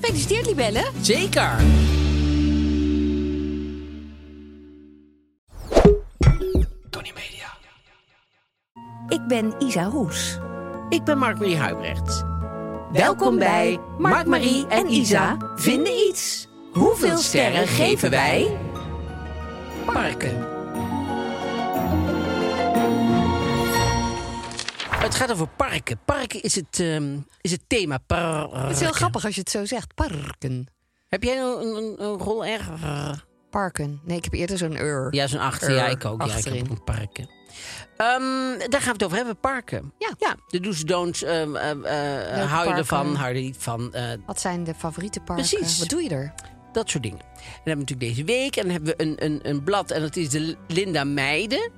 Gefeliciteerd, 0.00 0.46
Libelle. 0.46 0.90
Zeker! 1.00 1.56
Tony 6.90 7.12
Media. 7.14 7.48
Ik 9.08 9.26
ben 9.28 9.54
Isa 9.58 9.84
Roes. 9.84 10.38
Ik 10.88 11.04
ben 11.04 11.18
Mark-Marie 11.18 11.56
Huibrecht. 11.56 12.24
Welkom 12.92 13.38
bij 13.38 13.78
Mark, 13.98 14.26
Marie 14.26 14.66
en 14.66 14.92
Isa 14.92 15.36
vinden 15.56 15.92
iets. 16.08 16.48
Hoeveel 16.72 17.16
sterren 17.16 17.66
geven 17.66 18.10
wij? 18.10 18.56
Parken. 19.84 20.57
Het 25.08 25.16
gaat 25.16 25.32
over 25.32 25.48
parken. 25.48 25.98
Parken 26.04 26.42
is 26.42 26.54
het, 26.54 26.80
ehm, 26.80 27.16
is 27.40 27.50
het 27.50 27.60
thema. 27.66 27.98
Parken. 28.06 28.60
Het 28.60 28.70
is 28.70 28.80
heel 28.80 28.92
grappig 28.92 29.24
als 29.24 29.34
je 29.34 29.40
het 29.40 29.50
zo 29.50 29.64
zegt. 29.64 29.94
Parken. 29.94 30.66
Heb 31.08 31.22
jij 31.22 31.38
een, 31.38 31.76
een, 31.76 31.94
een 32.04 32.18
rol 32.18 32.44
erg? 32.44 32.68
Parken. 33.50 34.00
Nee, 34.04 34.16
ik 34.16 34.24
heb 34.24 34.32
eerder 34.32 34.58
zo'n 34.58 34.76
ur. 34.76 35.14
Ja, 35.14 35.26
zo'n 35.26 35.40
achter. 35.40 35.68
Er 35.68 35.74
Ja, 35.74 35.86
ik 35.86 36.04
ook. 36.04 36.26
Ja, 36.26 36.36
ik 36.36 36.44
heb 36.44 36.84
parken. 36.84 37.28
Ehm, 37.96 38.58
daar 38.68 38.80
gaan 38.80 38.86
we 38.86 38.92
het 38.92 39.04
over 39.04 39.16
hebben. 39.16 39.38
Parken. 39.40 39.92
Ja. 39.98 40.10
Ja, 40.18 40.36
de 40.48 40.60
do's 40.60 40.84
don'ts. 40.84 41.22
eh, 41.22 41.32
hou 42.50 42.68
je 42.68 42.74
ervan, 42.74 43.14
hou 43.14 43.28
je 43.28 43.34
er 43.34 43.40
niet 43.40 43.56
van. 43.58 43.94
eh, 43.94 44.04
Wat 44.26 44.40
zijn 44.40 44.64
de 44.64 44.74
favoriete 44.74 45.20
parken? 45.20 45.46
Precies. 45.48 45.78
Wat 45.78 45.88
doe 45.88 46.02
je 46.02 46.08
er? 46.08 46.34
dat 46.72 46.90
soort 46.90 47.02
dingen. 47.02 47.18
En 47.20 47.26
dan 47.34 47.42
hebben 47.64 47.74
we 47.86 47.92
natuurlijk 47.94 48.16
deze 48.16 48.24
week. 48.24 48.56
En 48.56 48.62
dan 48.62 48.72
hebben 48.72 48.96
we 48.96 49.02
een, 49.02 49.14
een, 49.24 49.40
een 49.42 49.62
blad. 49.64 49.90
En 49.90 50.00
dat 50.00 50.16
is 50.16 50.28
de 50.30 50.56
Linda 50.66 51.04
Meijden. 51.04 51.70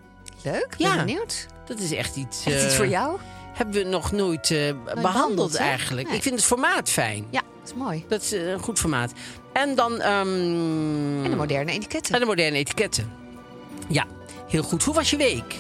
Leuk, 0.43 0.69
ben 0.79 0.87
Ja. 0.87 0.97
benieuwd. 1.05 1.47
Dat 1.67 1.79
is 1.79 1.93
echt 1.93 2.17
iets... 2.17 2.45
Echt 2.47 2.57
iets 2.65 2.73
eh, 2.73 2.77
voor 2.77 2.87
jou? 2.89 3.19
Hebben 3.53 3.83
we 3.83 3.89
nog 3.89 4.13
nooit 4.13 4.51
eh, 4.51 4.59
behandeld 4.59 5.03
behandeld, 5.03 5.55
eigenlijk. 5.55 6.07
Nee. 6.09 6.17
Ik 6.17 6.23
vind 6.23 6.35
het 6.35 6.45
formaat 6.45 6.89
fijn. 6.91 7.27
Ja, 7.31 7.41
dat 7.61 7.69
is 7.69 7.75
mooi. 7.75 8.05
Dat 8.09 8.23
is 8.23 8.33
eh, 8.33 8.51
een 8.51 8.59
goed 8.59 8.79
formaat. 8.79 9.13
En 9.53 9.75
dan... 9.75 10.01
ehm, 10.01 11.25
En 11.25 11.31
de 11.31 11.37
moderne 11.37 11.73
etiketten. 11.73 12.15
en 12.15 12.21
de 12.21 12.27
moderne 12.27 12.57
etiketten. 12.59 13.13
Ja, 13.89 14.07
heel 14.49 14.63
goed. 14.63 14.83
Hoe 14.85 14.95
was 14.95 15.11
je 15.11 15.17
week? 15.17 15.55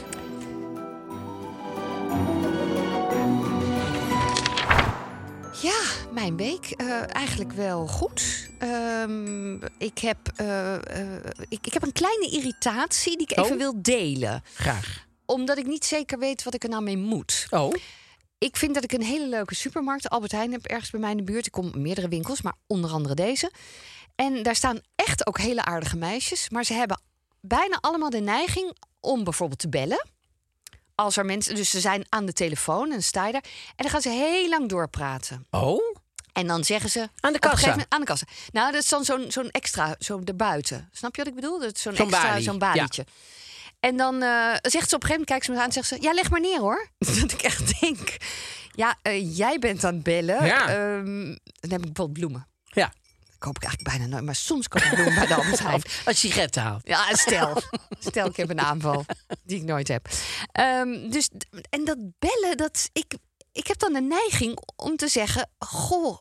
Mijn 6.20 6.36
week. 6.36 6.70
eh, 6.70 7.14
eigenlijk 7.14 7.52
wel 7.52 7.86
goed. 7.86 8.48
Ehm, 8.58 9.54
ik, 9.78 9.98
heb, 9.98 10.18
eh, 10.36 10.74
eh, 10.74 11.24
ik, 11.48 11.66
ik 11.66 11.72
heb 11.72 11.82
een 11.82 11.92
kleine 11.92 12.30
irritatie 12.30 13.16
die 13.16 13.26
ik 13.30 13.38
even 13.38 13.52
Oh. 13.52 13.58
wil 13.58 13.82
delen. 13.82 14.42
Graag. 14.54 15.06
Omdat 15.26 15.58
ik 15.58 15.66
niet 15.66 15.84
zeker 15.84 16.18
weet 16.18 16.42
wat 16.42 16.54
ik 16.54 16.62
er 16.62 16.68
nou 16.68 16.82
mee 16.82 16.96
moet. 16.96 17.46
Oh, 17.50 17.74
Ik 18.38 18.56
vind 18.56 18.74
dat 18.74 18.84
ik 18.84 18.92
een 18.92 19.02
hele 19.02 19.28
leuke 19.28 19.54
supermarkt, 19.54 20.08
Albert 20.08 20.32
Heijn, 20.32 20.52
heb 20.52 20.64
ergens 20.66 20.90
bij 20.90 21.00
mij 21.00 21.10
in 21.10 21.16
de 21.16 21.22
buurt. 21.22 21.46
Ik 21.46 21.52
kom 21.52 21.70
meerdere 21.74 22.08
winkels, 22.08 22.42
maar 22.42 22.54
onder 22.66 22.90
andere 22.90 23.14
deze. 23.14 23.52
En 24.14 24.42
daar 24.42 24.56
staan 24.56 24.80
echt 24.94 25.26
ook 25.26 25.38
hele 25.38 25.64
aardige 25.64 25.96
meisjes. 25.96 26.50
Maar 26.50 26.64
ze 26.64 26.72
hebben 26.74 27.00
bijna 27.40 27.78
allemaal 27.80 28.10
de 28.10 28.20
neiging 28.20 28.76
om 29.00 29.24
bijvoorbeeld 29.24 29.58
te 29.60 29.68
bellen. 29.68 30.06
Als 30.94 31.16
er 31.16 31.24
mensen, 31.24 31.54
dus 31.54 31.70
ze 31.70 31.80
zijn 31.80 32.04
aan 32.08 32.26
de 32.26 32.32
telefoon 32.32 32.92
en 32.92 33.02
sta 33.02 33.26
je 33.26 33.32
daar. 33.32 33.44
En 33.68 33.74
dan 33.76 33.90
gaan 33.90 34.00
ze 34.02 34.08
heel 34.08 34.48
lang 34.48 34.68
doorpraten. 34.68 35.46
oh. 35.50 35.96
En 36.40 36.46
dan 36.46 36.64
zeggen 36.64 36.90
ze... 36.90 37.08
Aan 37.20 37.32
de 37.32 37.38
kassa. 37.38 37.68
moment- 37.68 37.86
aan 37.88 38.00
de 38.00 38.06
kassa. 38.06 38.26
Nou, 38.52 38.72
dat 38.72 38.82
is 38.82 38.88
dan 38.88 39.04
zo'n 39.04 39.24
zo'n 39.28 39.50
extra, 39.50 39.94
zo 39.98 40.20
erbuiten. 40.24 40.88
Snap 40.92 41.16
je 41.16 41.22
wat 41.22 41.30
ik 41.30 41.40
bedoel? 41.40 41.58
Dat 41.60 41.74
is 41.74 41.82
Zo'n 41.82 41.96
extra, 41.96 42.22
balie, 42.22 42.42
zo'n 42.42 42.58
balietje. 42.58 43.06
En 43.80 43.96
dan 43.96 44.22
eh, 44.22 44.28
zegt 44.62 44.88
ze 44.88 44.94
op 44.94 45.02
een 45.02 45.08
gegeven 45.08 45.08
moment, 45.08 45.26
kijkt 45.28 45.44
ze 45.44 45.50
me 45.50 45.58
aan 45.58 45.64
en 45.64 45.72
zegt 45.72 45.88
ze... 45.88 45.96
Ja, 46.00 46.12
leg 46.12 46.30
maar 46.30 46.40
neer 46.40 46.58
hoor. 46.58 46.88
dat 47.20 47.32
ik 47.32 47.42
echt 47.42 47.80
denk... 47.80 48.16
Ja, 48.72 48.96
eh, 49.02 49.36
jij 49.36 49.58
bent 49.58 49.84
aan 49.84 49.94
het 49.94 50.02
bellen. 50.02 50.44
Ja. 50.46 50.68
Ehm, 50.68 51.24
dan 51.60 51.70
heb 51.70 51.80
ik 51.80 51.92
bijvoorbeeld 51.92 52.12
bloemen. 52.12 52.46
Ja. 52.64 52.92
koop 53.38 53.56
ik 53.56 53.62
eigenlijk 53.62 53.96
bijna 53.96 54.10
nooit. 54.12 54.24
Maar 54.24 54.34
soms 54.34 54.68
koop 54.68 54.82
ik 54.82 54.94
bloemen 54.94 55.14
bij 55.14 55.26
de 55.26 55.34
Albert 55.40 55.58
Heijn. 55.58 55.82
Als 56.04 56.20
je 56.20 56.28
sigaretten 56.28 56.62
haalt. 56.62 56.86
Ja, 56.86 57.14
stel. 57.16 57.62
stel, 58.08 58.26
ik 58.26 58.36
heb 58.36 58.50
een 58.50 58.60
aanval 58.60 59.04
die 59.42 59.56
ik 59.58 59.64
nooit 59.64 59.88
heb. 59.88 60.08
Ehm, 60.52 61.10
dus, 61.10 61.28
en 61.70 61.84
dat 61.84 61.98
bellen, 62.18 62.56
dat, 62.56 62.88
ik, 62.92 63.14
ik 63.52 63.66
heb 63.66 63.78
dan 63.78 63.92
de 63.92 64.00
neiging 64.00 64.58
om 64.76 64.96
te 64.96 65.08
zeggen... 65.08 65.50
Goh, 65.58 66.18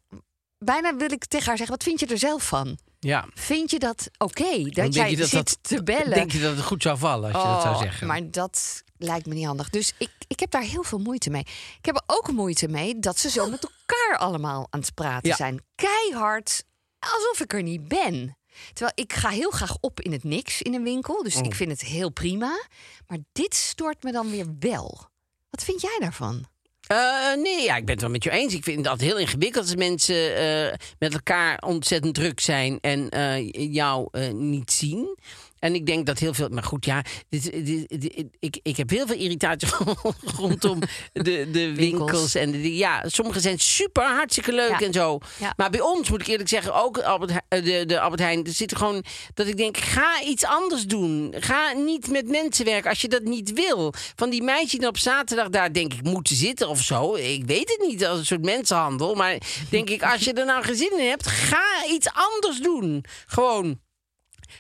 bijna 0.58 0.96
wil 0.96 1.12
ik 1.12 1.26
tegen 1.26 1.48
haar 1.48 1.58
zeggen... 1.58 1.76
Wat 1.76 1.86
vind 1.86 2.00
je 2.00 2.06
er 2.06 2.18
zelf 2.18 2.48
van? 2.48 2.78
Ja. 3.00 3.28
Vind 3.34 3.72
je 3.72 3.80
dat 3.80 4.10
oké? 4.18 4.64
Dat 4.64 4.94
jij 4.94 5.16
dat 5.16 5.28
zit 5.30 5.32
dat- 5.46 5.58
te 5.62 5.84
bellen? 5.84 6.10
Denk 6.14 6.32
je 6.32 6.40
dat 6.40 6.56
het 6.56 6.66
goed 6.66 6.82
zou 6.82 6.98
vallen 6.98 7.34
als 7.34 7.44
je 7.44 7.50
dat 7.50 7.62
zou 7.62 7.76
Oh, 7.76 7.82
zeggen? 7.82 8.08
Maar 8.08 8.32
dat 8.32 8.84
lijkt 8.98 9.26
me 9.26 9.34
niet 9.34 9.46
handig. 9.46 9.70
Dus 9.70 9.94
ik, 9.98 10.12
ik 10.28 10.40
heb 10.40 10.52
daar 10.52 10.62
heel 10.62 10.84
veel 10.84 11.00
moeite 11.00 11.30
mee. 11.30 11.42
Ik 11.78 11.86
heb 11.86 11.96
er 11.96 12.04
ook 12.06 12.32
moeite 12.32 12.68
mee 12.68 13.00
dat 13.00 13.20
ze 13.20 13.30
zo 13.30 13.50
met 13.50 13.64
elkaar 13.64 14.18
allemaal 14.18 14.68
aan 14.70 14.80
het 14.80 14.94
praten 14.94 15.30
Ja. 15.30 15.36
zijn. 15.36 15.64
Keihard, 15.76 16.64
alsof 17.00 17.40
ik 17.40 17.54
er 17.54 17.64
niet 17.64 17.88
ben. 17.88 18.38
Terwijl 18.74 18.92
ik 18.96 19.14
ga 19.14 19.30
heel 19.30 19.50
graag 19.52 19.78
op 19.80 20.00
in 20.02 20.12
het 20.12 20.24
niks 20.24 20.62
in 20.62 20.74
een 20.74 20.84
winkel. 20.84 21.24
Dus 21.24 21.36
Oh. 21.36 21.46
ik 21.46 21.56
vind 21.56 21.72
het 21.72 21.82
heel 21.82 22.10
prima. 22.12 22.66
Maar 23.08 23.18
dit 23.32 23.56
stoort 23.56 24.04
me 24.04 24.12
dan 24.12 24.30
weer 24.32 24.46
wel. 24.60 25.10
Wat 25.50 25.64
vind 25.64 25.82
jij 25.82 25.98
daarvan? 26.00 26.46
Eh, 26.90 27.34
nee, 27.36 27.64
ja, 27.64 27.76
ik 27.76 27.86
ben 27.86 27.94
het 27.94 28.02
wel 28.02 28.10
met 28.10 28.24
je 28.24 28.32
eens. 28.32 28.54
Ik 28.54 28.64
vind 28.64 28.88
altijd 28.88 29.10
heel 29.10 29.20
ingewikkeld 29.20 29.66
als 29.66 29.76
mensen 29.76 30.36
eh, 30.36 30.74
met 31.00 31.14
elkaar 31.14 31.62
ontzettend 31.66 32.16
druk 32.16 32.40
zijn 32.40 32.78
en 32.82 33.10
eh, 33.10 33.52
jou 33.74 34.10
niet 34.34 34.72
zien. 34.72 35.18
En 35.60 35.76
ik 35.76 35.86
denk 35.86 36.06
dat 36.06 36.20
heel 36.20 36.34
veel. 36.34 36.50
Maar 36.50 36.64
goed, 36.64 36.86
ja. 36.86 37.04
Dit, 37.30 37.44
dit- 37.44 38.02
dit- 38.02 38.26
ik, 38.40 38.60
ik 38.64 38.78
heb 38.78 38.90
heel 38.90 39.08
veel 39.08 39.16
irritatie 39.16 39.68
rondom 40.38 40.80
de, 41.14 41.50
de 41.52 41.74
winkels. 41.76 42.36
En 42.36 42.52
de, 42.52 42.76
ja, 42.76 43.04
sommige 43.08 43.40
zijn 43.40 43.60
super 43.60 44.04
hartstikke 44.04 44.54
leuk 44.54 44.80
Ja. 44.80 44.86
en 44.86 44.94
zo. 44.94 45.18
Ja. 45.40 45.54
Maar 45.58 45.70
bij 45.70 45.82
ons 45.82 46.10
moet 46.10 46.22
ik 46.22 46.28
eerlijk 46.28 46.50
zeggen, 46.50 46.74
ook 46.84 46.98
Albert, 47.00 47.32
eh, 47.48 47.64
de, 47.64 47.86
de 47.86 48.00
Albert 48.00 48.22
Heijn. 48.22 48.46
Er 48.46 48.52
zit 48.54 48.76
gewoon 48.76 49.04
dat 49.34 49.48
ik 49.48 49.58
denk: 49.58 49.78
ga 49.78 50.22
iets 50.24 50.46
anders 50.46 50.86
doen. 50.86 51.34
Ga 51.40 51.72
niet 51.74 52.10
met 52.10 52.28
mensen 52.28 52.66
werken 52.66 52.90
als 52.90 53.02
je 53.02 53.08
dat 53.08 53.24
niet 53.24 53.54
wil. 53.54 53.94
Van 54.16 54.30
die 54.30 54.44
meisjes 54.44 54.80
die 54.80 54.88
op 54.88 54.98
zaterdag 54.98 55.50
daar, 55.50 55.74
denk 55.74 55.94
ik, 55.94 56.04
moeten 56.04 56.36
zitten 56.36 56.68
of 56.70 56.82
zo. 56.82 57.16
Ik 57.16 57.44
weet 57.46 57.70
het 57.70 57.88
niet 57.88 58.06
als 58.06 58.20
een 58.20 58.26
soort 58.26 58.44
mensenhandel. 58.46 59.16
Maar 59.16 59.38
denk 59.70 59.90
ik, 59.90 60.04
als 60.04 60.24
je 60.24 60.34
er 60.34 60.46
nou 60.46 60.64
geen 60.64 60.76
zin 60.76 61.00
in 61.00 61.08
hebt, 61.08 61.28
ga 61.28 61.86
iets 61.90 62.08
anders 62.14 62.60
doen. 62.62 63.04
Gewoon. 63.28 63.80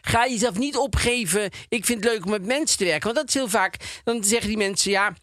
Ga 0.01 0.28
jezelf 0.28 0.57
niet 0.57 0.78
opgeven. 0.78 1.50
Ik 1.68 1.86
vind 1.86 2.04
het 2.04 2.13
leuk 2.13 2.25
om 2.25 2.31
met 2.31 2.46
mensen 2.46 2.78
te 2.78 2.86
werken. 2.86 3.04
Want 3.04 3.16
dat 3.16 3.28
is 3.28 3.34
heel 3.34 3.50
vaak. 3.50 4.01
Dan 4.04 4.24
zeggen 4.24 4.48
die 4.48 4.57
mensen: 4.57 4.92
ja, 4.92 5.16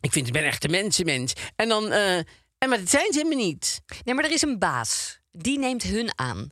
ik 0.00 0.12
vind 0.12 0.26
ik 0.26 0.32
ben 0.32 0.44
echt 0.44 0.64
een 0.64 0.70
mensenmens. 0.70 1.32
En 1.56 1.68
dan. 1.68 1.90
eh, 1.92 2.16
en 2.58 2.68
maar 2.68 2.78
dat 2.78 2.90
zijn 2.90 3.12
ze 3.12 3.18
helemaal 3.18 3.44
niet. 3.46 3.80
Nee, 4.04 4.14
maar 4.14 4.24
er 4.24 4.30
is 4.32 4.42
een 4.42 4.58
baas. 4.58 5.20
Die 5.30 5.58
neemt 5.58 5.82
hun 5.82 6.18
aan. 6.18 6.48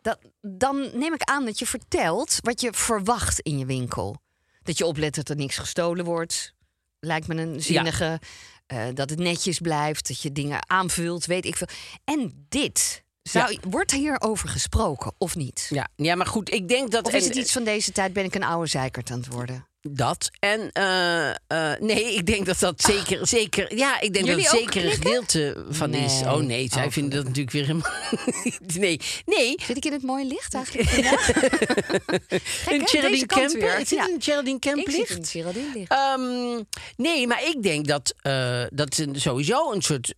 Dat, 0.00 0.18
dan 0.40 0.90
neem 0.98 1.14
ik 1.14 1.22
aan 1.22 1.44
dat 1.44 1.58
je 1.58 1.66
vertelt 1.66 2.36
wat 2.40 2.60
je 2.60 2.72
verwacht 2.72 3.40
in 3.40 3.58
je 3.58 3.66
winkel. 3.66 4.16
Dat 4.62 4.78
je 4.78 4.86
oplet 4.86 5.14
dat 5.14 5.28
er 5.28 5.36
niks 5.36 5.56
gestolen 5.56 6.04
wordt. 6.04 6.54
Lijkt 7.00 7.26
me 7.26 7.34
een 7.34 7.62
zinnige. 7.62 8.20
Eh, 8.66 8.86
dat 8.94 9.10
het 9.10 9.18
netjes 9.18 9.58
blijft. 9.58 10.08
Dat 10.08 10.20
je 10.20 10.32
dingen 10.32 10.70
aanvult, 10.70 11.26
weet 11.26 11.44
ik 11.44 11.56
veel. 11.56 11.68
En 12.04 12.46
dit. 12.48 13.04
Zou, 13.30 13.58
Wordt 13.68 13.90
hierover 13.90 14.48
gesproken 14.48 15.12
of 15.18 15.36
niet? 15.36 15.66
Ja, 15.70 15.88
ja, 15.96 16.14
maar 16.14 16.26
goed, 16.26 16.52
ik 16.52 16.68
denk 16.68 16.90
dat. 16.90 17.06
Of 17.06 17.12
is 17.12 17.22
en- 17.22 17.28
het 17.28 17.36
iets 17.38 17.52
van 17.52 17.64
deze 17.64 17.92
tijd? 17.92 18.12
Ben 18.12 18.24
ik 18.24 18.34
een 18.34 18.44
oude 18.44 18.66
zeikert 18.66 19.10
aan 19.10 19.18
het 19.18 19.32
worden? 19.32 19.66
Dat. 19.90 20.30
En 20.38 20.70
eh, 20.72 21.28
eh, 21.30 21.80
nee, 21.80 22.14
ik 22.14 22.26
denk 22.26 22.46
dat 22.46 22.58
dat 22.58 22.80
zeker, 22.82 23.26
zeker, 23.26 23.76
ja, 23.76 24.00
ik 24.00 24.12
denk 24.12 24.26
Jullie 24.26 24.42
dat 24.42 24.52
het 24.52 24.60
zeker 24.60 24.84
een 24.84 24.90
gedeelte 24.92 25.64
van 25.70 25.94
is. 25.94 26.12
Oh 26.24 26.36
nee, 26.36 26.68
zij 26.72 26.84
Oh, 26.84 26.90
vinden 26.92 27.10
dat 27.16 27.24
natuurlijk 27.24 27.50
weer 27.52 27.66
helemaal. 27.66 27.90
Nee, 28.78 29.00
nee. 29.26 29.54
Zit 29.66 29.76
ik 29.76 29.84
in 29.84 29.92
het 29.92 30.02
mooie 30.02 30.24
licht 30.24 30.54
eigenlijk? 30.54 30.88
Gek, 30.90 32.72
Een? 32.72 32.86
Geraldine 32.88 33.26
weer. 33.58 33.76
Het 33.78 33.88
zit 33.88 33.98
Ja. 33.98 34.04
een 34.08 34.22
Geraldine 34.22 34.58
Kemp 34.58 34.76
Ik 34.78 34.90
zit 34.90 35.08
licht. 35.08 35.28
Geraldine 35.30 35.66
licht. 35.74 35.90
Ehm, 35.90 36.62
nee, 36.96 37.26
maar 37.26 37.44
ik 37.44 37.62
denk 37.62 37.86
dat 37.86 38.14
eh, 38.20 38.62
dat 38.70 38.98
een- 38.98 39.20
sowieso 39.20 39.72
een 39.72 39.82
soort 39.82 40.14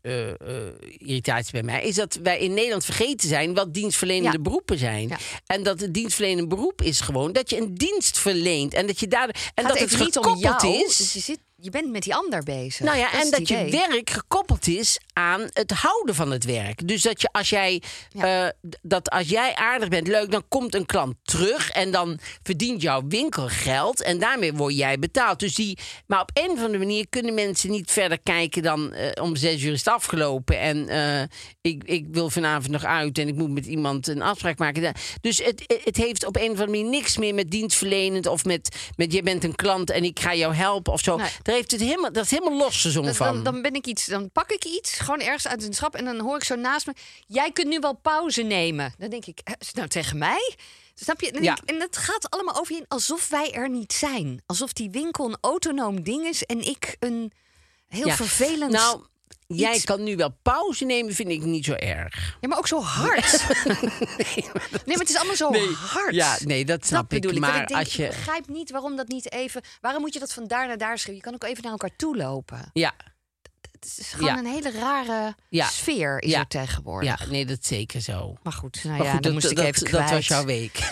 irritatie 0.99 1.53
bij 1.53 1.62
mij 1.62 1.82
is 1.82 1.94
dat 1.94 2.19
wij 2.23 2.38
in 2.38 2.55
Nederland 2.55 2.85
vergeten 2.85 3.29
zijn 3.29 3.55
wat 3.55 3.75
dienstverlenende 3.75 4.37
Ja. 4.37 4.43
beroepen 4.43 4.79
zijn. 4.79 5.09
Ja. 5.09 5.17
En 5.47 5.62
dat 5.62 5.81
het 5.81 5.94
dienstverlenend 5.94 6.49
beroep 6.49 6.82
is 6.82 7.00
gewoon 7.00 7.32
dat 7.32 7.50
je 7.50 7.56
een 7.56 7.75
dienst 7.75 8.19
verleent 8.19 8.75
en 8.75 8.87
dat 8.87 9.00
je 9.00 9.09
daar 9.09 9.50
en 9.58 9.66
dat 9.66 9.78
het 9.78 9.99
niet 9.99 10.16
om 10.16 10.25
gekoppeld 10.25 10.62
jou, 10.62 10.75
is. 10.84 10.96
dus 10.96 11.12
je, 11.12 11.20
zit, 11.20 11.38
je 11.56 11.70
bent 11.70 11.90
met 11.90 12.02
die 12.02 12.14
ander 12.14 12.43
bezig. 12.43 12.87
Nou 12.87 12.99
ja, 12.99 13.12
en 13.12 13.31
dat 13.31 13.49
je 13.49 13.70
werk 13.70 14.10
gekoppeld 14.10 14.66
is 14.66 15.00
aan 15.19 15.49
het 15.53 15.70
houden 15.70 16.15
van 16.15 16.31
het 16.31 16.44
werk. 16.44 16.88
Dus 16.88 17.03
dat 17.03 17.20
je 17.20 17.29
als 17.32 17.49
jij 17.50 17.82
Ja. 18.12 18.44
eh, 18.47 18.53
dat 18.82 19.11
als 19.11 19.29
jij 19.29 19.55
aardig 19.55 19.88
bent, 19.88 20.06
leuk, 20.06 20.31
dan 20.31 20.44
komt 20.49 20.75
een 20.75 20.87
klant 20.87 21.15
terug 21.23 21.70
en 21.70 21.91
dan 21.91 22.19
verdient 22.43 22.82
jouw 22.82 23.03
winkel 23.09 23.49
geld 23.49 24.03
en 24.03 24.19
daarmee 24.19 24.53
word 24.53 24.76
jij 24.76 24.99
betaald. 24.99 25.38
Dus 25.38 25.55
die, 25.55 25.79
maar 26.06 26.20
op 26.20 26.31
een 26.32 26.50
of 26.50 26.59
andere 26.59 26.79
manier 26.79 27.09
kunnen 27.09 27.35
mensen 27.35 27.70
niet 27.70 27.91
verder 27.91 28.19
kijken 28.23 28.62
dan 28.62 28.93
eh, 28.93 29.23
om 29.25 29.37
zes 29.37 29.62
uur 29.62 29.73
is 29.73 29.85
het 29.85 29.94
afgelopen 29.94 30.59
en 30.61 30.88
eh, 30.88 31.23
ik, 31.61 31.85
ik 31.85 32.06
wil 32.11 32.31
vanavond 32.31 32.70
nog 32.73 32.85
uit 32.85 33.19
en 33.19 33.29
ik 33.29 33.35
moet 33.35 33.50
met 33.50 33.67
iemand 33.67 34.06
een 34.09 34.23
afspraak 34.23 34.59
maken. 34.59 34.93
Dus 35.20 35.38
het, 35.44 35.81
het 35.85 35.97
heeft 35.97 36.26
op 36.26 36.37
een 36.37 36.43
of 36.43 36.49
andere 36.49 36.67
manier 36.67 36.85
niks 36.91 37.17
meer 37.17 37.35
met 37.35 37.50
dienstverlenend 37.50 38.26
of 38.26 38.44
met, 38.44 38.76
met 38.97 39.12
je 39.12 39.23
bent 39.23 39.44
een 39.44 39.55
klant 39.55 39.91
en 39.91 40.05
ik 40.05 40.20
ga 40.20 40.35
jou 40.35 40.55
helpen 40.55 40.93
of 40.93 41.00
zo. 41.00 41.17
Nee. 41.17 41.29
Daar 41.43 41.55
heeft 41.55 41.70
het 41.70 41.81
helemaal, 41.81 42.12
dat 42.12 42.25
is 42.25 42.31
helemaal 42.31 42.59
losgezongen 42.59 43.15
van. 43.15 43.35
dan, 43.35 43.43
dan 43.44 43.62
ben 43.62 43.75
ik 43.75 43.87
iets, 43.87 44.06
dan 44.06 44.31
pak 44.32 44.50
ik 44.50 44.65
iets, 44.65 44.99
gewoon 45.08 45.26
ergens 45.26 45.49
uit 45.49 45.62
een 45.62 45.72
schap 45.75 45.94
en 45.94 46.05
dan 46.05 46.19
hoor 46.20 46.37
ik 46.37 46.44
zo 46.44 46.55
naast 46.55 46.87
me. 46.87 46.93
Jij 47.26 47.52
kunt 47.52 47.69
nu 47.69 47.78
wel 47.78 47.94
pauze 47.94 48.43
nemen. 48.43 48.94
Dan 48.99 49.10
denk 49.10 49.25
ik, 49.26 49.40
is 49.58 49.66
het 49.66 49.76
nou 49.76 49.88
tegen 49.88 50.19
mij? 50.19 50.56
Snap 50.94 51.20
je? 51.20 51.38
Ja. 51.43 51.58
en 51.64 51.78
dat 51.78 51.96
gaat 51.96 52.31
allemaal 52.31 52.58
over 52.60 52.75
je 52.75 52.84
alsof 52.88 53.28
wij 53.28 53.52
er 53.52 53.69
niet 53.70 53.93
zijn. 53.93 54.43
Alsof 54.46 54.72
die 54.72 54.90
winkel 54.90 55.26
een 55.28 55.37
autonoom 55.40 56.02
ding 56.02 56.25
is 56.26 56.44
en 56.44 56.60
ik 56.66 56.96
een 57.00 57.32
heel 57.88 58.06
Ja. 58.06 58.14
vervelend. 58.16 58.72
Nou, 58.72 59.05
jij 59.46 59.81
kan 59.81 60.02
nu 60.05 60.16
wel 60.16 60.37
pauze 60.43 60.84
nemen, 60.84 61.14
vind 61.14 61.28
ik 61.28 61.43
niet 61.43 61.64
zo 61.64 61.72
erg. 61.72 62.37
ja, 62.40 62.49
maar 62.49 62.58
ook 62.58 62.66
zo 62.69 62.81
hard. 62.81 63.44
nee, 63.64 64.44
maar 64.87 64.96
het 64.99 65.08
is 65.08 65.16
allemaal 65.16 65.37
zo 65.37 65.52
hard. 65.75 66.14
Ja, 66.14 66.37
nee, 66.44 66.64
dat 66.64 66.87
snap 66.87 67.12
ik. 67.12 67.25
ik. 67.25 67.38
Maar 67.38 67.60
ik 67.60 67.69
denk, 67.69 67.81
als 67.81 67.94
je. 67.94 68.02
ik 68.02 68.08
begrijp 68.08 68.49
niet 68.49 68.70
waarom 68.70 68.96
dat 68.96 69.08
niet 69.08 69.32
even. 69.32 69.62
Waarom 69.81 70.00
moet 70.00 70.12
je 70.12 70.19
dat 70.20 70.32
van 70.32 70.46
daar 70.46 70.66
naar 70.66 70.78
daar 70.78 70.99
schrijven? 70.99 71.14
Je 71.14 71.20
kan 71.20 71.34
ook 71.34 71.44
even 71.44 71.62
naar 71.62 71.72
elkaar 71.72 71.96
toe 71.96 72.16
lopen. 72.16 72.70
Ja, 72.72 72.94
Het 73.80 73.94
is 73.98 74.08
gewoon 74.12 74.28
Ja. 74.32 74.38
een 74.38 74.46
hele 74.46 74.70
rare 74.70 75.34
Ja. 75.48 75.66
sfeer 75.69 76.22
is 76.22 76.30
Ja. 76.30 76.38
er 76.38 76.46
tegenwoordig. 76.46 77.19
ja, 77.25 77.26
nee, 77.30 77.46
dat 77.46 77.58
is 77.60 77.66
zeker 77.66 78.00
zo. 78.00 78.36
Maar 78.42 78.52
goed, 78.52 78.84
nou 78.84 78.96
Maar 78.96 79.06
ja, 79.06 79.12
goed, 79.12 79.22
dan 79.22 79.32
dat, 79.32 79.42
moest 79.42 79.50
ik 79.52 79.56
dat, 79.56 79.66
even 79.66 79.80
dat 79.80 79.90
kwijt. 79.90 80.10
was 80.10 80.26
jouw 80.26 80.44
week. 80.44 80.88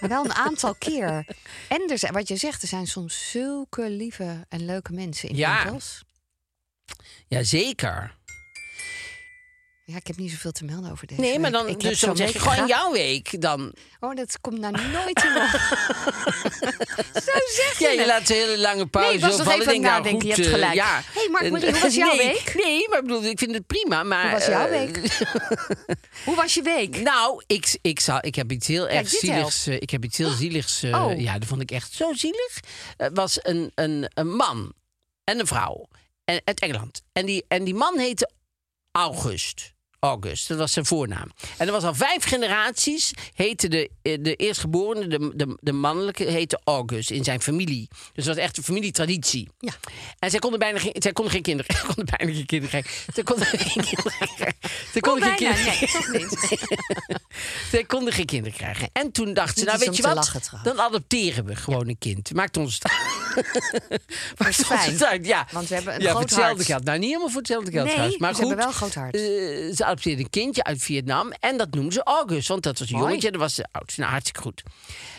Maar 0.00 0.08
wel 0.08 0.24
een 0.24 0.34
aantal 0.34 0.74
keer. 0.74 1.26
En 1.68 1.90
er 1.90 1.98
zijn, 1.98 2.12
wat 2.12 2.28
je 2.28 2.36
zegt, 2.36 2.62
er 2.62 2.68
zijn 2.68 2.86
soms 2.86 3.30
zulke 3.30 3.90
lieve 3.90 4.46
en 4.48 4.64
leuke 4.64 4.92
mensen 4.92 5.28
in 5.28 5.36
Ja. 5.36 5.62
winkels. 5.62 6.02
ja, 7.28 7.42
zeker. 7.42 8.14
Ja, 9.92 9.98
ik 9.98 10.06
heb 10.06 10.16
niet 10.16 10.30
zoveel 10.30 10.52
te 10.52 10.64
melden 10.64 10.90
over 10.90 11.06
deze 11.06 11.20
Nee, 11.20 11.38
maar 11.38 11.50
dan, 11.50 11.68
Ik 11.68 11.80
dus 11.80 12.00
dan 12.00 12.16
zeg 12.16 12.32
week 12.32 12.42
gewoon 12.42 12.66
jouw 12.66 12.92
week. 12.92 13.40
Dan, 13.40 13.72
Oh, 14.00 14.14
dat 14.16 14.40
komt 14.40 14.58
nou 14.58 14.72
nooit 14.92 15.22
in. 15.24 15.30
Zo 17.22 17.32
zeg 17.54 17.74
je 17.78 17.84
ja, 17.84 17.90
je 18.00 18.06
laat 18.06 18.28
een 18.28 18.34
hele 18.36 18.58
lange 18.58 18.86
pauze 18.86 19.08
Nee, 19.08 19.16
ik 19.18 19.24
was 19.24 19.36
vallen. 19.36 19.60
even 19.60 19.74
Ik 19.74 19.80
nou, 19.80 20.08
je 20.18 20.26
hebt 20.32 20.38
eh, 20.46 20.50
gelijk. 20.52 20.74
ja. 20.74 21.00
Hey, 21.12 21.28
Mark, 21.30 21.44
En- 21.44 21.52
Marie, 21.52 21.70
hoe 21.70 21.80
was 21.80 21.94
jouw 22.04 22.14
nee, 22.16 22.26
week? 22.26 22.54
Nee, 22.64 22.88
maar 22.88 22.98
ik 22.98 23.04
bedoel, 23.06 23.24
ik 23.24 23.38
vind 23.38 23.54
het 23.54 23.66
prima. 23.66 24.02
Maar, 24.02 24.22
Hoe 24.22 24.32
was 24.38 24.46
jouw 24.46 24.66
eh, 24.66 24.70
week? 24.70 24.96
Hoe 26.24 26.34
was 26.36 26.54
je 26.54 26.62
week? 26.62 26.96
Nou, 27.00 27.42
ik, 27.46 27.78
ik, 27.82 28.00
zal, 28.00 28.18
ik 28.20 28.34
heb 28.34 28.52
iets 28.52 28.66
heel 28.66 28.88
erg 28.88 29.08
zieligs. 29.08 29.66
eh, 29.66 29.74
Ik 29.74 29.90
heb 29.90 30.04
iets 30.04 30.18
heel 30.18 30.30
zieligs. 30.30 30.82
eh, 30.82 31.04
Oh. 31.04 31.20
Ja, 31.20 31.38
dat 31.38 31.48
vond 31.48 31.60
ik 31.60 31.70
echt 31.70 31.92
zo 31.92 32.12
zielig. 32.12 32.60
Het 32.96 33.16
was 33.16 33.38
een, 33.42 33.72
een, 33.74 34.10
een 34.14 34.34
man 34.34 34.72
en 35.24 35.38
een 35.40 35.46
vrouw 35.46 35.88
en, 36.24 36.40
uit 36.44 36.60
Engeland. 36.60 37.02
En 37.12 37.26
die, 37.26 37.44
en 37.48 37.64
die 37.64 37.74
man 37.74 37.98
heette 37.98 38.30
August. 38.92 39.71
August, 40.04 40.48
dat 40.48 40.58
was 40.58 40.72
zijn 40.72 40.86
voornaam. 40.86 41.32
En 41.56 41.66
er 41.66 41.72
was 41.72 41.84
al 41.84 41.94
vijf 41.94 42.24
generaties, 42.24 43.12
heette 43.34 43.68
de, 43.68 43.90
eh, 44.02 44.18
de 44.20 44.36
eerstgeborene, 44.36 45.06
de, 45.06 45.32
de, 45.34 45.56
de 45.60 45.72
mannelijke, 45.72 46.24
heette 46.24 46.60
August 46.64 47.10
in 47.10 47.24
zijn 47.24 47.42
familie. 47.42 47.88
Dus 48.12 48.24
dat 48.24 48.34
was 48.34 48.44
echt 48.44 48.56
een 48.56 48.62
familietraditie. 48.62 49.48
Ja. 49.58 49.72
En 50.18 50.30
zij 50.30 50.38
konden 50.38 50.58
bijna 50.58 50.78
geen, 50.78 50.94
zij 50.98 51.12
konden 51.12 51.32
geen 51.32 51.42
kinderen, 51.42 51.74
zij 51.76 51.84
konden 51.86 52.16
bijna 52.16 52.34
geen 52.34 52.46
kinderen 52.46 52.82
krijgen. 52.82 53.12
Zij 53.14 53.22
konden 53.22 53.46
geen 53.46 53.84
kinderen 53.84 54.12
krijgen. 54.36 54.56
Oh, 54.94 55.00
konden 55.00 55.28
geen 55.28 55.36
kinderen 55.36 55.88
toch 55.88 56.12
niet. 56.12 56.58
zij 57.72 57.84
konden 57.84 58.12
geen 58.12 58.26
kinderen 58.26 58.58
krijgen. 58.58 58.88
En 58.92 59.12
toen 59.12 59.34
dachten 59.34 59.58
ze, 59.58 59.64
nou 59.64 59.78
weet 59.78 59.96
je 59.96 60.02
wat, 60.02 60.14
lachen 60.14 60.40
dan 60.62 60.80
adopteren 60.80 61.44
we 61.44 61.56
gewoon 61.56 61.88
een 61.88 61.98
kind. 61.98 62.34
Maakt 62.34 62.56
ons 62.56 62.78
ons 64.46 64.56
fijn. 64.56 64.92
het 64.92 65.04
uit, 65.04 65.26
ja. 65.26 65.46
Want 65.52 65.68
we 65.68 65.74
hebben 65.74 65.94
een 65.94 66.00
ja, 66.00 66.06
voor 66.06 66.14
groot 66.16 66.30
hetzelfde 66.30 66.54
hart. 66.54 66.66
geld. 66.66 66.84
Nou, 66.84 66.98
niet 66.98 67.06
helemaal 67.08 67.28
voor 67.28 67.38
hetzelfde 67.40 67.70
geld 67.70 67.84
Nee, 67.84 67.92
trouwens. 67.94 68.20
Maar 68.20 68.30
maar 68.30 68.38
ze 68.40 68.46
goed, 68.46 68.56
hebben 68.58 68.72
wel 68.72 68.74
een 68.74 68.90
groot 68.92 69.02
hart. 69.02 69.14
eh, 69.14 69.74
ze 69.76 69.84
adopteerde 69.84 70.22
een 70.22 70.30
kindje 70.30 70.64
uit 70.64 70.82
Vietnam. 70.82 71.32
En 71.40 71.56
dat 71.56 71.70
noemden 71.74 71.92
ze 71.92 72.02
August. 72.02 72.48
Want 72.48 72.62
dat 72.62 72.78
was 72.78 72.88
een 72.88 72.94
Mooi. 72.94 73.06
jongetje 73.08 73.26
en 73.26 73.32
dat 73.32 73.42
was 73.42 73.54
de 73.54 73.66
oudste. 73.70 74.00
Nou, 74.00 74.12
hartstikke 74.12 74.40
goed. 74.40 74.62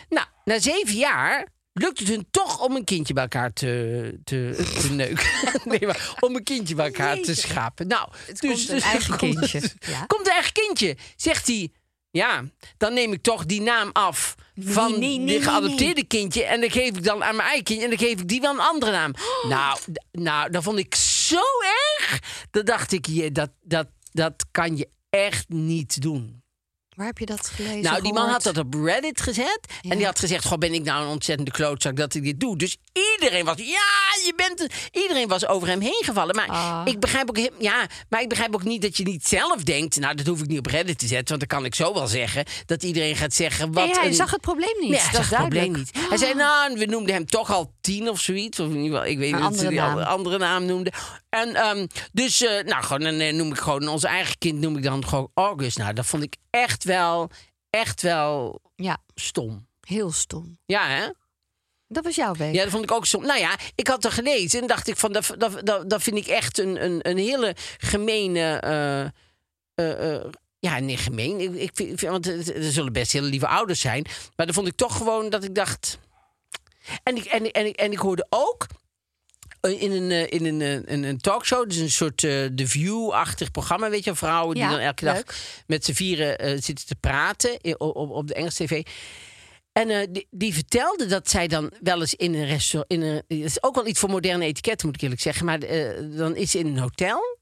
Nou, 0.08 0.26
na 0.44 0.58
zeven 0.60 0.94
jaar 0.96 1.48
lukt 1.72 1.98
het 1.98 2.08
hun 2.08 2.26
toch 2.30 2.60
om 2.60 2.76
een 2.76 2.84
kindje 2.84 3.14
bij 3.14 3.22
elkaar 3.22 3.52
te, 3.52 4.20
te, 4.24 4.64
te 4.80 4.92
neuken. 4.92 5.26
nee, 5.64 5.86
maar 5.86 6.14
om 6.20 6.36
een 6.36 6.42
kindje 6.44 6.74
bij 6.74 6.86
elkaar 6.86 7.20
te 7.20 7.34
schapen. 7.34 7.86
Nou, 7.86 8.08
Het 8.26 8.40
komt 8.40 8.68
een 8.68 8.80
eigen 8.80 9.16
komt- 9.18 9.38
kindje. 9.38 9.70
Ja. 9.80 10.04
Komt 10.06 10.26
een 10.26 10.32
eigen 10.32 10.52
kindje. 10.52 10.96
Zegt 11.16 11.46
hij, 11.46 11.72
ja, 12.10 12.44
dan 12.76 12.94
neem 12.94 13.12
ik 13.12 13.22
toch 13.22 13.46
die 13.46 13.60
naam 13.60 13.90
af 13.92 14.34
van 14.60 14.98
nee, 14.98 15.18
nee, 15.18 15.26
die 15.26 15.42
geadopteerde 15.42 16.04
kindje. 16.04 16.44
En 16.44 16.60
dan 16.60 16.70
geef 16.70 16.86
ik 16.88 17.04
dan 17.04 17.24
aan 17.24 17.36
mijn 17.36 17.48
eigen 17.48 17.64
kindje. 17.64 17.84
En 17.84 17.90
dan 17.90 17.98
geef 17.98 18.20
ik 18.20 18.28
die 18.28 18.40
wel 18.40 18.52
een 18.52 18.60
andere 18.60 18.92
naam. 18.92 19.12
Nou, 19.48 19.78
d- 19.92 20.04
nou, 20.18 20.50
dat 20.50 20.62
vond 20.62 20.78
ik 20.78 20.94
zo 20.94 21.40
erg. 21.98 22.18
Dan 22.50 22.64
dacht 22.64 22.92
ik, 22.92 23.06
je, 23.06 23.32
dat, 23.32 23.50
dat, 23.62 23.86
dat 24.12 24.44
kan 24.50 24.76
je 24.76 24.88
echt 25.10 25.48
niet 25.48 26.00
doen. 26.02 26.42
Waar 26.94 27.06
heb 27.06 27.18
je 27.18 27.26
dat 27.26 27.46
gelezen? 27.48 27.82
Nou, 27.82 28.02
die 28.02 28.12
man 28.12 28.28
had 28.28 28.42
dat 28.42 28.58
op 28.58 28.74
Reddit 28.74 29.20
gezet. 29.20 29.58
Ja. 29.80 29.90
En 29.90 29.96
die 29.96 30.06
had 30.06 30.18
gezegd: 30.18 30.44
Goh, 30.44 30.58
ben 30.58 30.74
ik 30.74 30.82
nou 30.84 31.02
een 31.04 31.10
ontzettende 31.10 31.50
klootzak 31.50 31.96
dat 31.96 32.14
ik 32.14 32.22
dit 32.22 32.40
doe? 32.40 32.56
Dus 32.58 32.76
iedereen 33.14 33.44
was, 33.44 33.56
ja, 33.56 33.64
je 34.24 34.32
bent. 34.36 34.58
het." 34.58 34.72
Iedereen 34.92 35.28
was 35.28 35.46
over 35.46 35.68
hem 35.68 35.80
heen 35.80 36.02
gevallen. 36.04 36.36
Maar 36.36 36.48
Ah. 36.48 36.82
ik 36.84 37.00
begrijp 37.00 37.28
ook, 37.28 37.38
ja, 37.58 37.86
maar 38.08 38.20
ik 38.22 38.28
begrijp 38.28 38.54
ook 38.54 38.64
niet 38.64 38.82
dat 38.82 38.96
je 38.96 39.04
niet 39.04 39.26
zelf 39.26 39.62
denkt. 39.62 39.96
Nou, 39.98 40.14
dat 40.14 40.26
hoef 40.26 40.40
ik 40.40 40.46
niet 40.46 40.58
op 40.58 40.66
Reddit 40.66 40.98
te 40.98 41.06
zetten, 41.06 41.28
want 41.38 41.48
dan 41.48 41.58
kan 41.58 41.66
ik 41.66 41.74
zo 41.74 41.94
wel 41.94 42.06
zeggen 42.06 42.44
dat 42.66 42.82
iedereen 42.82 43.16
gaat 43.16 43.34
zeggen. 43.34 43.72
Wat 43.72 43.84
Nee, 43.84 43.94
hij 43.94 44.06
een- 44.06 44.14
zag 44.14 44.30
het 44.30 44.40
probleem 44.40 44.76
niet. 44.80 44.90
Nee, 44.90 45.00
hij 45.00 45.10
dat 45.12 45.20
zag 45.20 45.28
het 45.30 45.38
probleem 45.38 45.72
niet. 45.72 45.90
Hij 46.08 46.18
zei, 46.18 46.34
nou, 46.34 46.78
we 46.78 46.84
noemden 46.86 47.14
hem 47.14 47.26
toch 47.26 47.50
al 47.52 47.73
tien 47.84 48.08
of 48.08 48.20
zoiets. 48.20 48.60
Of 48.60 48.68
in 48.68 48.76
ieder 48.76 48.90
geval, 48.90 49.12
ik 49.12 49.18
weet 49.18 49.32
niet 49.32 49.44
of 49.44 49.56
ze 49.56 49.66
andere 49.66 49.68
die 49.68 49.78
naam. 49.78 49.98
andere, 49.98 50.38
naam 50.38 50.64
noemden. 50.64 50.92
En 51.28 51.66
um, 51.66 51.86
dus, 52.12 52.42
uh, 52.42 52.62
nou, 52.62 52.84
gewoon, 52.84 53.00
dan 53.00 53.20
uh, 53.20 53.32
noem 53.32 53.50
ik 53.50 53.58
gewoon 53.58 53.88
onze 53.88 54.08
eigen 54.08 54.38
kind, 54.38 54.60
noem 54.60 54.76
ik 54.76 54.82
dan 54.82 55.06
gewoon 55.08 55.30
August. 55.34 55.78
Nou, 55.78 55.92
dat 55.92 56.06
vond 56.06 56.22
ik 56.22 56.36
echt 56.50 56.84
wel, 56.84 57.30
echt 57.70 58.02
wel 58.02 58.60
Ja, 58.74 58.98
stom. 59.14 59.66
heel 59.80 60.12
stom. 60.12 60.58
Ja, 60.66 60.88
hè? 60.88 61.06
Dat 61.88 62.04
was 62.04 62.14
jouw 62.14 62.34
week. 62.34 62.54
Ja, 62.54 62.62
dat 62.62 62.72
vond 62.72 62.84
ik 62.84 62.92
ook 62.92 63.06
stom. 63.06 63.26
Nou 63.26 63.38
ja, 63.38 63.58
ik 63.74 63.86
had 63.88 64.04
er 64.04 64.12
gelezen 64.12 64.60
en 64.60 64.66
dacht 64.66 64.88
ik 64.88 64.96
van, 64.96 65.12
dat, 65.12 65.34
dat, 65.38 65.66
dat, 65.66 65.90
dat 65.90 66.02
vind 66.02 66.16
ik 66.16 66.26
echt 66.26 66.58
een, 66.58 66.84
een, 66.84 66.98
een 67.08 67.18
hele 67.18 67.56
gemene... 67.78 68.62
Uh, 69.76 70.14
uh, 70.14 70.24
ja, 70.58 70.78
nee, 70.78 70.96
gemeen. 70.96 71.40
Ik, 71.40 71.54
ik 71.54 71.70
vind, 71.74 72.00
want 72.00 72.26
er 72.26 72.72
zullen 72.72 72.92
best 72.92 73.12
hele 73.12 73.26
lieve 73.26 73.46
ouders 73.46 73.80
zijn. 73.80 74.06
Maar 74.36 74.46
dan 74.46 74.54
vond 74.54 74.66
ik 74.66 74.76
toch 74.76 74.96
gewoon 74.96 75.30
dat 75.30 75.44
ik 75.44 75.54
dacht... 75.54 75.98
En 77.02 77.16
ik, 77.16 77.24
en, 77.24 77.50
en, 77.50 77.72
en 77.72 77.92
ik 77.92 77.98
hoorde 77.98 78.26
ook 78.28 78.66
in 79.60 79.92
een, 79.92 80.30
in 80.30 80.44
een, 80.44 80.86
in 80.86 81.04
een 81.04 81.18
talkshow, 81.18 81.68
dus 81.68 81.76
een 81.76 81.90
soort 81.90 82.22
uh, 82.22 82.46
The 82.46 82.66
View-achtig 82.66 83.50
programma, 83.50 83.90
weet 83.90 84.04
je, 84.04 84.14
vrouwen 84.14 84.54
die 84.54 84.68
dan 84.68 84.78
elke 84.78 85.04
leuk. 85.04 85.26
dag 85.26 85.36
met 85.66 85.84
z'n 85.84 85.92
vieren 85.92 86.44
uh, 86.44 86.50
zitten 86.60 86.86
te 86.86 86.96
praten 87.00 87.58
op, 87.78 87.96
op, 87.96 88.10
op 88.10 88.28
de 88.28 88.34
Engelse 88.34 88.64
tv. 88.64 88.82
En 89.72 89.90
uh, 89.90 89.98
die, 90.10 90.26
die, 90.30 90.54
vertelde 90.54 91.06
dat 91.06 91.30
zij 91.30 91.46
dan 91.46 91.72
wel 91.82 92.00
eens 92.00 92.14
in 92.14 92.34
een 92.34 92.46
restaurant. 92.46 92.92
In 92.92 93.02
een, 93.02 93.22
dat 93.28 93.38
is 93.38 93.62
ook 93.62 93.74
wel 93.74 93.86
iets 93.86 94.00
voor 94.00 94.10
moderne 94.10 94.44
etiketten, 94.44 94.86
moet 94.86 94.96
ik 94.96 95.02
eerlijk 95.02 95.20
zeggen. 95.20 95.46
Maar 95.46 95.60
dan 96.16 96.36
is 96.36 96.50
ze 96.50 96.58
in 96.58 96.66
een 96.66 96.78
hotel. 96.78 97.38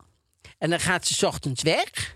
En 0.59 0.71
dan 0.71 0.81
gaat 0.81 1.07
ze 1.07 1.15
's 1.15 1.23
ochtends 1.23 1.63
weg. 1.63 2.15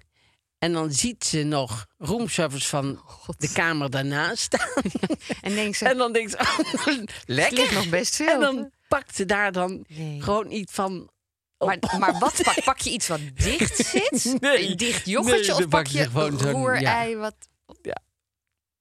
En 0.67 0.73
dan 0.73 0.93
ziet 0.93 1.25
ze 1.25 1.43
nog 1.43 1.87
roomservice 1.99 2.69
van 2.69 2.97
God. 3.05 3.41
de 3.41 3.53
kamer 3.53 3.91
daarnaast 3.91 4.43
staan. 4.43 4.83
En 5.43 5.55
denkt 5.55 5.77
ze, 5.77 5.89
en 5.89 5.97
dan 5.97 6.13
denkt 6.13 6.31
ze, 6.31 6.39
oh, 6.39 7.05
lekker. 7.27 7.75
nog 7.75 7.89
best 7.89 8.17
veel. 8.17 8.29
En 8.29 8.41
dan 8.41 8.71
pakt 8.89 9.17
ze 9.17 9.25
daar 9.25 9.53
dan 9.53 9.85
Nee. 9.89 10.23
gewoon 10.23 10.51
iets 10.51 10.73
van. 10.73 11.11
Maar, 11.59 11.79
maar 11.99 12.19
wat 12.19 12.41
pak, 12.43 12.65
pak 12.65 12.79
je 12.79 12.91
iets 12.91 13.07
wat 13.09 13.21
dicht 13.35 13.77
zit? 13.93 14.37
Nee. 14.41 14.71
Een 14.71 14.77
dicht 14.77 15.07
yoghurtje 15.07 15.53
Nee, 15.53 15.63
of 15.65 15.69
pak 15.69 15.71
pak 15.71 15.87
je 15.87 16.05
gewoon 16.05 16.41
roerei 16.41 17.11
ja. 17.11 17.17
wat... 17.17 17.35
Ja. 17.83 17.97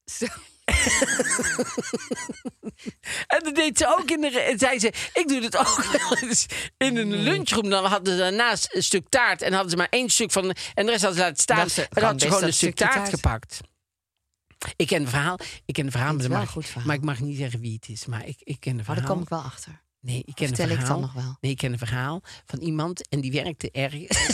Zo. 0.06 0.26
En 3.28 3.44
dat 3.44 3.56
deed 3.56 3.78
ze 3.78 3.98
ook 3.98 4.12
in 4.12 4.22
de. 4.22 4.54
Zei 4.58 4.80
ze: 4.80 4.88
Ik 5.14 5.28
doe 5.28 5.42
het 5.42 5.58
ook 5.58 5.86
wel 5.92 6.18
eens 6.18 6.46
in 6.78 6.98
een 6.98 7.16
lunchroom. 7.16 7.70
Dan 7.70 7.86
hadden 7.86 8.14
ze 8.14 8.20
daarnaast 8.20 8.76
een 8.76 8.84
stuk 8.84 9.10
taart. 9.10 9.42
En 9.42 9.54
hadden 9.54 9.72
ze 9.72 9.78
maar 9.78 9.88
één 9.90 10.10
stuk 10.10 10.32
van. 10.32 10.56
En 10.74 10.86
de 10.86 10.92
rest 10.92 11.04
hadden 11.04 11.20
ze 11.20 11.26
laten 11.26 11.44
staan. 11.44 11.60
En 11.60 11.88
dan 11.90 12.04
hadden 12.04 12.20
ze 12.20 12.28
gewoon 12.28 12.44
een 12.44 12.54
stuk 12.54 12.76
taart, 12.76 13.10
gepakt. 13.10 13.60
Ik 14.76 14.88
ken 14.88 15.02
het 15.02 15.10
verhaal. 15.10 15.40
Ik 15.66 15.74
ken 15.74 15.84
het 15.84 15.94
verhaal, 15.94 16.14
maar, 16.14 16.30
mag, 16.30 16.56
maar 16.86 16.96
ik 16.96 17.04
mag 17.04 17.20
niet 17.20 17.38
zeggen 17.38 17.60
wie 17.60 17.74
het 17.74 17.90
is. 17.90 18.06
Maar 18.06 18.26
ik, 18.26 18.38
ik 18.40 18.60
ken 18.60 18.76
het 18.76 18.86
verhaal. 18.86 19.04
daar 19.04 19.14
kom 19.14 19.22
ik 19.22 19.30
wel 19.30 19.42
achter. 19.42 19.84
Nee, 20.06 20.24
ik 20.26 20.36
ken 20.36 20.48
Vertel 20.48 20.66
een 20.66 20.72
ik 20.72 20.78
verhaal. 20.78 21.00
dan 21.00 21.10
nog 21.14 21.24
wel? 21.24 21.38
Nee, 21.42 21.52
ik 21.52 21.58
ken 21.58 21.72
een 21.72 21.78
verhaal 21.78 22.22
van 22.46 22.60
iemand 22.60 23.08
en 23.10 23.22
die 23.22 23.32
werkte 23.32 23.70
ergens. 23.72 24.18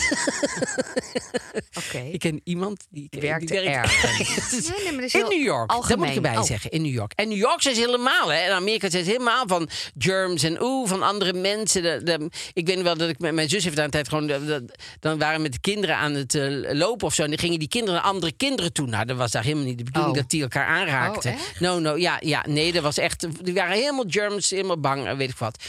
Oké. 1.86 1.98
ik 1.98 2.18
ken 2.18 2.40
iemand 2.44 2.86
die, 2.90 3.06
Die 3.10 3.20
werkte 3.20 3.54
werkte 3.54 3.70
ergens. 3.70 4.50
Nee, 4.68 4.76
nee, 4.82 4.84
maar 4.92 4.92
dat 4.94 5.02
is 5.02 5.14
in 5.14 5.28
New 5.28 5.42
York. 5.42 5.68
Dat 5.68 5.78
moet 5.78 5.86
ik 5.90 5.92
algemeen. 5.92 6.14
erbij 6.14 6.36
Oh. 6.36 6.42
zeggen. 6.42 6.70
In 6.70 6.82
New 6.82 6.92
York. 6.92 7.12
En 7.16 7.28
New 7.28 7.36
York 7.38 7.62
zijn 7.62 7.74
ze 7.74 7.80
helemaal. 7.80 8.28
Hè. 8.32 8.38
En 8.38 8.52
Amerika 8.54 8.90
zijn 8.90 9.04
ze 9.04 9.10
helemaal 9.10 9.46
van 9.46 9.68
germs 9.98 10.42
en 10.42 10.62
oeh, 10.62 10.88
van 10.88 11.02
andere 11.02 11.32
mensen. 11.32 11.82
De, 11.82 12.00
de- 12.02 12.30
ik 12.52 12.66
weet 12.66 12.82
wel 12.82 12.96
dat 12.96 13.08
ik 13.08 13.18
met 13.18 13.34
mijn 13.34 13.48
zus 13.48 13.64
heeft 13.64 13.76
daar 13.76 13.84
een 13.84 13.90
tijd 13.90 14.08
gewoon. 14.08 14.26
de- 14.26 14.64
dan 15.00 15.18
waren 15.18 15.36
we 15.36 15.42
met 15.42 15.52
de 15.52 15.60
kinderen 15.60 15.96
aan 15.96 16.12
het 16.12 16.34
eh, 16.34 16.72
lopen 16.72 17.06
of 17.06 17.14
zo. 17.14 17.22
En 17.22 17.28
dan 17.30 17.38
gingen 17.38 17.58
die 17.58 17.68
kinderen 17.68 17.94
naar 18.00 18.10
andere 18.10 18.32
kinderen 18.32 18.72
toe. 18.72 18.86
Nou, 18.86 19.04
dat 19.04 19.16
was 19.16 19.30
daar 19.30 19.42
helemaal 19.42 19.64
niet 19.64 19.78
de 19.78 19.84
bedoeling 19.84 20.12
Oh. 20.14 20.20
dat 20.20 20.30
die 20.30 20.42
elkaar 20.42 20.66
aanraakten. 20.66 21.32
Oh? 21.32 21.38
No, 21.60 21.78
no, 21.78 21.96
ja, 21.96 22.16
ja, 22.20 22.44
nee, 22.48 22.72
dat 22.72 22.82
was 22.82 22.98
echt. 22.98 23.44
Die 23.44 23.54
waren 23.54 23.76
helemaal 23.76 24.04
germs, 24.08 24.50
helemaal 24.50 24.80
bang, 24.80 25.16
weet 25.16 25.30
ik 25.30 25.36
wat. 25.36 25.61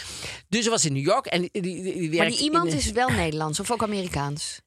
Dus 0.50 0.64
ze 0.64 0.70
was 0.70 0.86
in 0.86 0.94
New 0.94 1.06
York 1.06 1.26
en 1.26 1.42
die, 1.42 1.62
die, 1.62 2.18
Maar 2.18 2.30
die 2.30 2.40
iemand 2.40 2.74
is 2.74 2.92
wel 2.92 3.10
Nederlands 3.10 3.60
of 3.60 3.72
ook 3.72 3.84
Amerikaans? 3.84 4.60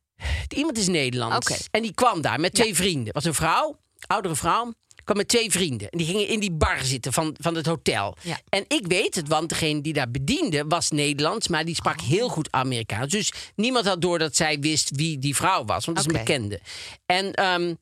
Iemand 0.49 0.79
is 0.79 0.89
Nederlands. 0.89 1.69
En 1.71 1.83
die 1.83 1.95
kwam 1.95 2.21
daar 2.21 2.41
met 2.41 2.55
twee 2.55 2.75
vrienden. 2.75 3.13
was 3.13 3.25
een 3.25 3.35
vrouw, 3.35 3.79
oudere 4.07 4.37
vrouw. 4.37 4.73
Kwam 5.07 5.17
met 5.17 5.29
twee 5.29 5.51
vrienden. 5.51 5.89
En 5.89 5.99
die 5.99 6.07
gingen 6.07 6.29
in 6.29 6.41
die 6.41 6.53
bar 6.53 6.85
zitten 6.85 7.13
van, 7.13 7.37
van 7.41 7.55
het 7.55 7.67
hotel. 7.67 8.17
Ja. 8.23 8.41
En 8.49 8.65
ik 8.69 8.87
weet 8.87 9.15
het, 9.15 9.29
want 9.29 9.49
degene 9.49 9.81
die 9.81 9.93
daar 9.93 10.11
bediende 10.11 10.65
was 10.69 10.91
Nederlands. 10.91 11.49
Maar 11.49 11.65
die 11.65 11.75
sprak 11.75 12.01
Oh. 12.01 12.07
heel 12.09 12.29
goed 12.29 12.49
Amerikaans. 12.51 13.13
Dus 13.13 13.33
niemand 13.55 13.87
had 13.87 14.01
door 14.01 14.19
dat 14.19 14.37
zij 14.37 14.59
wist 14.61 14.91
wie 14.95 15.19
die 15.19 15.37
vrouw 15.37 15.65
was. 15.65 15.85
Want 15.85 15.97
dat 15.97 16.07
is 16.07 16.13
een 16.13 16.19
bekende. 16.25 16.61
En, 17.07 17.33
ehm, 17.33 17.75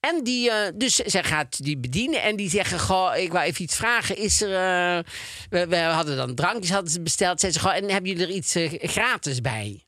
en 0.00 0.24
die, 0.24 0.50
eh, 0.50 0.72
dus 0.74 0.94
zij 0.94 1.24
gaat 1.24 1.64
die 1.64 1.78
bedienen. 1.78 2.22
En 2.22 2.36
die 2.36 2.50
zeggen, 2.50 2.80
goh, 2.80 3.16
ik 3.16 3.32
wou 3.32 3.44
even 3.44 3.62
iets 3.62 3.76
vragen. 3.76 4.16
Is 4.16 4.40
er... 4.42 4.48
eh, 4.48 5.04
we, 5.50 5.66
we 5.66 5.76
hadden 5.76 6.16
dan 6.16 6.34
drankjes 6.34 6.70
hadden 6.70 6.90
ze 6.90 7.00
besteld. 7.00 7.40
Zei 7.40 7.52
ze, 7.52 7.60
goh, 7.60 7.74
en 7.74 7.90
hebben 7.90 8.10
jullie 8.10 8.26
er 8.26 8.32
iets 8.34 8.54
eh, 8.54 8.72
gratis 8.90 9.40
bij? 9.40 9.84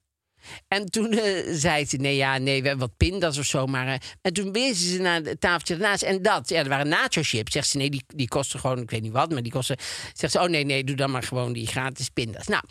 En 0.69 0.87
toen 0.87 1.13
eh, 1.13 1.55
zei 1.55 1.87
ze, 1.87 1.97
nee, 1.97 2.17
ja, 2.17 2.39
nee, 2.39 2.63
we 2.63 2.69
hebben 2.69 2.87
wat 2.87 2.97
pindas 2.97 3.39
of 3.39 3.45
zo. 3.45 3.67
Maar, 3.67 3.87
eh, 3.87 3.95
en 4.23 4.33
toen 4.33 4.53
wezen 4.53 4.91
ze 4.91 4.99
naar 4.99 5.21
het 5.23 5.41
tafeltje 5.41 5.75
ernaast. 5.75 6.03
En 6.03 6.23
dat, 6.23 6.49
ja, 6.49 6.59
er 6.59 6.69
waren 6.69 6.89
nacho 6.89 7.23
chips. 7.23 7.53
Zegt 7.53 7.69
ze, 7.69 7.77
nee, 7.77 7.91
die, 7.91 8.05
die 8.07 8.29
kosten 8.29 8.61
gewoon, 8.61 8.79
ik 8.79 8.91
weet 8.91 9.03
niet 9.03 9.13
wat, 9.13 9.31
maar 9.31 9.43
die 9.43 9.53
kosten... 9.53 9.77
Zegt 10.13 10.33
ze, 10.33 10.41
oh 10.41 10.49
nee, 10.49 10.65
nee, 10.65 10.85
doe 10.85 10.97
dan 10.97 11.11
maar 11.11 11.23
gewoon 11.23 11.53
die 11.53 11.67
gratis 11.67 12.09
pindas. 12.09 12.47
Nou, 12.47 12.63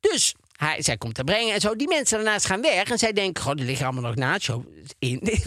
dus 0.00 0.34
hij, 0.62 0.82
zij 0.82 0.96
komt 0.96 1.18
er 1.18 1.24
brengen 1.24 1.54
en 1.54 1.60
zo. 1.60 1.76
Die 1.76 1.88
mensen 1.88 2.16
daarnaast 2.16 2.46
gaan 2.46 2.60
weg. 2.60 2.90
En 2.90 2.98
zij 2.98 3.12
denken, 3.12 3.42
goh, 3.42 3.58
er 3.58 3.64
liggen 3.64 3.86
allemaal 3.86 4.02
nog 4.02 4.14
nacho 4.14 4.64
in. 4.98 5.20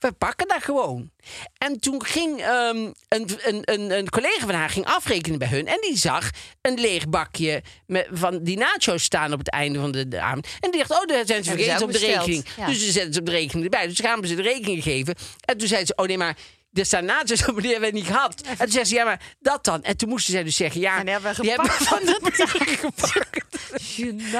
We 0.00 0.12
pakken 0.12 0.48
dat 0.48 0.62
gewoon. 0.62 1.10
En 1.58 1.80
toen 1.80 2.04
ging 2.04 2.40
ehm, 2.40 2.76
een, 3.08 3.28
een, 3.44 3.62
een, 3.64 3.90
een 3.90 4.08
collega 4.10 4.46
van 4.46 4.54
haar 4.54 4.70
ging 4.70 4.86
afrekenen 4.86 5.38
bij 5.38 5.48
hun. 5.48 5.66
En 5.66 5.78
die 5.80 5.98
zag 5.98 6.30
een 6.60 6.80
leeg 6.80 7.08
bakje 7.08 7.62
met, 7.86 8.08
van 8.12 8.42
die 8.42 8.56
nacho's 8.56 9.02
staan 9.02 9.32
op 9.32 9.38
het 9.38 9.50
einde 9.50 9.78
van 9.78 9.92
de, 9.92 10.08
de 10.08 10.20
avond. 10.20 10.46
En 10.60 10.70
die 10.70 10.84
dacht, 10.86 11.02
oh, 11.02 11.06
daar 11.06 11.26
zijn 11.26 11.44
ze 11.44 11.50
vergeten 11.50 11.82
op 11.82 11.92
de 11.92 11.98
rekening. 11.98 12.44
ja. 12.56 12.66
Dus 12.66 12.78
ze 12.78 12.90
zetten 12.90 13.12
ze 13.12 13.20
op 13.20 13.26
de 13.26 13.32
rekening 13.32 13.64
erbij. 13.64 13.86
Dus 13.86 14.00
gaan 14.00 14.26
ze 14.26 14.34
de 14.34 14.42
rekening 14.42 14.82
geven. 14.82 15.14
En 15.44 15.58
toen 15.58 15.68
zei 15.68 15.84
ze, 15.84 15.92
oh 15.96 16.06
nee, 16.06 16.18
maar... 16.18 16.36
Staan 16.74 17.04
nacho's 17.04 17.46
op, 17.48 17.60
die 17.62 17.70
hebben 17.70 17.90
we 17.90 17.96
niet 17.96 18.06
gehad. 18.06 18.40
En 18.40 18.56
toen 18.56 18.70
zei 18.70 18.84
ze, 18.84 18.94
ja, 18.94 19.04
maar 19.04 19.34
dat 19.40 19.64
dan. 19.64 19.82
En 19.82 19.96
toen 19.96 20.08
moesten 20.08 20.32
zij 20.32 20.42
dus 20.44 20.56
zeggen, 20.56 20.80
ja, 20.80 20.96
En 20.98 21.02
die 21.04 21.12
hebben 21.12 21.34
we 21.34 21.40
die 21.42 21.50
hebben 21.50 21.70
van 21.72 21.98
de 21.98 22.18
buren 22.22 22.66
gepakt. 22.78 23.42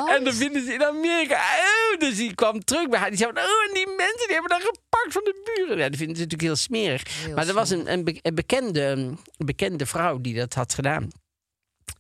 En 0.09 0.25
dan 0.25 0.35
vinden 0.35 0.65
ze 0.65 0.73
in 0.73 0.85
Amerika. 0.85 1.37
Oh, 1.37 1.99
dus 2.01 2.17
die 2.17 2.35
kwam 2.35 2.65
terug 2.65 2.89
bij 2.89 2.99
haar. 2.99 3.09
Die 3.09 3.19
zei: 3.19 3.31
Oh, 3.31 3.37
en 3.69 3.75
die 3.75 3.87
mensen 3.97 4.27
die 4.27 4.33
hebben 4.37 4.51
dat 4.51 4.61
gepakt 4.63 5.13
van 5.13 5.23
de 5.25 5.53
buren. 5.55 5.79
Ja, 5.79 5.89
dat 5.89 5.97
vinden 5.99 6.17
ze 6.17 6.23
natuurlijk 6.23 6.43
heel 6.43 6.57
smerig. 6.57 7.03
Heel 7.25 7.35
maar 7.35 7.49
er 7.49 7.55
was 7.55 7.71
een, 7.71 7.93
een, 7.93 8.05
be- 8.05 8.19
een 8.23 8.35
bekende, 8.35 8.81
een 8.83 9.19
bekende 9.37 9.87
vrouw 9.87 10.21
die 10.21 10.35
dat 10.35 10.55
had 10.55 10.75
gedaan. 10.75 11.09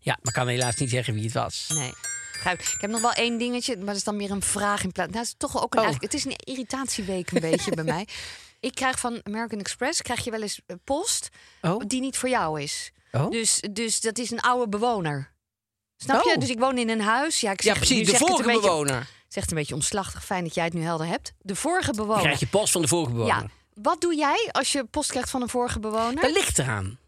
Ja, 0.01 0.19
maar 0.23 0.33
kan 0.33 0.49
helaas 0.49 0.77
niet 0.77 0.91
zeggen 0.91 1.15
wie 1.15 1.25
het 1.25 1.33
was. 1.33 1.67
Nee. 1.75 1.93
Ik. 2.53 2.77
Heb 2.81 2.91
nog 2.91 3.01
wel 3.01 3.13
één 3.13 3.39
dingetje, 3.39 3.77
maar 3.77 3.87
dat 3.87 3.97
is 3.97 4.05
dan 4.05 4.17
meer 4.17 4.31
een 4.31 4.43
vraag 4.43 4.83
in 4.85 4.93
plaats. 4.93 5.11
Nou, 5.11 5.21
het 5.21 5.29
is 5.33 5.35
toch 5.39 5.63
ook 5.63 5.75
een, 5.75 5.81
Oh. 5.81 5.95
het 5.99 6.15
is 6.15 6.25
een 6.25 6.37
irritatieweek 6.37 7.31
een 7.31 7.41
beetje 7.41 7.71
bij 7.75 7.85
mij. 7.85 8.07
Ik 8.65 8.75
krijg 8.75 8.99
van 8.99 9.21
American 9.23 9.59
Express 9.59 10.03
krijg 10.03 10.25
je 10.25 10.31
wel 10.31 10.43
eens 10.43 10.61
eh, 10.67 10.77
post 10.85 11.29
Oh. 11.63 11.83
die 11.87 12.01
niet 12.01 12.17
voor 12.17 12.29
jou 12.29 12.61
is. 12.61 12.93
Oh. 13.13 13.31
Dus, 13.31 13.63
dus 13.73 14.01
dat 14.01 14.19
is 14.19 14.31
een 14.31 14.41
oude 14.41 14.69
bewoner. 14.69 15.33
Snap 15.97 16.23
je? 16.25 16.31
Oh. 16.35 16.41
Dus 16.41 16.49
ik 16.49 16.59
woon 16.59 16.79
in 16.79 16.89
een 16.89 17.01
huis. 17.01 17.41
Ja, 17.41 17.51
ik 17.53 17.61
zeg, 17.63 17.73
Ja, 17.73 17.79
precies. 17.79 18.07
nu 18.07 18.13
De 18.13 18.19
vorige 18.19 18.43
beetje- 18.43 18.61
bewoner. 18.61 19.09
Zegt 19.29 19.51
een 19.51 19.57
beetje 19.57 19.75
omslachtig. 19.75 20.25
Fijn 20.25 20.45
dat 20.45 20.55
jij 20.55 20.65
het 20.65 20.73
nu 20.75 20.83
helder 20.83 21.07
hebt. 21.07 21.33
De 21.39 21.57
vorige 21.57 21.87
Dan 21.93 21.97
bewoner. 21.97 22.23
krijg 22.23 22.41
je 22.41 22.47
post 22.47 22.73
van 22.73 22.83
de 22.83 22.89
vorige 22.89 23.13
bewoner. 23.13 23.35
Ja. 23.43 23.49
Wat 23.83 24.01
doe 24.01 24.15
jij 24.15 24.49
als 24.53 24.73
je 24.73 24.85
post 24.85 25.11
krijgt 25.11 25.31
van 25.31 25.43
een 25.43 25.49
vorige 25.49 25.81
bewoner? 25.81 26.23
Dat 26.23 26.31
ligt 26.33 26.59
eraan. 26.59 26.99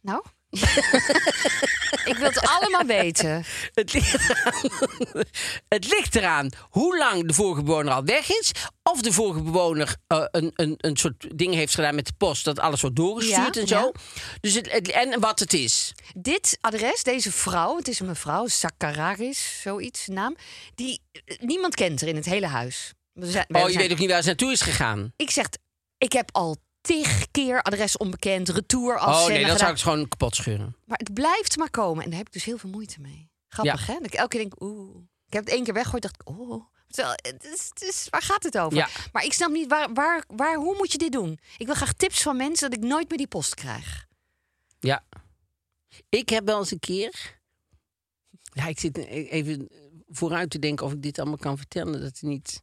Nou? 0.00 0.24
ik 2.10 2.16
wil 2.18 2.28
het 2.28 2.38
allemaal 2.40 2.84
weten. 2.86 3.44
Het 3.72 3.92
ligt, 3.92 4.14
eraan. 4.30 5.24
het 5.68 5.88
ligt 5.88 6.14
eraan 6.16 6.48
hoe 6.60 6.98
lang 6.98 7.26
de 7.28 7.34
vorige 7.34 7.62
bewoner 7.62 7.92
al 7.92 8.04
weg 8.04 8.28
is. 8.30 8.50
Of 8.82 9.00
de 9.02 9.12
vorige 9.12 9.42
bewoner 9.42 9.96
eh, 10.06 10.24
een, 10.30 10.50
een, 10.54 10.74
een 10.76 10.96
soort 10.96 11.38
ding 11.38 11.54
heeft 11.54 11.74
gedaan 11.74 11.94
met 11.94 12.06
de 12.06 12.12
post. 12.18 12.44
Dat 12.44 12.58
alles 12.58 12.80
wordt 12.80 12.96
doorgestuurd 12.96 13.54
Ja, 13.54 13.60
en 13.60 13.68
zo. 13.68 13.76
ja. 13.78 13.92
Dus 14.40 14.54
het, 14.54 14.72
het- 14.72 14.90
en 14.90 15.20
wat 15.20 15.38
het 15.38 15.52
is. 15.52 15.92
Dit 16.16 16.58
adres, 16.60 17.02
deze 17.02 17.32
vrouw, 17.32 17.76
het 17.76 17.88
is 17.88 18.00
een 18.00 18.06
mevrouw, 18.06 18.46
Sakarakis, 18.46 19.60
zoiets, 19.62 20.06
naam. 20.06 20.36
Die, 20.74 21.00
eh, 21.24 21.38
niemand 21.40 21.74
kent 21.74 22.00
er 22.02 22.08
in 22.08 22.16
het 22.16 22.24
hele 22.24 22.46
huis. 22.46 22.92
We 23.12 23.30
zijn- 23.30 23.44
wij 23.48 23.60
Oh, 23.60 23.66
je 23.66 23.72
zijn- 23.72 23.84
weet 23.84 23.92
ook 23.94 24.00
niet 24.02 24.10
waar 24.10 24.20
ze 24.22 24.26
naartoe 24.26 24.52
is 24.52 24.60
gegaan. 24.60 25.12
Ik 25.16 25.30
zeg, 25.30 25.46
ik 25.98 26.12
heb 26.12 26.28
al 26.32 26.56
tig 26.86 27.30
keer 27.30 27.62
adres 27.62 27.96
onbekend, 27.96 28.48
retour 28.48 28.94
Oh 28.94 29.00
afzenden 29.00 29.32
nee, 29.34 29.42
dat 29.42 29.52
gedaan. 29.52 29.58
zou 29.58 29.72
ik 29.72 29.94
gewoon 29.94 30.08
kapot 30.08 30.36
scheuren. 30.36 30.76
Maar 30.84 30.98
het 30.98 31.14
blijft 31.14 31.56
maar 31.56 31.70
komen. 31.70 32.04
En 32.04 32.08
daar 32.10 32.18
heb 32.18 32.26
ik 32.26 32.32
dus 32.32 32.44
heel 32.44 32.58
veel 32.58 32.70
moeite 32.70 33.00
mee. 33.00 33.30
Grappig, 33.48 33.86
hè? 33.86 33.94
Dat 33.94 34.06
ik 34.06 34.14
elke 34.14 34.28
keer 34.28 34.40
denk, 34.40 34.62
oeh. 34.62 34.96
Ik 35.26 35.32
heb 35.32 35.44
het 35.44 35.52
één 35.54 35.64
keer 35.64 35.74
weggegooid, 35.74 36.02
dacht 36.02 36.20
ik, 36.20 36.28
oh. 36.28 36.64
Terwijl, 36.86 37.16
het 37.22 37.44
is, 37.44 37.70
het 37.74 37.82
is, 37.82 38.06
waar 38.10 38.22
gaat 38.22 38.42
het 38.42 38.58
over? 38.58 38.76
Ja. 38.76 38.88
Maar 39.12 39.24
ik 39.24 39.32
snap 39.32 39.50
niet, 39.50 39.68
waar, 39.68 39.92
waar, 39.92 40.24
waar, 40.26 40.56
hoe 40.56 40.76
moet 40.76 40.92
je 40.92 40.98
dit 40.98 41.12
doen? 41.12 41.38
Ik 41.56 41.66
wil 41.66 41.74
graag 41.74 41.92
tips 41.92 42.22
van 42.22 42.36
mensen 42.36 42.70
dat 42.70 42.78
ik 42.78 42.84
nooit 42.84 43.08
meer 43.08 43.18
die 43.18 43.26
post 43.26 43.54
krijg. 43.54 44.06
Ja. 44.78 45.04
Ik 46.08 46.28
heb 46.28 46.46
wel 46.46 46.58
eens 46.58 46.70
een 46.70 46.78
keer... 46.78 47.40
Ja, 48.52 48.66
ik 48.66 48.78
zit 48.78 48.96
even 49.06 49.68
vooruit 50.08 50.50
te 50.50 50.58
denken 50.58 50.86
of 50.86 50.92
ik 50.92 51.02
dit 51.02 51.18
allemaal 51.18 51.36
kan 51.36 51.56
vertellen. 51.56 51.92
Dat 51.92 52.02
het 52.02 52.22
niet... 52.22 52.62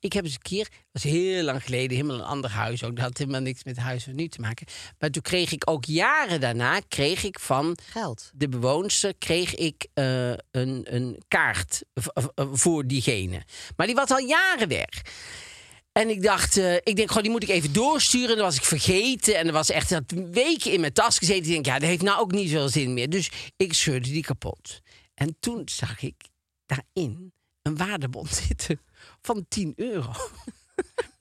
Ik 0.00 0.12
heb 0.12 0.24
eens 0.24 0.34
een 0.34 0.40
keer, 0.42 0.64
dat 0.64 1.02
was 1.02 1.02
heel 1.02 1.42
lang 1.42 1.62
geleden, 1.62 1.96
helemaal 1.96 2.16
een 2.18 2.24
ander 2.24 2.50
huis 2.50 2.84
ook. 2.84 2.96
Dat 2.96 3.04
had 3.04 3.18
helemaal 3.18 3.40
niks 3.40 3.64
met 3.64 3.76
huis 3.76 4.04
van 4.04 4.14
nu 4.14 4.28
te 4.28 4.40
maken. 4.40 4.66
Maar 4.98 5.10
toen 5.10 5.22
kreeg 5.22 5.52
ik 5.52 5.70
ook 5.70 5.84
jaren 5.84 6.40
daarna, 6.40 6.80
kreeg 6.88 7.22
ik 7.24 7.38
van 7.40 7.78
Geld. 7.90 8.30
de 8.34 8.48
bewoonster 8.48 9.14
kreeg 9.18 9.54
ik 9.54 9.86
eh, 9.94 10.30
een, 10.30 10.94
een 10.94 11.22
kaart 11.28 11.82
v- 11.94 12.06
voor 12.36 12.86
diegene. 12.86 13.42
Maar 13.76 13.86
die 13.86 13.96
was 13.96 14.10
al 14.10 14.18
jaren 14.18 14.68
weg. 14.68 14.88
En 15.92 16.08
ik 16.08 16.22
dacht, 16.22 16.56
eh, 16.56 16.74
ik 16.74 16.96
denk, 16.96 17.08
gewoon 17.08 17.22
die 17.22 17.32
moet 17.32 17.42
ik 17.42 17.48
even 17.48 17.72
doorsturen. 17.72 18.28
En 18.30 18.36
dan 18.36 18.44
was 18.44 18.56
ik 18.56 18.64
vergeten. 18.64 19.36
En 19.36 19.46
er 19.46 19.52
was 19.52 19.70
echt 19.70 19.88
dat 19.88 20.02
weken 20.30 20.72
in 20.72 20.80
mijn 20.80 20.92
tas 20.92 21.18
gezeten. 21.18 21.44
Ik 21.44 21.52
denk, 21.52 21.66
ja, 21.66 21.78
dat 21.78 21.88
heeft 21.88 22.02
nou 22.02 22.20
ook 22.20 22.32
niet 22.32 22.50
zoveel 22.50 22.68
zin 22.68 22.94
meer. 22.94 23.10
Dus 23.10 23.30
ik 23.56 23.72
scheurde 23.74 24.08
die 24.10 24.22
kapot. 24.22 24.80
En 25.14 25.36
toen 25.40 25.62
zag 25.64 26.02
ik 26.02 26.14
daarin 26.66 27.32
een 27.62 27.76
waardebon 27.76 28.26
zitten 28.48 28.80
van 29.24 29.46
10 29.48 29.72
euro. 29.76 30.12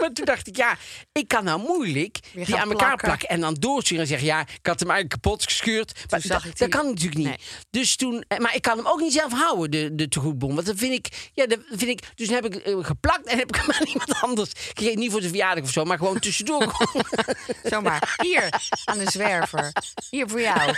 Maar 0.04 0.14
toen 0.14 0.26
dacht 0.26 0.48
ik, 0.48 0.56
ja, 0.58 0.78
ik 1.12 1.28
kan 1.28 1.44
nou 1.44 1.60
moeilijk 1.62 2.20
die 2.34 2.56
aan 2.56 2.70
elkaar 2.70 2.76
plakken. 2.78 3.08
plakken 3.08 3.30
en 3.30 3.40
dan 3.40 3.54
doorsturen 3.54 4.02
en 4.04 4.08
zeggen, 4.10 4.28
ja, 4.28 4.40
ik 4.40 4.66
had 4.68 4.80
hem 4.80 4.90
eigenlijk 4.90 5.22
kapot 5.22 5.44
gescheurd. 5.44 5.92
Maar 6.10 6.22
dat, 6.28 6.44
ik 6.44 6.58
dat 6.58 6.70
kan 6.70 6.86
natuurlijk 6.86 7.16
niet. 7.18 7.26
Nee. 7.28 7.38
Dus 7.70 7.96
toen, 7.96 8.24
eh, 8.28 8.38
maar 8.38 8.56
ik 8.56 8.62
kan 8.62 8.78
hem 8.78 8.88
ook 8.88 9.00
niet 9.00 9.14
zelf 9.14 9.32
houden, 9.34 9.72
de, 9.72 9.96
de 9.96 10.08
tegoedbon. 10.08 10.56
Want 10.56 10.68
dat 10.68 10.76
vind 10.78 10.94
ik, 10.94 11.30
ja, 11.34 11.46
dat 11.46 11.60
vind 11.70 11.90
ik. 11.90 12.00
Dus 12.16 12.30
heb 12.30 12.46
ik 12.46 12.56
eh, 12.56 12.78
geplakt 12.82 13.28
en 13.28 13.38
heb 13.38 13.48
ik 13.48 13.56
hem 13.56 13.72
aan 13.80 13.88
iemand 13.88 14.14
anders 14.22 14.52
gegeven. 14.74 15.00
Niet 15.00 15.12
voor 15.12 15.22
de 15.22 15.28
verjaardag 15.28 15.64
of 15.64 15.72
zo, 15.72 15.84
maar 15.84 15.98
gewoon 15.98 16.20
tussendoor. 16.20 16.72
Zomaar. 17.64 18.16
Hier, 18.22 18.50
aan 18.86 18.98
de 18.98 19.10
zwerver. 19.12 19.72
Hier 20.10 20.30
voor 20.30 20.42
jou. 20.42 20.74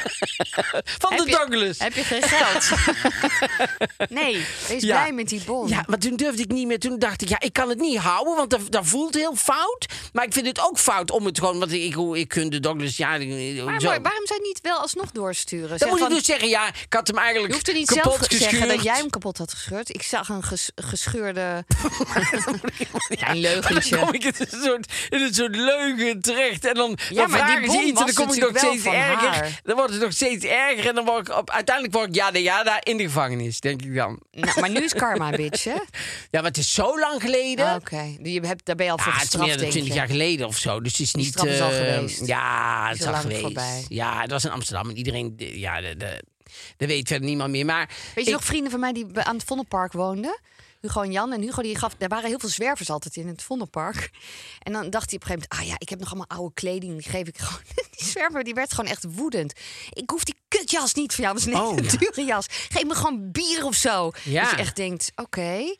van 0.99 1.13
Heb 1.13 1.19
de 1.25 1.29
je- 1.29 1.31
Douglas. 1.47 1.79
Heb 1.79 1.93
je 1.93 2.03
geen 2.03 2.23
geld? 2.23 2.69
nee, 4.21 4.45
wees 4.67 4.81
Ja. 4.83 4.97
blij 5.01 5.11
met 5.11 5.29
die 5.29 5.43
bon. 5.43 5.67
Ja, 5.67 5.83
maar 5.87 5.97
toen 5.99 6.15
durfde 6.15 6.41
ik 6.41 6.51
niet 6.51 6.67
meer. 6.67 6.79
Toen 6.79 6.99
dacht 6.99 7.21
ik, 7.21 7.29
ja, 7.29 7.39
ik 7.39 7.53
kan 7.53 7.69
het 7.69 7.79
niet 7.79 7.97
houden, 7.97 8.35
want 8.35 8.49
dat, 8.49 8.61
dat 8.71 8.85
voelt 8.85 9.14
het 9.15 9.23
heel 9.23 9.35
fout. 9.35 9.85
Maar 10.13 10.25
ik 10.25 10.33
vind 10.33 10.45
het 10.47 10.59
ook 10.61 10.79
fout 10.79 11.11
om 11.11 11.25
het 11.25 11.39
gewoon... 11.39 11.59
Want 11.59 11.71
ik, 11.71 11.95
ik, 11.95 12.15
ik 12.15 12.27
kun 12.27 12.49
de 12.49 12.59
Douglas... 12.59 12.97
Ja, 12.97 13.09
Maar, 13.09 13.17
zo. 13.17 13.87
maar 13.87 14.01
waarom 14.01 14.25
zou 14.25 14.39
je 14.41 14.47
niet 14.47 14.59
wel 14.61 14.77
alsnog 14.77 15.11
doorsturen? 15.11 15.69
Dan 15.69 15.77
Zeg 15.77 15.87
moet 15.89 15.97
ik 15.99 16.03
van- 16.05 16.13
dus 16.13 16.25
zeggen, 16.25 16.47
ja, 16.49 16.67
ik 16.67 16.93
had 16.93 17.07
hem 17.07 17.17
eigenlijk 17.17 17.47
je 17.47 17.53
hoeft 17.53 17.67
er 17.67 17.73
niet 17.73 17.87
kapot 17.87 18.03
zelf 18.13 18.27
te 18.27 18.37
zeggen 18.37 18.67
dat 18.67 18.83
jij 18.83 18.95
hem 18.95 19.09
kapot 19.09 19.37
had 19.37 19.53
gescheurd. 19.53 19.89
Ik 19.93 20.01
zag 20.03 20.29
een 20.29 20.43
ges- 20.43 20.71
gescheurde... 20.75 21.65
Klein 23.17 23.37
leugentje. 23.47 23.89
Dan 23.95 24.05
kom 24.05 24.13
ik 24.13 24.23
in 24.23 24.33
een 24.39 24.61
soort, 24.61 24.91
in 25.09 25.21
een 25.21 25.33
soort 25.33 25.55
leugen 25.55 26.21
terecht. 26.21 26.65
En 26.65 26.73
dan, 26.73 26.97
Ja, 27.09 27.21
dan 27.21 27.29
maar 27.31 27.59
die 27.59 27.67
bom 27.67 27.79
iets 27.85 27.99
en 27.99 28.05
dan 28.05 28.13
kom 28.25 28.33
ik 28.35 28.39
nog 28.41 28.57
steeds 28.57 28.85
erger. 28.85 29.29
haar. 29.29 29.59
Dan 29.63 29.75
wordt 29.75 29.91
het 29.91 30.01
nog 30.01 30.11
steeds 30.11 30.45
erger. 30.45 30.87
En 30.87 30.95
dan 30.95 31.05
word 31.05 31.27
ik 31.27 31.35
op, 31.37 31.49
uiteindelijk 31.49 31.95
word 31.95 32.07
ik 32.09 32.15
ja, 32.15 32.29
ja, 32.33 32.63
daar 32.63 32.79
in 32.83 32.97
de 32.97 33.03
gevangenis, 33.03 33.59
denk 33.59 33.81
ik 33.81 33.95
dan. 33.95 34.19
Nou, 34.31 34.59
maar 34.59 34.69
nu 34.69 34.79
is 34.83 34.93
karma, 34.93 35.29
bitch, 35.41 35.63
hè? 35.63 35.71
Ja, 35.71 35.81
maar 36.31 36.43
het 36.43 36.57
is 36.57 36.73
zo 36.73 36.99
lang 36.99 37.21
geleden. 37.21 37.75
Oké, 37.75 38.15
je 38.23 38.39
hebt, 38.45 38.65
daar 38.65 38.75
ben 38.75 38.85
je 38.85 38.91
al 38.91 38.94
voor 39.01 39.11
Ja, 39.13 39.19
het 39.19 39.27
is 39.33 39.39
meer 39.39 39.47
dan 39.47 39.57
denk 39.57 39.71
20 39.71 39.93
je. 39.93 39.99
jaar 39.99 40.07
geleden 40.07 40.47
of 40.47 40.57
zo. 40.57 40.81
Dus 40.81 40.91
het 40.91 41.01
is 41.01 41.11
Die 41.11 41.23
niet. 41.23 41.31
straf 41.33 41.47
is 41.47 41.61
al 41.61 41.71
eh, 41.71 41.75
geweest. 41.93 42.25
Ja, 42.25 42.87
het 42.89 42.99
is 42.99 43.05
al 43.05 43.11
lang 43.11 43.21
geweest. 43.23 43.41
voorbij. 43.41 43.85
Ja, 43.87 44.21
dat 44.21 44.29
was 44.31 44.45
in 44.45 44.51
Amsterdam 44.51 44.89
en 44.89 44.97
iedereen. 44.97 45.33
Ja, 45.37 45.81
de, 45.81 45.95
de, 45.97 46.23
dat 46.77 46.87
weet 46.87 47.07
verder 47.07 47.27
niemand 47.27 47.51
meer. 47.51 47.65
Maar 47.65 47.89
Weet 48.15 48.25
je 48.25 48.31
ik- 48.31 48.37
nog 48.37 48.45
vrienden 48.45 48.71
van 48.71 48.79
mij 48.79 48.93
die 48.93 49.05
bij- 49.05 49.23
aan 49.23 49.35
het 49.35 49.43
Vondelpark 49.45 49.93
woonden? 49.93 50.39
Hugo 50.81 51.01
en 51.01 51.11
Jan. 51.11 51.33
En 51.33 51.41
Hugo 51.41 51.61
die 51.61 51.77
gaf, 51.77 51.93
er 51.97 52.07
waren 52.07 52.29
heel 52.29 52.39
veel 52.39 52.49
zwervers 52.49 52.89
altijd 52.89 53.15
in 53.15 53.27
het 53.27 53.41
Vondelpark. 53.43 54.09
En 54.59 54.73
dan 54.73 54.89
dacht 54.89 55.09
hij 55.09 55.19
op 55.19 55.23
een 55.23 55.27
gegeven 55.29 55.47
moment, 55.49 55.51
ah 55.51 55.67
ja, 55.67 55.75
ik 55.77 55.89
heb 55.89 55.99
nog 55.99 56.07
allemaal 56.07 56.27
oude 56.37 56.53
kleding, 56.53 57.01
die 57.01 57.11
geef 57.11 57.27
ik 57.27 57.37
gewoon. 57.37 57.61
Die 57.97 58.05
zwerver 58.07 58.43
die 58.43 58.53
werd 58.53 58.73
gewoon 58.73 58.89
echt 58.91 59.05
woedend. 59.09 59.53
Ik 59.89 60.09
hoef 60.09 60.23
die 60.23 60.35
kutjas 60.47 60.93
niet 60.93 61.13
van 61.13 61.23
jou, 61.23 61.35
dat 61.37 61.47
is 61.47 61.53
een 61.53 61.59
Oh, 61.61 61.77
ja. 61.77 61.97
dure 61.97 62.23
jas. 62.25 62.45
Geef 62.49 62.83
me 62.83 62.95
gewoon 62.95 63.31
bier 63.31 63.65
of 63.65 63.75
zo. 63.75 64.11
Ja. 64.23 64.41
Dat 64.41 64.51
je 64.51 64.57
echt 64.57 64.75
denkt, 64.75 65.11
oké, 65.15 65.75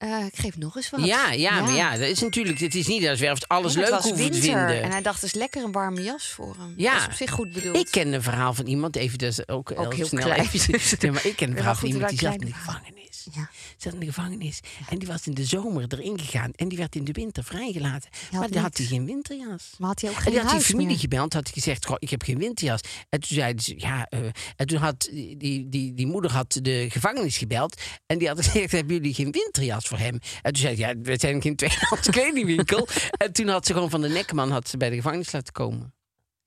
eh, 0.00 0.24
ik 0.32 0.36
geef 0.38 0.56
nog 0.56 0.76
eens 0.76 0.90
wat. 0.90 1.04
Ja, 1.04 1.32
ja, 1.32 1.60
maar 1.60 1.74
ja, 1.74 1.90
dat 1.96 2.08
is 2.08 2.20
natuurlijk. 2.20 2.58
Het 2.58 2.74
is 2.74 2.86
niet 2.86 3.02
dat 3.02 3.16
zwerft 3.18 3.48
alles 3.48 3.74
En 3.74 3.80
leuk 3.80 4.00
te 4.00 4.14
winter 4.14 4.40
vinden. 4.40 4.82
En 4.82 4.90
hij 4.90 5.02
dacht, 5.02 5.22
is 5.22 5.32
lekker 5.34 5.64
een 5.64 5.72
warme 5.72 6.02
jas 6.02 6.26
voor 6.26 6.56
hem. 6.58 6.74
Ja. 6.76 6.92
Dat 6.92 7.00
is 7.00 7.06
op 7.06 7.12
zich 7.12 7.30
goed 7.30 7.52
bedoeld. 7.52 7.76
Ik 7.76 7.90
ken 7.90 8.12
een 8.12 8.22
verhaal 8.22 8.54
van 8.54 8.66
iemand, 8.66 8.96
even 8.96 9.18
dus 9.18 9.48
ook, 9.48 9.72
Ook 9.76 9.94
heel 9.94 10.06
snel 10.06 10.22
klein. 10.24 10.40
even- 10.52 10.78
Nee, 11.00 11.10
maar 11.10 11.26
ik 11.26 11.36
ken 11.36 11.48
een 11.50 11.56
verhaal 11.56 11.74
van 11.74 11.88
iemand 11.88 12.08
die 12.08 12.18
zat 12.18 12.32
in 12.32 12.46
de 12.46 12.52
gevangenis. 12.52 12.98
Ja. 13.34 13.50
Zat 13.76 13.92
in 13.92 14.00
de 14.00 14.06
gevangenis 14.06 14.60
en 14.88 14.98
die 14.98 15.08
was 15.08 15.26
in 15.26 15.34
de 15.34 15.44
zomer 15.44 15.84
erin 15.88 16.18
gegaan 16.20 16.50
en 16.56 16.68
die 16.68 16.78
werd 16.78 16.94
in 16.96 17.04
de 17.04 17.12
winter 17.12 17.44
vrijgelaten. 17.44 18.10
maar 18.32 18.50
dan 18.50 18.62
had 18.62 18.76
hij 18.76 18.86
geen 18.86 19.04
winterjas. 19.06 19.70
Maar 19.78 19.88
had 19.88 20.00
hij 20.00 20.10
ook 20.10 20.16
En 20.16 20.22
geen 20.22 20.32
die 20.32 20.40
had 20.42 20.50
die 20.50 20.60
familie 20.60 20.86
meer? 20.86 20.98
gebeld, 20.98 21.32
had 21.32 21.44
hij 21.44 21.52
gezegd, 21.52 21.86
"Goh, 21.86 21.96
ik 21.98 22.10
heb 22.10 22.22
geen 22.22 22.38
winterjas. 22.38 22.80
En 23.08 23.20
toen 23.20 23.36
zeiden 23.36 23.62
ze, 23.64 23.74
ja, 23.76 24.06
eh, 24.08 24.18
en 24.56 24.66
toen 24.66 24.78
had 24.78 25.08
die, 25.12 25.36
die, 25.36 25.68
die, 25.68 25.94
die 25.94 26.06
moeder 26.06 26.30
had 26.32 26.58
de 26.62 26.86
gevangenis 26.90 27.36
gebeld 27.38 27.80
en 28.06 28.18
die 28.18 28.28
had 28.28 28.44
gezegd, 28.44 28.72
hebben 28.72 28.94
jullie 28.94 29.14
geen 29.14 29.30
winterjas 29.32 29.88
voor 29.90 29.98
hem? 29.98 30.18
En 30.42 30.52
toen 30.52 30.62
zei 30.62 30.76
hij, 30.76 30.88
ja, 30.94 31.00
we 31.02 31.18
zijn 31.18 31.42
geen 31.42 31.56
tweedehands 31.60 32.08
kledingwinkel. 32.10 32.88
en 33.10 33.32
toen 33.32 33.48
had 33.48 33.66
ze 33.66 33.72
gewoon 33.72 33.90
van 33.90 34.00
de 34.00 34.08
nekman 34.08 34.50
had 34.50 34.68
ze 34.68 34.76
bij 34.76 34.88
de 34.90 34.96
gevangenis 34.96 35.32
laten 35.32 35.52
komen. 35.52 35.94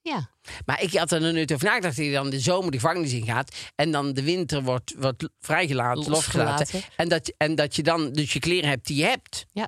Ja. 0.02 0.30
Maar 0.66 0.82
ik 0.82 0.94
had 0.94 1.12
er 1.12 1.22
nog 1.22 1.34
nooit 1.34 1.54
over 1.54 1.66
nagedacht 1.66 1.96
dat 1.96 2.06
hij 2.06 2.14
dan 2.14 2.30
de 2.30 2.40
zomer 2.40 2.72
de 2.72 2.80
gevangenis 2.80 3.14
ingaat. 3.14 3.56
En 3.76 3.92
dan 3.92 4.14
de 4.14 4.24
winter 4.24 4.64
wordt, 4.64 4.94
wordt 4.98 5.30
vrijgelaten, 5.40 6.10
Losgelaten. 6.10 6.58
losgelaten. 6.60 6.90
En 6.96 7.08
dat, 7.10 7.34
en 7.38 7.56
dat 7.56 7.76
je 7.76 7.84
dan 7.84 8.12
dus 8.14 8.34
je 8.34 8.40
kleren 8.40 8.70
hebt 8.70 8.88
die 8.88 8.98
je 8.98 9.04
hebt. 9.06 9.46
ja. 9.52 9.68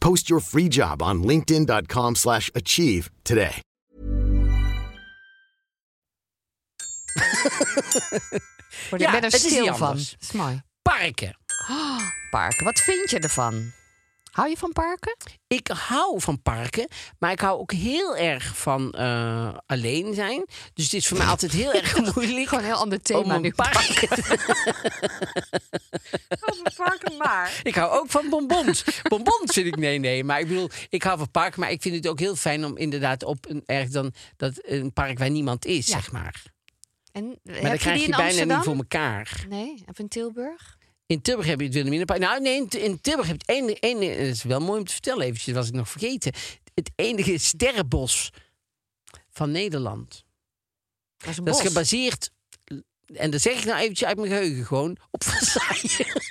Post 0.00 0.28
your 0.28 0.40
free 0.40 0.68
job 0.68 1.02
on 1.02 1.22
linkedin.com/achieve 1.22 2.16
slash 2.16 2.50
achieve 2.54 3.10
today. 3.22 3.60
Word 8.90 9.00
Ja, 9.02 9.06
ik 9.06 9.20
ben 9.20 9.22
er 9.22 9.30
stil 9.30 9.74
van. 9.74 9.96
is 9.96 10.32
mooi. 10.32 10.62
Parken. 10.82 11.36
Parken, 12.30 12.64
wat 12.64 12.78
vind 12.78 13.10
je 13.10 13.18
ervan? 13.18 13.72
Hou 14.30 14.48
je 14.48 14.56
van 14.56 14.72
parken? 14.72 15.16
Ik 15.46 15.68
hou 15.72 16.20
van 16.20 16.42
parken, 16.42 16.88
maar 17.18 17.32
ik 17.32 17.40
hou 17.40 17.58
ook 17.60 17.72
heel 17.72 18.16
erg 18.16 18.56
van 18.56 18.92
eh, 18.92 19.54
alleen 19.66 20.14
zijn. 20.14 20.44
Dus 20.74 20.84
het 20.84 20.92
is 20.94 21.06
voor 21.08 21.16
mij 21.18 21.26
altijd 21.26 21.52
heel 21.52 21.72
erg 21.72 21.96
moeilijk. 22.14 22.48
Gewoon 22.48 22.64
een 22.64 22.70
heel 22.70 22.78
ander 22.80 22.98
om 22.98 23.04
thema 23.04 23.34
een 23.34 23.40
nu. 23.42 23.52
park. 23.52 24.08
Over 26.50 26.72
parken 26.76 27.16
maar. 27.16 27.60
Ik 27.62 27.74
hou 27.74 27.98
ook 28.00 28.10
van 28.10 28.28
bonbons. 28.28 28.84
bonbons 29.08 29.52
vind 29.52 29.66
ik 29.66 29.76
nee, 29.76 29.98
nee. 29.98 30.24
Maar 30.24 30.40
ik 30.40 30.48
bedoel, 30.48 30.70
ik 30.88 31.02
hou 31.02 31.18
van 31.18 31.30
parken. 31.30 31.60
Maar 31.60 31.70
ik 31.70 31.82
vind 31.82 31.94
het 31.94 32.06
ook 32.08 32.18
heel 32.18 32.36
fijn 32.36 32.64
om 32.64 32.76
inderdaad 32.76 33.22
op 33.24 33.46
een 33.48 33.62
erg 33.66 33.88
dan 33.88 34.12
dat 34.36 34.52
een 34.62 34.92
park 34.92 35.18
waar 35.18 35.30
niemand 35.30 35.64
is, 35.64 35.86
Ja. 35.86 35.92
zeg 35.92 36.12
maar. 36.12 36.42
En 37.12 37.24
Maar 37.42 37.54
heb 37.54 37.62
dan 37.62 37.72
je 37.72 37.78
krijg 37.78 37.96
die 37.96 38.06
je 38.06 38.10
in 38.10 38.10
bijna 38.10 38.24
Amsterdam? 38.26 38.56
niet 38.56 38.64
voor 38.66 38.74
elkaar. 38.76 39.44
Nee, 39.48 39.82
of 39.86 39.98
in 39.98 40.08
Tilburg? 40.08 40.78
In 41.10 41.22
Tilburg 41.22 41.46
heb 41.46 41.58
je 41.58 41.64
het 41.64 41.74
Wilhelminapark. 41.74 42.20
Nou, 42.20 42.40
nee, 42.40 42.56
in, 42.56 42.68
in 42.68 43.00
Tilburg 43.00 43.28
heb 43.28 43.42
je 43.42 43.52
het 43.52 43.62
enige, 43.62 43.80
enige... 43.80 44.16
Dat 44.16 44.26
is 44.26 44.42
wel 44.42 44.60
mooi 44.60 44.78
om 44.78 44.86
te 44.86 44.92
vertellen 44.92 45.26
eventjes, 45.26 45.54
was 45.54 45.68
ik 45.68 45.74
nog 45.74 45.88
vergeten. 45.88 46.32
Het 46.74 46.90
enige 46.94 47.38
sterrenbos 47.38 48.30
van 49.30 49.50
Nederland. 49.50 50.24
Dat 51.16 51.28
is 51.28 51.36
een 51.36 51.44
Dat 51.44 51.54
is 51.54 51.66
gebaseerd... 51.66 52.30
En 53.14 53.30
dat 53.30 53.40
zeg 53.40 53.58
ik 53.58 53.64
nou 53.64 53.78
eventjes 53.78 54.08
uit 54.08 54.16
mijn 54.16 54.28
geheugen 54.28 54.64
gewoon. 54.64 54.96
Op 55.10 55.24
Versailles. 55.28 56.29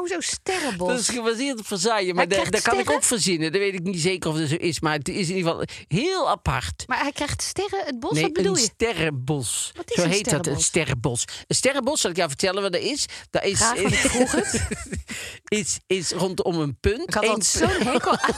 Maar 0.00 0.10
hoezo 0.10 0.30
sterrenbos? 0.32 0.88
Dat 0.88 0.98
is 0.98 1.08
gebaseerd 1.08 1.58
op 1.58 1.66
Versailles. 1.66 2.12
Maar 2.12 2.28
dat, 2.28 2.50
dat 2.50 2.62
kan 2.62 2.78
ik 2.78 2.90
ook 2.90 3.02
verzinnen. 3.04 3.52
Dat 3.52 3.60
weet 3.60 3.74
ik 3.74 3.82
niet 3.82 4.00
zeker 4.00 4.30
of 4.30 4.36
dat 4.36 4.48
zo 4.48 4.54
is. 4.54 4.80
Maar 4.80 4.92
het 4.98 5.08
is 5.08 5.28
in 5.28 5.36
ieder 5.36 5.50
geval 5.50 5.66
heel 5.88 6.30
apart. 6.30 6.84
Maar 6.86 7.00
hij 7.00 7.12
krijgt 7.12 7.42
sterren, 7.42 7.84
het 7.84 8.00
bos, 8.00 8.12
nee, 8.12 8.22
wat 8.22 8.32
bedoel 8.32 8.54
een 8.54 8.60
je? 8.60 8.70
sterrenbos. 8.74 9.72
Wat 9.76 9.90
is 9.90 9.96
Zo 9.96 10.02
een 10.02 10.10
heet 10.10 10.30
dat, 10.30 10.46
een 10.46 10.60
sterrenbos? 10.60 11.24
Een 11.46 11.54
sterrenbos, 11.56 12.00
zal 12.00 12.10
ik 12.10 12.16
jou 12.16 12.28
vertellen 12.28 12.62
wat 12.62 12.72
dat 12.72 12.80
is? 12.82 13.06
Dat 13.30 13.44
is, 13.44 13.56
Graag, 13.58 13.76
ik 13.76 13.94
vroeg 13.94 14.32
het. 14.32 14.60
is, 15.60 15.78
is 15.86 16.10
rondom 16.10 16.54
een 16.60 16.76
punt. 16.80 17.02
Ik 17.02 17.14
had 17.14 17.24
Eén 17.24 17.42
zo'n 17.42 17.68
hekel 17.68 18.18
aan. 18.18 18.34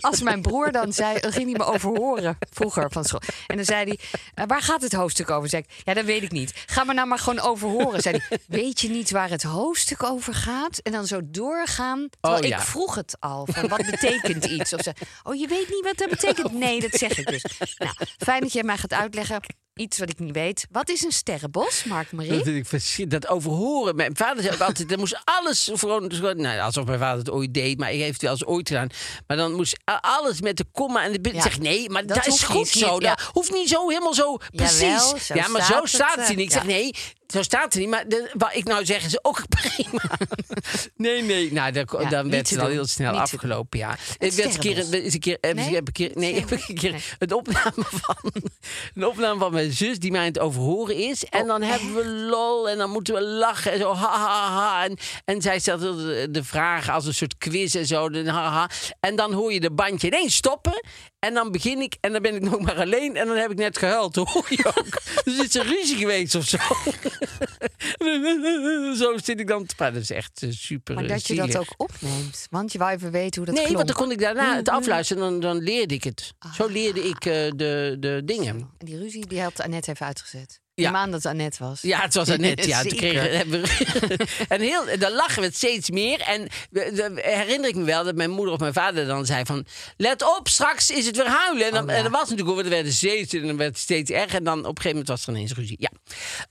Als 0.00 0.22
mijn 0.22 0.42
broer 0.42 0.72
dan 0.72 0.92
zei, 0.92 1.20
dan 1.20 1.32
ging 1.32 1.48
hij 1.48 1.58
me 1.58 1.72
overhoren 1.72 2.38
vroeger 2.50 2.90
van 2.90 3.04
school. 3.04 3.20
En 3.46 3.56
dan 3.56 3.64
zei 3.64 3.84
hij, 3.84 3.98
"Eh, 4.34 4.44
waar 4.46 4.62
gaat 4.62 4.82
het 4.82 4.92
hoofdstuk 4.92 5.30
over? 5.30 5.48
Zei 5.48 5.62
ik, 5.62 5.82
ja, 5.84 5.94
dat 5.94 6.04
weet 6.04 6.22
ik 6.22 6.30
niet. 6.30 6.52
Ga 6.66 6.84
me 6.84 6.94
nou 6.94 7.08
maar 7.08 7.18
gewoon 7.18 7.40
overhoren. 7.40 8.00
Zei 8.02 8.20
hij, 8.28 8.38
weet 8.46 8.80
je 8.80 8.88
niet 8.88 9.10
waar 9.10 9.30
het 9.30 9.42
hoofdstuk 9.42 10.02
over 10.02 10.34
gaat? 10.34 10.78
En 10.78 10.91
dan 10.92 11.06
zo 11.06 11.20
doorgaan. 11.24 12.08
Terwijl 12.20 12.42
Oh, 12.42 12.48
ja. 12.48 12.56
ik 12.56 12.62
vroeg 12.62 12.94
het 12.94 13.16
al. 13.20 13.46
Van, 13.50 13.68
wat 13.76 13.86
betekent 13.90 14.44
iets? 14.44 14.72
Of 14.72 14.82
ze, 14.82 14.92
oh, 15.22 15.34
je 15.34 15.46
weet 15.46 15.68
niet 15.68 15.84
wat 15.84 15.96
dat 15.96 16.08
betekent? 16.08 16.52
Nee, 16.52 16.80
dat 16.80 16.92
zeg 16.92 17.18
ik 17.18 17.26
dus. 17.26 17.44
Nou, 17.78 17.94
fijn 18.18 18.40
dat 18.40 18.52
jij 18.52 18.62
mij 18.62 18.76
gaat 18.76 18.92
uitleggen. 18.92 19.40
Iets 19.82 19.98
wat 19.98 20.10
ik 20.10 20.18
niet 20.18 20.34
weet. 20.34 20.66
Wat 20.70 20.88
is 20.88 21.02
een 21.04 21.12
sterrenbos, 21.12 21.84
Mark 21.84 22.10
Dat 22.10 22.28
Marie? 22.28 22.64
verschrikkelijk. 22.64 23.22
Dat 23.22 23.30
overhoren. 23.30 23.96
Mijn 23.96 24.16
vader 24.16 24.42
zei 24.42 24.56
altijd, 24.58 24.92
er 24.92 24.98
moest 24.98 25.20
alles 25.24 25.70
gewoon, 25.74 26.10
nou, 26.36 26.60
alsof 26.60 26.84
mijn 26.84 26.98
vader 26.98 27.18
het 27.18 27.30
ooit 27.30 27.54
deed, 27.54 27.78
maar 27.78 27.88
hij 27.88 27.96
heeft 27.96 28.12
het 28.12 28.22
wel 28.22 28.30
eens 28.30 28.44
ooit 28.44 28.68
gedaan. 28.68 28.88
Maar 29.26 29.36
dan 29.36 29.52
moest 29.52 29.76
alles 30.00 30.40
met 30.40 30.56
de 30.56 30.64
komma 30.72 31.04
en 31.04 31.22
de. 31.22 31.30
Ja, 31.32 31.42
zeg 31.42 31.58
nee, 31.58 31.90
maar 31.90 32.06
dat 32.06 32.16
dat, 32.16 32.26
is 32.26 32.42
goed 32.42 32.56
niet, 32.56 32.68
zo. 32.68 32.94
ja. 33.00 33.14
Dat 33.14 33.20
hoeft 33.32 33.52
niet 33.52 33.68
zo 33.68 33.88
helemaal 33.88 34.14
zo 34.14 34.36
precies. 34.50 34.80
Jawel, 34.80 35.18
zo 35.18 35.34
ja, 35.34 35.48
maar 35.48 35.62
staat 35.62 35.78
zo 35.78 35.86
staat 35.86 36.14
het 36.14 36.28
eh, 36.28 36.36
niet. 36.36 36.38
Ik 36.46 36.50
zeg 36.52 36.64
nee, 36.64 36.94
zo 37.26 37.42
staat 37.42 37.64
het 37.64 37.74
niet. 37.74 37.88
Maar 37.88 38.08
de, 38.08 38.30
wat 38.32 38.50
ik 38.54 38.64
nou 38.64 38.84
zeg 38.84 39.04
is 39.04 39.24
ook 39.24 39.42
prima. 39.56 40.18
nee, 40.96 41.22
nee. 41.22 41.52
Nou, 41.52 41.72
dan, 41.72 41.86
Ja, 42.00 42.08
dan 42.08 42.30
werd 42.30 42.50
het 42.50 42.58
al 42.58 42.66
heel 42.68 42.86
snel 42.86 43.12
afgelopen. 43.20 43.78
Ja. 43.78 43.96
Ik 44.18 44.32
werd 44.32 44.54
een 44.54 44.60
keer, 44.60 44.78
een 44.78 45.20
keer, 45.20 45.38
heb, 45.40 45.54
Nee? 45.54 45.74
heb 45.74 45.86
een 45.86 45.92
keer, 45.92 46.10
nee, 46.14 46.34
heb 46.34 46.52
ik 46.52 46.68
een 46.68 46.74
keer 46.74 46.90
Nee. 46.92 47.02
een 47.18 47.32
opname 47.32 47.72
van 48.02 48.16
een 48.94 49.06
opname 49.06 49.38
van 49.38 49.52
mijn 49.52 49.71
zus 49.72 49.98
die 49.98 50.10
mij 50.10 50.20
aan 50.20 50.26
het 50.26 50.38
overhoren 50.38 50.96
is. 50.96 51.24
En 51.24 51.40
Oh, 51.42 51.46
dan 51.46 51.62
hebben 51.62 51.94
we 51.94 52.06
lol 52.06 52.68
en 52.68 52.78
dan 52.78 52.90
moeten 52.90 53.14
we 53.14 53.22
lachen 53.22 53.72
en 53.72 53.78
zo 53.78 53.94
ha 53.94 54.18
ha 54.18 54.48
ha. 54.50 54.84
En, 54.84 54.96
en 55.24 55.42
zij 55.42 55.58
stelt 55.58 55.80
de, 55.80 56.44
vragen 56.44 56.92
als 56.92 57.06
een 57.06 57.14
soort 57.14 57.38
quiz 57.38 57.74
en 57.74 57.86
zo. 57.86 58.10
de 58.10 58.30
ha, 58.30 58.50
ha. 58.50 58.70
En 59.00 59.16
dan 59.16 59.32
hoor 59.32 59.52
je 59.52 59.60
de 59.60 59.70
bandje 59.72 60.06
ineens 60.06 60.34
stoppen. 60.34 60.84
En 61.18 61.34
dan 61.34 61.50
begin 61.50 61.80
ik 61.80 61.96
en 62.00 62.12
dan 62.12 62.22
ben 62.22 62.34
ik 62.34 62.42
nog 62.50 62.60
maar 62.60 62.80
alleen 62.80 63.16
en 63.16 63.26
dan 63.26 63.36
heb 63.36 63.50
ik 63.50 63.56
net 63.56 63.78
gehuild. 63.78 64.16
Hoor 64.16 64.46
je 64.48 64.66
ook. 64.66 65.02
dus 65.24 65.36
het 65.36 65.46
is 65.48 65.54
een 65.54 65.66
ruzie 65.66 65.96
geweest 65.96 66.34
of 66.34 66.44
zo. 66.44 66.58
zo 69.04 69.16
zit 69.24 69.40
ik 69.40 69.46
dan 69.46 69.66
te 69.66 69.74
praten. 69.74 69.94
Dat 69.94 70.02
is 70.02 70.10
echt 70.10 70.42
eh, 70.42 70.50
super 70.50 70.94
Maar 70.94 71.04
eh, 71.04 71.10
dat 71.10 71.26
je 71.26 71.34
dat 71.34 71.56
ook 71.56 71.74
opneemt. 71.76 72.46
Want 72.50 72.72
je 72.72 72.78
wou 72.78 72.92
even 72.92 73.10
weten 73.10 73.36
hoe 73.36 73.44
dat 73.44 73.54
Nee, 73.54 73.64
klonk. 73.64 73.76
want 73.76 73.88
dan 73.88 73.96
kon 73.96 74.10
ik 74.10 74.18
daarna 74.20 74.56
het 74.56 74.66
mm. 74.66 74.74
afluisteren 74.74 75.22
en 75.22 75.30
dan, 75.30 75.40
dan 75.40 75.62
leerde 75.62 75.94
ik 75.94 76.04
het. 76.04 76.34
Zo 76.54 76.66
leerde 76.66 77.08
ik 77.08 77.24
eh, 77.24 77.50
de, 77.56 77.96
de 78.00 78.22
dingen. 78.24 78.54
En 78.78 78.86
die 78.86 78.98
ruzie 78.98 79.26
die 79.26 79.40
had 79.56 79.66
Annette 79.66 79.90
even 79.90 80.06
uitgezet. 80.06 80.60
Ja. 80.74 80.82
Ja. 80.84 80.90
Neem 80.90 81.00
aan 81.00 81.10
dat 81.10 81.22
het 81.22 81.32
Annette 81.32 81.64
was. 81.64 81.80
Ja, 81.82 82.00
het 82.00 82.14
was 82.14 82.28
net. 82.28 82.64
Ja, 82.64 82.82
toen 82.82 82.96
kregen, 82.96 83.50
we, 83.50 83.86
en 84.48 84.60
heel, 84.60 84.98
dan 84.98 85.12
lachen 85.12 85.40
we 85.40 85.46
het 85.46 85.56
steeds 85.56 85.90
meer. 85.90 86.20
En 86.20 86.48
de- 86.70 87.20
herinner 87.22 87.68
ik 87.68 87.74
me 87.74 87.84
wel 87.84 88.04
dat 88.04 88.14
mijn 88.14 88.30
moeder 88.30 88.54
of 88.54 88.60
mijn 88.60 88.72
vader 88.72 89.06
dan 89.06 89.26
zei 89.26 89.44
van... 89.44 89.66
Let 89.96 90.22
op, 90.38 90.48
straks 90.48 90.90
is 90.90 91.06
het 91.06 91.16
weer 91.16 91.26
huilen. 91.26 91.66
En, 91.66 91.72
dan, 91.72 91.82
Oh, 91.84 91.90
ja. 91.90 91.96
en 91.96 92.02
dat 92.02 92.12
was 92.12 92.28
natuurlijk 92.28 92.58
ook, 92.58 92.64
er 92.64 92.70
werden 92.70 92.92
steeds, 92.92 93.34
en 93.34 93.46
dan 93.46 93.56
werd 93.56 93.70
het 93.70 93.78
steeds 93.78 94.10
erger. 94.10 94.38
En 94.38 94.44
dan 94.44 94.58
op 94.58 94.64
een 94.64 94.82
gegeven 94.82 94.90
moment 94.90 95.08
was 95.08 95.22
er 95.26 95.32
ineens 95.32 95.52
ruzie. 95.54 95.76
Ja. 95.80 95.90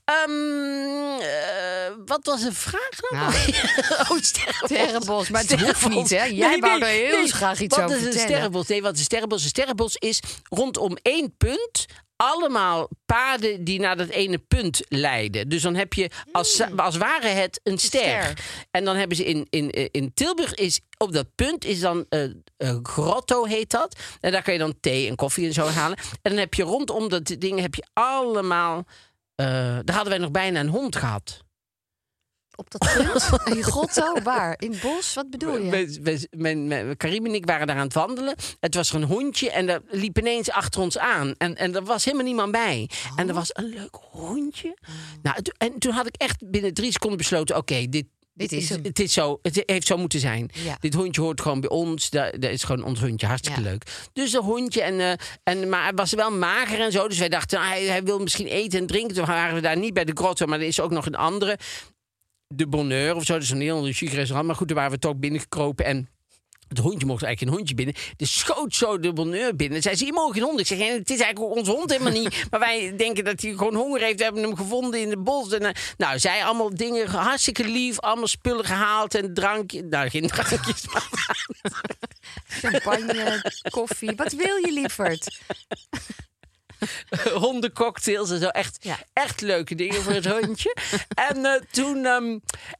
Ehm, 0.04 1.20
eh, 1.20 1.92
wat 2.06 2.26
was 2.26 2.42
de 2.42 2.52
vraag 2.52 3.10
nou? 3.10 3.32
oh, 4.10 4.22
sterrenbos. 4.22 4.70
Sterrenbos, 4.70 5.28
maar 5.28 5.40
het 5.42 5.60
hoeft 5.60 5.88
niet, 5.88 6.10
hè? 6.10 6.24
Jij 6.24 6.58
wou 6.58 6.80
er 6.80 6.86
heel 6.86 7.26
graag 7.26 7.60
iets 7.60 7.76
wat 7.76 7.84
over 7.84 7.96
is 7.96 8.04
een 8.14 8.20
sterrenbos? 8.20 8.66
Nee, 8.66 8.82
wat 8.82 8.92
is 8.94 8.98
een 8.98 9.04
sterrenbos? 9.04 9.42
Een 9.42 9.48
sterrenbos 9.48 9.96
is 9.96 10.20
rondom 10.48 10.96
één 11.02 11.34
punt 11.36 11.86
allemaal 12.16 12.88
paden 13.06 13.64
die 13.64 13.80
naar 13.80 13.96
dat 13.96 14.08
ene 14.08 14.38
punt 14.38 14.80
leiden. 14.88 15.48
Dus 15.48 15.62
dan 15.62 15.74
heb 15.74 15.92
je 15.92 16.10
als, 16.32 16.62
als 16.76 16.96
ware 16.96 17.26
het 17.26 17.60
een 17.62 17.78
ster. 17.78 18.00
ster. 18.00 18.38
En 18.70 18.84
dan 18.84 18.96
hebben 18.96 19.16
ze 19.16 19.24
in, 19.24 19.46
in, 19.50 19.70
in 19.70 20.14
Tilburg 20.14 20.54
is 20.54 20.80
op 20.98 21.12
dat 21.12 21.34
punt 21.34 21.64
is 21.64 21.80
dan 21.80 22.06
eh 22.08 22.24
eh, 22.56 22.76
grotto 22.82 23.44
heet 23.44 23.70
dat. 23.70 23.96
En 24.20 24.32
daar 24.32 24.42
kan 24.42 24.52
je 24.52 24.58
dan 24.58 24.74
thee 24.80 25.08
en 25.08 25.16
koffie 25.16 25.46
en 25.46 25.52
zo 25.52 25.66
halen. 25.66 25.98
En 26.22 26.30
dan 26.30 26.36
heb 26.38 26.54
je 26.54 26.62
rondom 26.62 27.08
dat 27.08 27.26
ding 27.38 27.60
heb 27.60 27.74
je 27.74 27.86
allemaal. 27.92 28.84
eh, 29.34 29.46
daar 29.84 29.94
hadden 29.94 30.08
wij 30.08 30.18
nog 30.18 30.30
bijna 30.30 30.60
een 30.60 30.68
hond 30.68 30.96
gehad. 30.96 31.40
Op 32.54 32.70
dat 32.70 32.94
punt? 32.94 33.56
In 33.56 33.62
grotto? 33.62 34.22
Waar? 34.22 34.54
In 34.58 34.70
het 34.70 34.80
bos? 34.80 35.14
Wat 35.14 35.30
bedoel 35.30 35.58
je? 35.58 35.70
We- 36.00 36.26
we- 36.30 36.94
Karim 36.96 37.26
en 37.26 37.34
ik 37.34 37.46
waren 37.46 37.66
daar 37.66 37.76
aan 37.76 37.82
het 37.84 37.94
wandelen. 37.94 38.34
Het 38.60 38.74
was 38.74 38.88
er 38.90 38.94
een 38.96 39.02
hondje 39.02 39.50
en 39.50 39.66
dat 39.66 39.82
liep 39.90 40.18
ineens 40.18 40.50
achter 40.50 40.80
ons 40.80 40.98
aan. 40.98 41.34
En, 41.38 41.56
en 41.56 41.74
er 41.74 41.84
was 41.84 42.04
helemaal 42.04 42.26
niemand 42.26 42.52
bij. 42.52 42.90
En 43.16 43.28
er 43.28 43.34
was 43.34 43.50
een 43.52 43.68
leuk 43.68 43.96
hondje. 44.10 44.76
Nou, 45.22 45.42
to- 45.42 45.52
en 45.58 45.78
toen 45.78 45.92
had 45.92 46.06
ik 46.06 46.14
echt 46.16 46.50
binnen 46.50 46.74
drie 46.74 46.92
seconden 46.92 47.18
besloten... 47.18 47.56
oké, 47.56 47.86
dit, 47.88 48.04
Dit 48.34 48.52
is 48.52 48.68
hem. 48.68 48.80
Het, 48.82 48.98
is 48.98 49.12
zo, 49.12 49.38
het 49.42 49.62
heeft 49.66 49.86
zo 49.86 49.96
moeten 49.96 50.20
zijn. 50.20 50.50
Ja. 50.52 50.76
Dit 50.80 50.94
hondje 50.94 51.20
hoort 51.20 51.40
gewoon 51.40 51.60
bij 51.60 51.70
ons. 51.70 52.10
Dat, 52.10 52.32
dat 52.40 52.50
is 52.50 52.62
gewoon 52.64 52.84
ons 52.84 53.00
hondje. 53.00 53.26
Hartstikke 53.26 53.60
Ja. 53.60 53.68
leuk. 53.70 53.84
Dus 54.12 54.32
een 54.32 54.42
hondje. 54.42 54.82
En, 54.82 55.00
eh, 55.00 55.12
en, 55.42 55.68
maar 55.68 55.82
hij 55.82 55.92
was 55.94 56.12
wel 56.12 56.30
mager 56.32 56.80
en 56.80 56.92
zo. 56.92 57.08
Dus 57.08 57.18
wij 57.18 57.28
dachten, 57.28 57.58
ah, 57.58 57.68
hij, 57.68 57.84
hij 57.84 58.02
wil 58.02 58.18
misschien 58.18 58.46
eten 58.46 58.78
en 58.78 58.86
drinken. 58.86 59.14
Toen 59.16 59.26
waren 59.26 59.54
we 59.54 59.60
daar 59.60 59.76
niet 59.78 59.94
bij 59.94 60.04
de 60.04 60.12
grotto. 60.14 60.46
Maar 60.46 60.60
er 60.60 60.66
is 60.66 60.80
ook 60.80 60.90
nog 60.90 61.06
een 61.06 61.14
andere. 61.14 61.58
De 62.54 62.66
Bonheur 62.66 63.14
of 63.14 63.24
zo. 63.24 63.32
Dat 63.32 63.42
is 63.42 63.50
een 63.50 63.60
heel 63.60 63.92
chic 63.92 64.12
restaurant. 64.12 64.46
Maar 64.46 64.56
goed, 64.56 64.68
daar 64.68 64.76
waren 64.76 64.92
we 64.92 64.98
toch 64.98 65.16
binnengekropen. 65.16 65.84
En 65.84 66.08
het 66.68 66.78
hondje 66.78 67.06
mocht 67.06 67.22
eigenlijk 67.22 67.52
een 67.52 67.58
hondje 67.58 67.74
binnen. 67.74 67.94
Dus 68.16 68.38
schoot 68.38 68.74
zo 68.74 68.98
de 68.98 69.12
bonheur 69.12 69.56
binnen. 69.56 69.82
Zei 69.82 69.94
ze, 69.96 70.04
je 70.04 70.12
mag 70.12 70.32
geen 70.32 70.42
hond. 70.42 70.60
Ik 70.60 70.66
zeg, 70.66 70.78
"Nee, 70.78 70.90
het 70.98 71.10
is 71.10 71.20
eigenlijk 71.20 71.52
ook 71.52 71.58
ons 71.58 71.68
hond 71.68 71.90
helemaal 71.90 72.12
niet. 72.12 72.44
Maar 72.50 72.60
wij 72.60 72.96
denken 72.96 73.24
dat 73.24 73.40
hij 73.40 73.50
gewoon 73.50 73.74
honger 73.74 74.00
heeft. 74.00 74.18
We 74.18 74.24
hebben 74.24 74.42
hem 74.42 74.56
gevonden 74.56 75.00
in 75.00 75.10
het 75.10 75.24
bos. 75.24 75.52
En, 75.52 75.60
eh, 75.60 75.74
nou, 75.96 76.18
zij 76.18 76.44
allemaal 76.44 76.74
dingen, 76.74 77.08
hartstikke 77.08 77.64
lief. 77.64 78.00
Allemaal 78.00 78.26
spullen 78.26 78.64
gehaald 78.64 79.14
en 79.14 79.34
drankje. 79.34 79.82
Nou, 79.82 80.08
geen 80.08 80.26
drankjes, 80.26 80.84
Champagne, 82.60 83.52
koffie. 83.70 84.12
Wat 84.16 84.32
wil 84.32 84.56
je, 84.56 84.72
lieverd? 84.72 85.40
hondencocktails 87.34 88.30
en 88.30 88.40
zo. 88.40 88.46
Echt, 88.48 88.76
Ja. 88.80 88.98
echt 89.12 89.40
leuke 89.40 89.74
dingen 89.74 90.02
voor 90.02 90.12
het 90.12 90.26
hondje. 90.26 90.76
en, 91.28 91.44
eh, 91.46 91.60
toen, 91.70 92.04
ehm, 92.06 92.24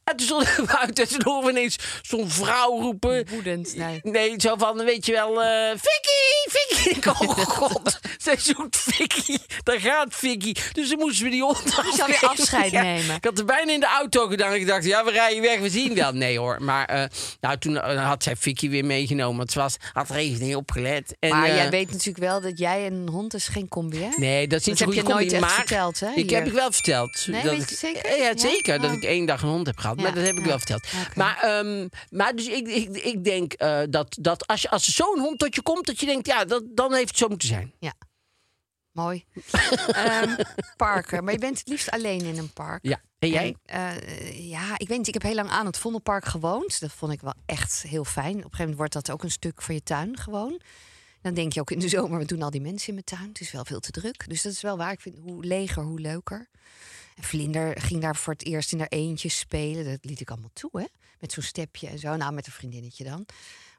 en 0.03 0.15
toen 0.15 0.19
stonden 0.25 0.47
we 0.55 0.63
buiten. 0.73 1.03
En 1.03 1.09
toen 1.09 1.21
horen 1.33 1.45
we 1.45 1.51
ineens 1.51 1.77
zo'n 2.01 2.29
vrouw 2.29 2.79
roepen. 2.81 3.27
Woedend, 3.29 3.75
nee. 3.75 3.99
Nee, 4.03 4.33
zo 4.37 4.55
van, 4.57 4.83
weet 4.83 5.05
je 5.05 5.11
wel, 5.11 5.43
eh 5.43 5.69
Vicky, 5.69 6.59
Vicky. 6.59 7.09
Oh 7.09 7.37
god, 7.57 7.99
zij 8.17 8.37
zoekt 8.37 8.77
Vicky. 8.77 9.37
Daar 9.63 9.79
gaat 9.79 10.15
Vicky. 10.15 10.53
Dus 10.71 10.89
dan 10.89 10.99
moesten 10.99 11.23
we 11.25 11.31
die 11.31 11.41
hond 11.43 11.63
Moest 11.63 11.75
je 11.75 12.01
alweer 12.01 12.01
afgeven. 12.15 12.29
afscheid 12.29 12.71
nemen? 12.71 13.15
Ik 13.15 13.23
had 13.23 13.39
er 13.39 13.45
bijna 13.45 13.71
in 13.71 13.79
de 13.79 13.85
auto 13.99 14.27
gedaan. 14.27 14.53
Ik 14.53 14.67
dacht, 14.67 14.85
ja, 14.85 15.03
we 15.05 15.11
rijden 15.11 15.41
weg, 15.41 15.59
we 15.59 15.69
zien 15.69 15.95
wel. 15.95 16.11
Nee 16.11 16.39
hoor, 16.39 16.61
maar 16.63 16.85
eh, 16.85 17.03
nou, 17.41 17.57
toen 17.57 17.75
had 17.97 18.23
zij 18.23 18.35
Vicky 18.35 18.69
weer 18.69 18.85
meegenomen. 18.85 19.37
Want 19.37 19.51
ze 19.51 19.59
was, 19.59 19.75
had 19.93 20.09
er 20.09 20.15
even 20.15 20.45
niet 20.45 20.55
opgelet. 20.55 21.15
En, 21.19 21.29
Maar 21.29 21.47
jij 21.55 21.69
weet 21.69 21.91
natuurlijk 21.91 22.17
wel 22.17 22.41
dat 22.41 22.57
jij 22.59 22.85
en 22.85 22.93
een 22.93 23.09
hond 23.09 23.33
is 23.33 23.47
geen 23.47 23.67
combi, 23.99 24.05
hè? 24.05 24.19
Nee, 24.19 24.47
dat 24.47 24.59
is 24.59 24.65
niet 24.65 24.77
Dat 24.77 24.87
heb 24.87 24.97
je 24.97 25.03
nooit 25.03 25.17
combi, 25.19 25.33
echt 25.33 25.41
maar 25.41 25.51
verteld, 25.55 25.99
hè, 25.99 26.11
Ik 26.13 26.29
heb 26.29 26.45
ik 26.45 26.53
wel 26.53 26.71
verteld. 26.71 27.27
Nee, 27.27 27.43
dat 27.43 27.53
ik, 27.53 27.67
zeker? 27.67 28.17
Ja, 28.17 28.23
Ja? 28.25 28.37
zeker. 28.37 28.81
Dat 28.81 28.89
Oh. 28.91 28.95
ik 28.97 29.03
één 29.03 29.25
dag 29.25 29.41
een 29.41 29.49
hond 29.49 29.67
heb 29.67 29.77
gehad. 29.77 29.97
Ja, 29.97 30.03
Maar 30.03 30.13
dat 30.15 30.25
heb 30.25 30.37
ik 30.37 30.45
wel 30.45 30.57
verteld. 30.57 30.87
Maar, 31.15 31.37
ehm, 31.37 31.87
maar 32.09 32.35
dus 32.35 32.47
ik, 32.47 32.67
ik, 32.67 32.97
ik 32.97 33.23
denk 33.23 33.53
eh, 33.53 33.81
dat, 33.89 34.17
dat 34.21 34.47
als, 34.47 34.61
je, 34.61 34.69
als 34.69 34.95
zo'n 34.95 35.19
hond 35.19 35.39
tot 35.39 35.55
je 35.55 35.61
komt, 35.61 35.85
dat 35.85 35.99
je 35.99 36.05
denkt, 36.05 36.27
ja, 36.27 36.45
dat, 36.45 36.63
dan 36.71 36.93
heeft 36.93 37.07
het 37.07 37.17
zo 37.17 37.27
moeten 37.27 37.47
zijn. 37.47 37.73
Ja. 37.79 37.93
Mooi. 38.91 39.25
Ehm, 39.87 40.35
parken. 40.75 41.23
Maar 41.23 41.33
je 41.33 41.39
bent 41.39 41.59
het 41.59 41.67
liefst 41.67 41.91
alleen 41.91 42.21
in 42.21 42.37
een 42.37 42.53
park. 42.53 42.79
Ja. 42.81 43.01
En 43.19 43.29
jij? 43.29 43.55
En, 43.65 44.01
eh, 44.01 44.49
ja, 44.49 44.73
ik 44.77 44.87
weet 44.87 44.97
niet. 44.97 45.07
Ik 45.07 45.13
heb 45.13 45.23
heel 45.23 45.35
lang 45.35 45.49
aan 45.49 45.65
het 45.65 45.77
Vondelpark 45.77 46.25
gewoond. 46.25 46.79
Dat 46.79 46.91
vond 46.91 47.11
ik 47.11 47.21
wel 47.21 47.33
echt 47.45 47.81
heel 47.87 48.03
fijn. 48.05 48.29
Op 48.29 48.35
een 48.35 48.41
gegeven 48.41 48.59
moment 48.59 48.77
wordt 48.77 48.93
dat 48.93 49.11
ook 49.11 49.23
een 49.23 49.31
stuk 49.31 49.61
van 49.61 49.75
je 49.75 49.83
tuin 49.83 50.17
gewoon. 50.17 50.61
Dan 51.23 51.33
denk 51.33 51.53
je 51.53 51.59
ook 51.59 51.71
in 51.71 51.79
de 51.79 51.89
zomer, 51.89 52.19
wat 52.19 52.27
doen 52.27 52.41
al 52.41 52.49
die 52.49 52.61
mensen 52.61 52.87
in 52.87 52.93
mijn 52.93 53.05
tuin? 53.05 53.29
Het 53.29 53.39
is 53.39 53.51
wel 53.51 53.65
veel 53.65 53.79
te 53.79 53.91
druk. 53.91 54.29
Dus 54.29 54.41
dat 54.41 54.51
is 54.51 54.61
wel 54.61 54.77
waar. 54.77 54.91
Ik 54.91 55.01
vind 55.01 55.17
hoe 55.19 55.45
leger, 55.45 55.83
hoe 55.83 55.99
leuker. 55.99 56.49
En 57.15 57.23
Vlinder 57.23 57.81
ging 57.81 58.01
daar 58.01 58.15
voor 58.15 58.33
het 58.33 58.45
eerst 58.45 58.71
in 58.71 58.79
haar 58.79 58.87
eentje 58.87 59.29
spelen. 59.29 59.85
Dat 59.85 59.97
liet 60.01 60.19
ik 60.19 60.29
allemaal 60.29 60.49
toe, 60.53 60.69
hè? 60.73 60.85
Met 61.19 61.31
zo'n 61.31 61.43
stepje 61.43 61.87
en 61.87 61.99
zo. 61.99 62.15
Nou, 62.15 62.33
met 62.33 62.45
een 62.45 62.51
vriendinnetje 62.51 63.03
dan. 63.03 63.25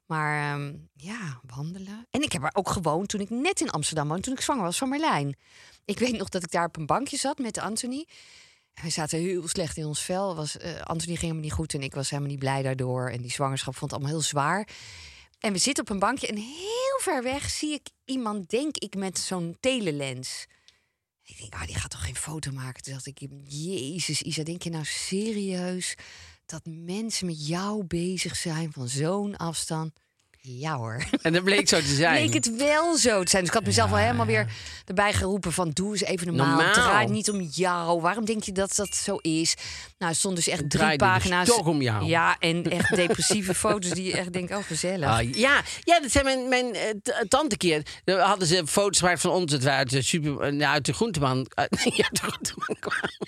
Maar 0.07 0.53
ehm, 0.53 0.75
ja, 0.95 1.41
wandelen. 1.47 2.07
En 2.11 2.23
ik 2.23 2.33
heb 2.33 2.43
er 2.43 2.51
ook 2.53 2.69
gewoond 2.69 3.09
toen 3.09 3.21
ik 3.21 3.31
net 3.31 3.61
in 3.61 3.71
Amsterdam 3.71 4.09
woonde. 4.09 4.23
Toen 4.23 4.35
ik 4.35 4.41
zwanger 4.41 4.65
was 4.65 4.79
van 4.79 4.89
Marlijn. 4.89 5.37
Ik 5.85 5.99
weet 5.99 6.17
nog 6.19 6.29
dat 6.29 6.43
ik 6.43 6.51
daar 6.51 6.67
op 6.67 6.77
een 6.77 6.87
bankje 6.87 7.17
zat 7.17 7.39
met 7.39 7.59
Anthony. 7.59 8.07
We 8.83 8.91
zaten 8.91 9.19
heel 9.19 9.49
slecht 9.49 9.77
in 9.77 9.87
ons 9.87 10.01
vel. 10.01 10.35
Was, 10.35 10.57
eh, 10.57 10.81
Anthony 10.81 11.17
ging 11.17 11.21
helemaal 11.21 11.43
niet 11.43 11.53
goed 11.53 11.75
en 11.75 11.83
ik 11.83 11.95
was 11.95 12.11
helemaal 12.11 12.31
niet 12.31 12.41
blij 12.41 12.63
daardoor. 12.63 13.09
En 13.09 13.23
die 13.23 13.31
zwangerschap 13.31 13.77
vond 13.77 13.91
het 13.91 14.01
allemaal 14.01 14.19
heel 14.19 14.29
zwaar. 14.29 14.69
En 15.45 15.53
we 15.53 15.59
zitten 15.59 15.85
op 15.85 15.91
een 15.91 15.99
bankje 15.99 16.27
en 16.27 16.37
heel 16.37 16.99
ver 17.01 17.23
weg 17.23 17.51
zie 17.51 17.73
ik 17.73 17.89
iemand, 18.05 18.51
denk 18.51 18.77
ik, 18.77 18.95
met 18.97 19.19
zo'n 19.19 19.57
telelens. 19.61 20.47
Ik 21.25 21.39
denk, 21.39 21.55
ah, 21.55 21.67
die 21.67 21.75
gaat 21.75 21.91
toch 21.91 22.05
geen 22.05 22.17
foto 22.17 22.51
maken? 22.51 22.83
Toen 22.83 22.93
dacht 22.93 23.07
ik, 23.07 23.29
jezus 23.47 24.23
Isa, 24.23 24.43
denk 24.43 24.63
je 24.63 24.71
nou 24.71 24.85
serieus 24.85 25.95
dat 26.47 26.63
mensen 26.65 27.27
met 27.27 27.47
jou 27.47 27.85
bezig 27.85 28.37
zijn 28.37 28.73
van 28.73 28.89
zo'n 28.89 29.37
afstand? 29.37 29.93
Ja 30.47 30.77
hoor. 30.77 31.05
En 31.23 31.33
dat 31.33 31.45
bleek 31.45 31.69
zo 31.69 31.79
te 31.81 31.95
zijn. 32.03 32.15
Bleek 32.31 32.45
het 32.45 32.57
wel 32.57 32.97
zo 32.97 33.23
te 33.23 33.31
zijn. 33.31 33.43
Dus 33.43 33.51
ik 33.51 33.59
had 33.59 33.65
mezelf 33.67 33.91
al 33.91 33.97
helemaal 33.97 34.27
weer 34.27 34.47
erbij 34.87 35.13
geroepen 35.13 35.53
van... 35.53 35.71
doe 35.71 35.91
eens 35.93 36.03
even 36.03 36.27
normaal. 36.27 36.47
Normaal. 36.47 36.65
Het 36.67 36.75
draait 36.75 37.09
niet 37.09 37.31
om 37.31 37.41
jou. 37.41 38.01
Waarom 38.01 38.25
denk 38.25 38.43
je 38.43 38.53
dat 38.53 38.77
dat 38.77 38.95
zo 38.97 39.17
is? 39.17 39.55
Nou, 39.99 40.11
er 40.13 40.17
stonden 40.19 40.45
dus 40.45 40.53
echt 40.53 40.61
Het 40.63 40.71
drie 40.71 40.87
dus 40.89 40.97
pagina's. 40.97 41.47
toch 41.49 41.67
om 41.67 41.83
jou. 41.83 42.05
Ja, 42.05 42.37
en 42.39 42.71
echt 42.71 42.97
depressieve 42.97 43.55
foto's 43.65 43.91
die 43.91 44.05
je 44.05 44.17
echt 44.17 44.33
denkt, 44.33 44.53
oh 44.55 44.63
gezellig. 44.65 45.09
Ah, 45.09 45.33
ja, 45.33 45.63
ja, 45.81 46.01
dat 46.01 46.11
zijn 46.11 46.25
mijn, 46.25 46.49
mijn 46.49 46.73
t- 47.03 47.25
tante 47.29 47.57
keer. 47.57 47.83
Daar 48.05 48.19
hadden 48.21 48.49
ze 48.49 48.67
foto's 48.67 48.99
gemaakt 48.99 49.21
van 49.21 49.31
ons. 49.31 49.51
Dat 49.53 49.63
wij 49.63 49.75
uit 49.75 49.91
de, 49.91 50.03
super, 50.03 50.41
eh, 50.41 50.71
uit 50.71 50.85
de 50.85 50.93
groenteman. 50.93 51.47
Uit, 51.55 51.71
de 51.71 52.05
groenteman 52.23 52.77
kwamen. 52.81 53.24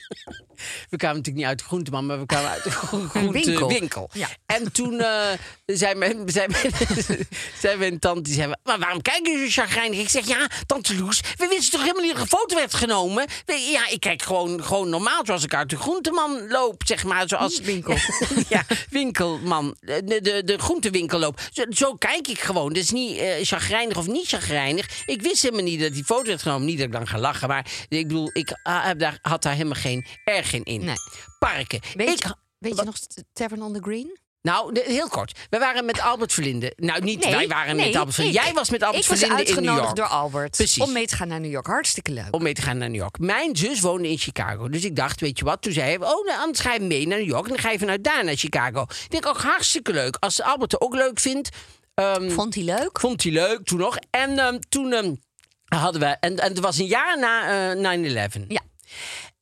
We 0.89 0.97
kwamen 0.97 1.17
natuurlijk 1.17 1.37
niet 1.37 1.47
uit 1.47 1.59
de 1.59 1.65
groenteman, 1.65 2.07
maar 2.07 2.19
we 2.19 2.27
kwamen 2.27 2.51
uit 2.51 2.65
de 2.65 2.71
gro- 2.71 3.07
groentewinkel. 3.09 3.69
winkel. 3.69 4.11
Ja. 4.13 4.29
En 4.47 4.73
toen 4.73 5.01
eh, 5.01 5.39
zei, 5.67 5.95
mijn, 5.95 6.23
zei, 6.27 6.47
mijn, 6.49 6.73
zei 7.63 7.77
mijn 7.77 7.99
tante, 7.99 8.21
die 8.21 8.35
zei, 8.35 8.53
maar 8.65 8.79
waarom 8.79 9.03
kijken 9.03 9.33
jullie 9.33 9.51
zo 9.51 9.63
chagrijnig? 9.63 9.99
Ik 9.99 10.09
zeg, 10.09 10.27
ja, 10.27 10.49
tante 10.67 10.97
Loes, 10.97 11.21
we 11.37 11.47
wisten 11.47 11.71
toch 11.71 11.81
helemaal 11.81 12.03
niet 12.03 12.17
dat 12.17 12.27
er 12.27 12.33
een 12.33 12.39
foto 12.39 12.55
werd 12.57 12.75
genomen? 12.75 13.27
Ja, 13.47 13.89
ik 13.89 14.01
kijk 14.01 14.23
gewoon, 14.23 14.65
gewoon 14.65 14.89
normaal 14.89 15.25
zoals 15.25 15.45
ik 15.45 15.55
uit 15.55 15.71
de 15.71 15.77
groenteman 15.77 16.49
loop, 16.49 16.83
zeg 16.87 17.05
maar. 17.05 17.29
Zoals, 17.29 17.61
Winkel. 17.61 17.97
ja, 18.49 18.65
winkelman. 18.91 19.77
De, 19.81 20.21
de, 20.23 20.43
de 20.45 20.59
groentewinkel 20.59 21.19
loop. 21.19 21.41
Zo, 21.53 21.65
zo 21.71 21.95
kijk 21.95 22.29
ik 22.29 22.41
gewoon. 22.41 22.69
Dat 22.69 22.83
is 22.83 22.91
niet 22.91 23.19
eh 23.19 23.35
chagrijnig 23.43 23.97
of 23.97 24.07
niet 24.07 24.29
chagrijnig. 24.29 25.03
Ik 25.07 25.23
wist 25.23 25.43
helemaal 25.43 25.65
niet 25.65 25.81
dat 25.81 25.93
die 25.93 26.05
foto 26.05 26.25
werd 26.25 26.43
genomen. 26.43 26.67
Niet 26.67 26.77
dat 26.77 26.87
ik 26.87 26.93
dan 26.93 27.07
ga 27.07 27.19
lachen, 27.19 27.49
maar 27.49 27.67
ik 27.89 28.09
bedoel, 28.09 28.31
ik 28.33 28.59
ah, 28.63 28.85
heb 28.85 28.99
daar, 28.99 29.19
had 29.23 29.43
daar 29.43 29.53
helemaal 29.53 29.81
geen 29.81 30.07
erg 30.25 30.53
in. 30.53 30.65
In. 30.81 30.85
Nee. 30.87 30.97
Parken. 31.39 31.81
Weet, 31.95 32.09
ik, 32.09 32.23
je, 32.27 32.35
weet 32.59 32.77
je 32.77 32.83
nog 32.85 32.97
Tavern 33.33 33.63
on 33.63 33.73
the 33.73 33.81
Green? 33.83 34.19
nou, 34.43 34.73
de- 34.75 34.85
heel 34.87 35.09
kort. 35.09 35.39
We 35.51 35.59
waren 35.59 35.85
met 35.85 36.01
Albert 36.01 36.33
Verlinde. 36.33 36.73
Nou, 36.77 37.03
niet 37.05 37.25
Nee, 37.25 37.35
wij 37.35 37.49
waren 37.49 37.77
nee, 37.77 37.87
met 37.87 37.97
Albert 37.97 38.15
Verlinde. 38.15 38.39
ik. 38.39 38.45
Jij 38.45 38.55
was 38.55 38.71
met 38.71 38.83
Albert 38.83 39.03
ik 39.05 39.09
was 39.11 39.19
Verlinde 39.19 39.43
in 39.43 39.49
New 39.49 39.57
uitgenodigd 39.59 39.97
York. 39.97 40.11
door 40.11 40.19
Albert 40.19 40.57
Precies. 40.57 40.83
om 40.83 40.93
mee 40.93 41.07
te 41.07 41.17
gaan 41.17 41.29
naar 41.29 41.41
New 41.41 41.51
York. 41.51 41.67
Hartstikke 41.67 42.11
leuk. 42.13 42.29
om 42.35 42.43
mee 42.43 42.55
te 42.55 42.63
gaan 42.63 42.79
naar 42.79 42.89
New 42.91 43.01
York. 43.01 43.19
Mijn 43.19 43.57
zus 43.57 43.81
woonde 43.81 44.09
in 44.09 44.19
Chicago. 44.19 44.69
Dus 44.69 44.85
ik 44.85 44.97
dacht, 44.97 45.21
weet 45.21 45.39
je 45.39 45.45
wat? 45.45 45.63
Toen 45.63 45.73
zei 45.73 45.87
hij, 45.87 45.97
oh, 45.97 46.27
nou, 46.27 46.39
anders 46.41 46.61
ga 46.61 46.73
je 46.73 46.81
mee 46.81 47.07
naar 47.07 47.19
New 47.19 47.27
York. 47.29 47.43
En 47.45 47.49
dan 47.49 47.59
ga 47.59 47.71
je 47.71 47.79
vanuit 47.79 48.05
daar 48.05 48.25
naar 48.25 48.37
Chicago. 48.37 48.83
Ik 48.83 49.11
denk 49.11 49.27
ook 49.27 49.41
hartstikke 49.41 49.93
leuk. 49.93 50.17
Als 50.21 50.43
Albert 50.43 50.73
het 50.73 50.81
ook 50.81 50.95
leuk 50.95 51.21
vindt. 51.21 51.49
ehm, 51.95 52.31
Vond 52.31 52.55
hij 52.55 52.65
leuk? 52.65 53.01
vond 53.01 53.23
hij 53.23 53.33
leuk 53.33 53.65
toen 53.65 53.79
nog. 53.79 53.97
En 54.11 54.39
ehm, 54.39 54.59
toen 54.69 54.93
ehm, 54.93 55.15
hadden 55.65 56.01
we... 56.01 56.07
En, 56.07 56.39
en 56.39 56.49
het 56.49 56.59
was 56.59 56.79
een 56.79 56.87
jaar 56.87 57.19
na 57.19 57.71
eh, 57.73 58.31
9-11. 58.39 58.47
Ja. 58.49 58.61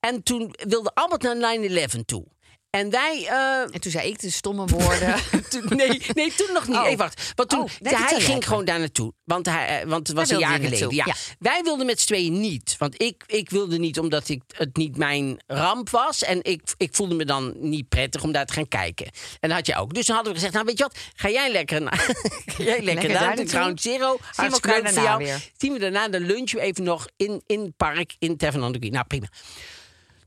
En 0.04 0.22
toen 0.22 0.54
wilde 0.68 0.90
Albert 0.94 1.22
naar 1.22 1.56
9-11 1.98 2.04
toe. 2.04 2.24
En 2.70 2.90
wij... 2.90 3.26
eh, 3.28 3.60
En 3.74 3.80
toen 3.80 3.90
zei 3.92 4.08
ik 4.08 4.20
de 4.20 4.30
stomme 4.30 4.66
woorden. 4.66 5.14
toen- 5.50 5.76
nee, 5.76 6.02
nee, 6.14 6.32
toen 6.34 6.52
nog 6.52 6.66
niet. 6.68 6.76
Oh. 6.76 6.84
Even 6.86 6.98
wacht. 6.98 7.32
Want 7.34 7.48
toen, 7.48 7.60
Oh, 7.60 7.68
hij 7.80 8.20
ging 8.20 8.46
gewoon 8.46 8.64
daar 8.64 8.78
naartoe. 8.78 9.12
Want, 9.24 9.46
hij, 9.46 9.80
eh, 9.82 9.88
want 9.88 10.06
het 10.08 10.16
was 10.16 10.28
Hij 10.30 10.38
een 10.42 10.48
jaar 10.48 10.60
geleden. 10.60 10.94
Ja. 10.94 11.14
Wij 11.38 11.62
wilden 11.62 11.86
met 11.86 12.00
z'n 12.00 12.06
tweeën 12.06 12.40
niet. 12.40 12.74
Want 12.78 13.02
ik, 13.02 13.22
ik 13.26 13.50
wilde 13.50 13.78
niet 13.78 13.98
omdat 13.98 14.28
ik, 14.28 14.42
het 14.48 14.76
niet 14.76 14.96
mijn 14.96 15.42
ramp 15.46 15.90
was. 15.90 16.22
En 16.22 16.38
ik, 16.42 16.62
ik 16.76 16.94
voelde 16.94 17.14
me 17.14 17.24
dan 17.24 17.54
niet 17.56 17.88
prettig 17.88 18.22
om 18.22 18.32
daar 18.32 18.46
te 18.46 18.52
gaan 18.52 18.68
kijken. 18.68 19.06
En 19.40 19.48
dat 19.48 19.52
had 19.58 19.66
je 19.66 19.76
ook. 19.76 19.94
Dus 19.94 20.06
dan 20.06 20.14
hadden 20.14 20.32
we 20.34 20.38
gezegd, 20.38 20.54
nou 20.54 20.66
weet 20.66 20.78
je 20.78 20.84
wat, 20.84 20.98
ga 21.14 21.30
jij 21.30 21.50
lekker 21.52 21.82
naar, 21.82 21.98
ga 22.56 22.62
jij 22.62 22.82
lekker 22.82 23.08
naar 23.08 23.36
de. 23.36 23.46
Ground 23.46 23.80
Zero. 23.80 24.16
Hartstikke 24.20 24.52
elkaar 24.52 24.74
leuk 24.82 24.92
voor 24.92 24.94
daarna 25.02 25.10
jou. 25.10 25.24
weer. 25.24 25.50
Zien 25.56 25.72
we 25.72 25.78
daarna 25.78 26.08
de 26.08 26.20
lunch 26.20 26.52
even 26.54 26.84
nog 26.84 27.06
in, 27.16 27.42
in 27.46 27.60
het 27.60 27.76
park 27.76 28.14
in 28.18 28.36
Tervenandogie. 28.36 28.90
Nou 28.90 29.04
prima. 29.06 29.26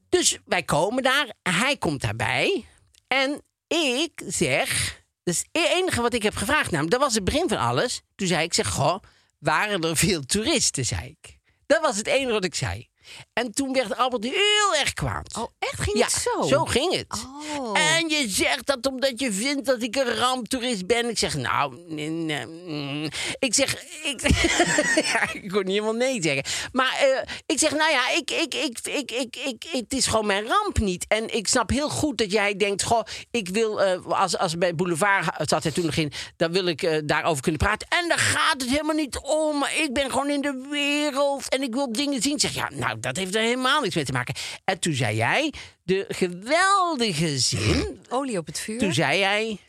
Dus 0.09 0.37
wij 0.45 0.63
komen 0.63 1.03
daar, 1.03 1.33
hij 1.43 1.77
komt 1.77 2.01
daarbij. 2.01 2.65
En 3.07 3.41
ik 3.67 4.21
zeg, 4.27 5.01
dat 5.23 5.33
is 5.33 5.43
het 5.51 5.71
enige 5.71 6.01
wat 6.01 6.13
ik 6.13 6.23
heb 6.23 6.35
gevraagd. 6.35 6.71
Namelijk, 6.71 6.91
dat 6.91 7.01
was 7.01 7.13
het 7.13 7.23
begin 7.23 7.47
van 7.47 7.57
alles. 7.57 8.01
Toen 8.15 8.27
zei 8.27 8.43
ik, 8.43 8.53
zeg, 8.53 8.67
goh, 8.67 8.97
waren 9.39 9.81
er 9.81 9.97
veel 9.97 10.21
toeristen, 10.21 10.85
zei 10.85 11.17
ik. 11.19 11.37
Dat 11.65 11.81
was 11.81 11.97
het 11.97 12.07
enige 12.07 12.31
wat 12.31 12.45
ik 12.45 12.55
zei. 12.55 12.87
En 13.33 13.51
toen 13.51 13.73
werd 13.73 13.97
Albert 13.97 14.23
heel 14.23 14.75
erg 14.79 14.93
kwaad. 14.93 15.35
Oh, 15.37 15.47
echt? 15.59 15.81
Ging 15.81 15.97
ja, 15.97 16.05
het 16.05 16.13
zo? 16.13 16.41
zo 16.41 16.65
ging 16.65 16.95
het. 16.95 17.25
Oh. 17.57 17.79
En 17.79 18.09
je 18.09 18.25
zegt 18.29 18.65
dat 18.65 18.87
omdat 18.87 19.19
je 19.19 19.33
vindt 19.33 19.65
dat 19.65 19.81
ik 19.81 19.95
een 19.95 20.15
ramptoerist 20.15 20.85
ben. 20.87 21.09
Ik 21.09 21.17
zeg, 21.17 21.35
nou, 21.35 21.75
nee, 21.87 22.09
nee, 22.09 22.45
mm. 22.45 23.09
ik 23.39 23.53
zeg, 23.53 23.83
ik, 24.03 24.21
ja, 25.13 25.33
ik 25.33 25.49
kon 25.49 25.63
niet 25.63 25.73
helemaal 25.73 25.93
nee 25.93 26.21
zeggen. 26.21 26.43
Maar 26.71 26.97
eh, 26.99 27.33
ik 27.45 27.59
zeg, 27.59 27.71
nou 27.71 27.91
ja, 27.91 28.09
ik, 28.09 28.31
ik, 28.31 28.53
ik, 28.53 28.79
ik, 28.83 29.11
ik, 29.11 29.35
ik, 29.35 29.65
het 29.71 29.93
is 29.93 30.05
gewoon 30.07 30.25
mijn 30.25 30.45
ramp 30.47 30.79
niet. 30.79 31.05
En 31.07 31.35
ik 31.35 31.47
snap 31.47 31.69
heel 31.69 31.89
goed 31.89 32.17
dat 32.17 32.31
jij 32.31 32.55
denkt, 32.55 32.83
goh, 32.83 33.03
ik 33.31 33.49
wil, 33.49 33.81
eh, 33.81 34.05
als, 34.05 34.37
als 34.37 34.57
bij 34.57 34.75
Boulevard 34.75 35.49
zat 35.49 35.63
hij 35.63 35.71
toen 35.71 35.85
nog 35.85 35.95
in, 35.95 36.11
dan 36.35 36.51
wil 36.51 36.65
ik 36.65 36.83
eh, 36.83 36.99
daarover 37.05 37.41
kunnen 37.41 37.61
praten. 37.61 37.87
En 37.87 38.07
daar 38.07 38.19
gaat 38.19 38.61
het 38.61 38.69
helemaal 38.69 38.95
niet 38.95 39.17
om. 39.17 39.65
Ik 39.77 39.93
ben 39.93 40.11
gewoon 40.11 40.29
in 40.29 40.41
de 40.41 40.67
wereld 40.69 41.49
en 41.49 41.61
ik 41.61 41.73
wil 41.73 41.91
dingen 41.91 42.21
zien. 42.21 42.33
Ik 42.33 42.41
zeg, 42.41 42.53
ja, 42.53 42.69
nou, 42.73 42.96
dat 42.99 43.17
heeft 43.17 43.35
er 43.35 43.41
helemaal 43.41 43.81
niks 43.81 43.95
mee 43.95 44.05
te 44.05 44.11
maken. 44.11 44.35
En 44.63 44.79
toen 44.79 44.93
zei 44.93 45.15
jij, 45.15 45.53
de 45.83 46.05
geweldige 46.07 47.39
zin. 47.39 47.99
Olie 48.09 48.37
op 48.37 48.45
het 48.45 48.59
vuur. 48.59 48.79
Toen 48.79 48.93
zei 48.93 49.19
jij. 49.19 49.59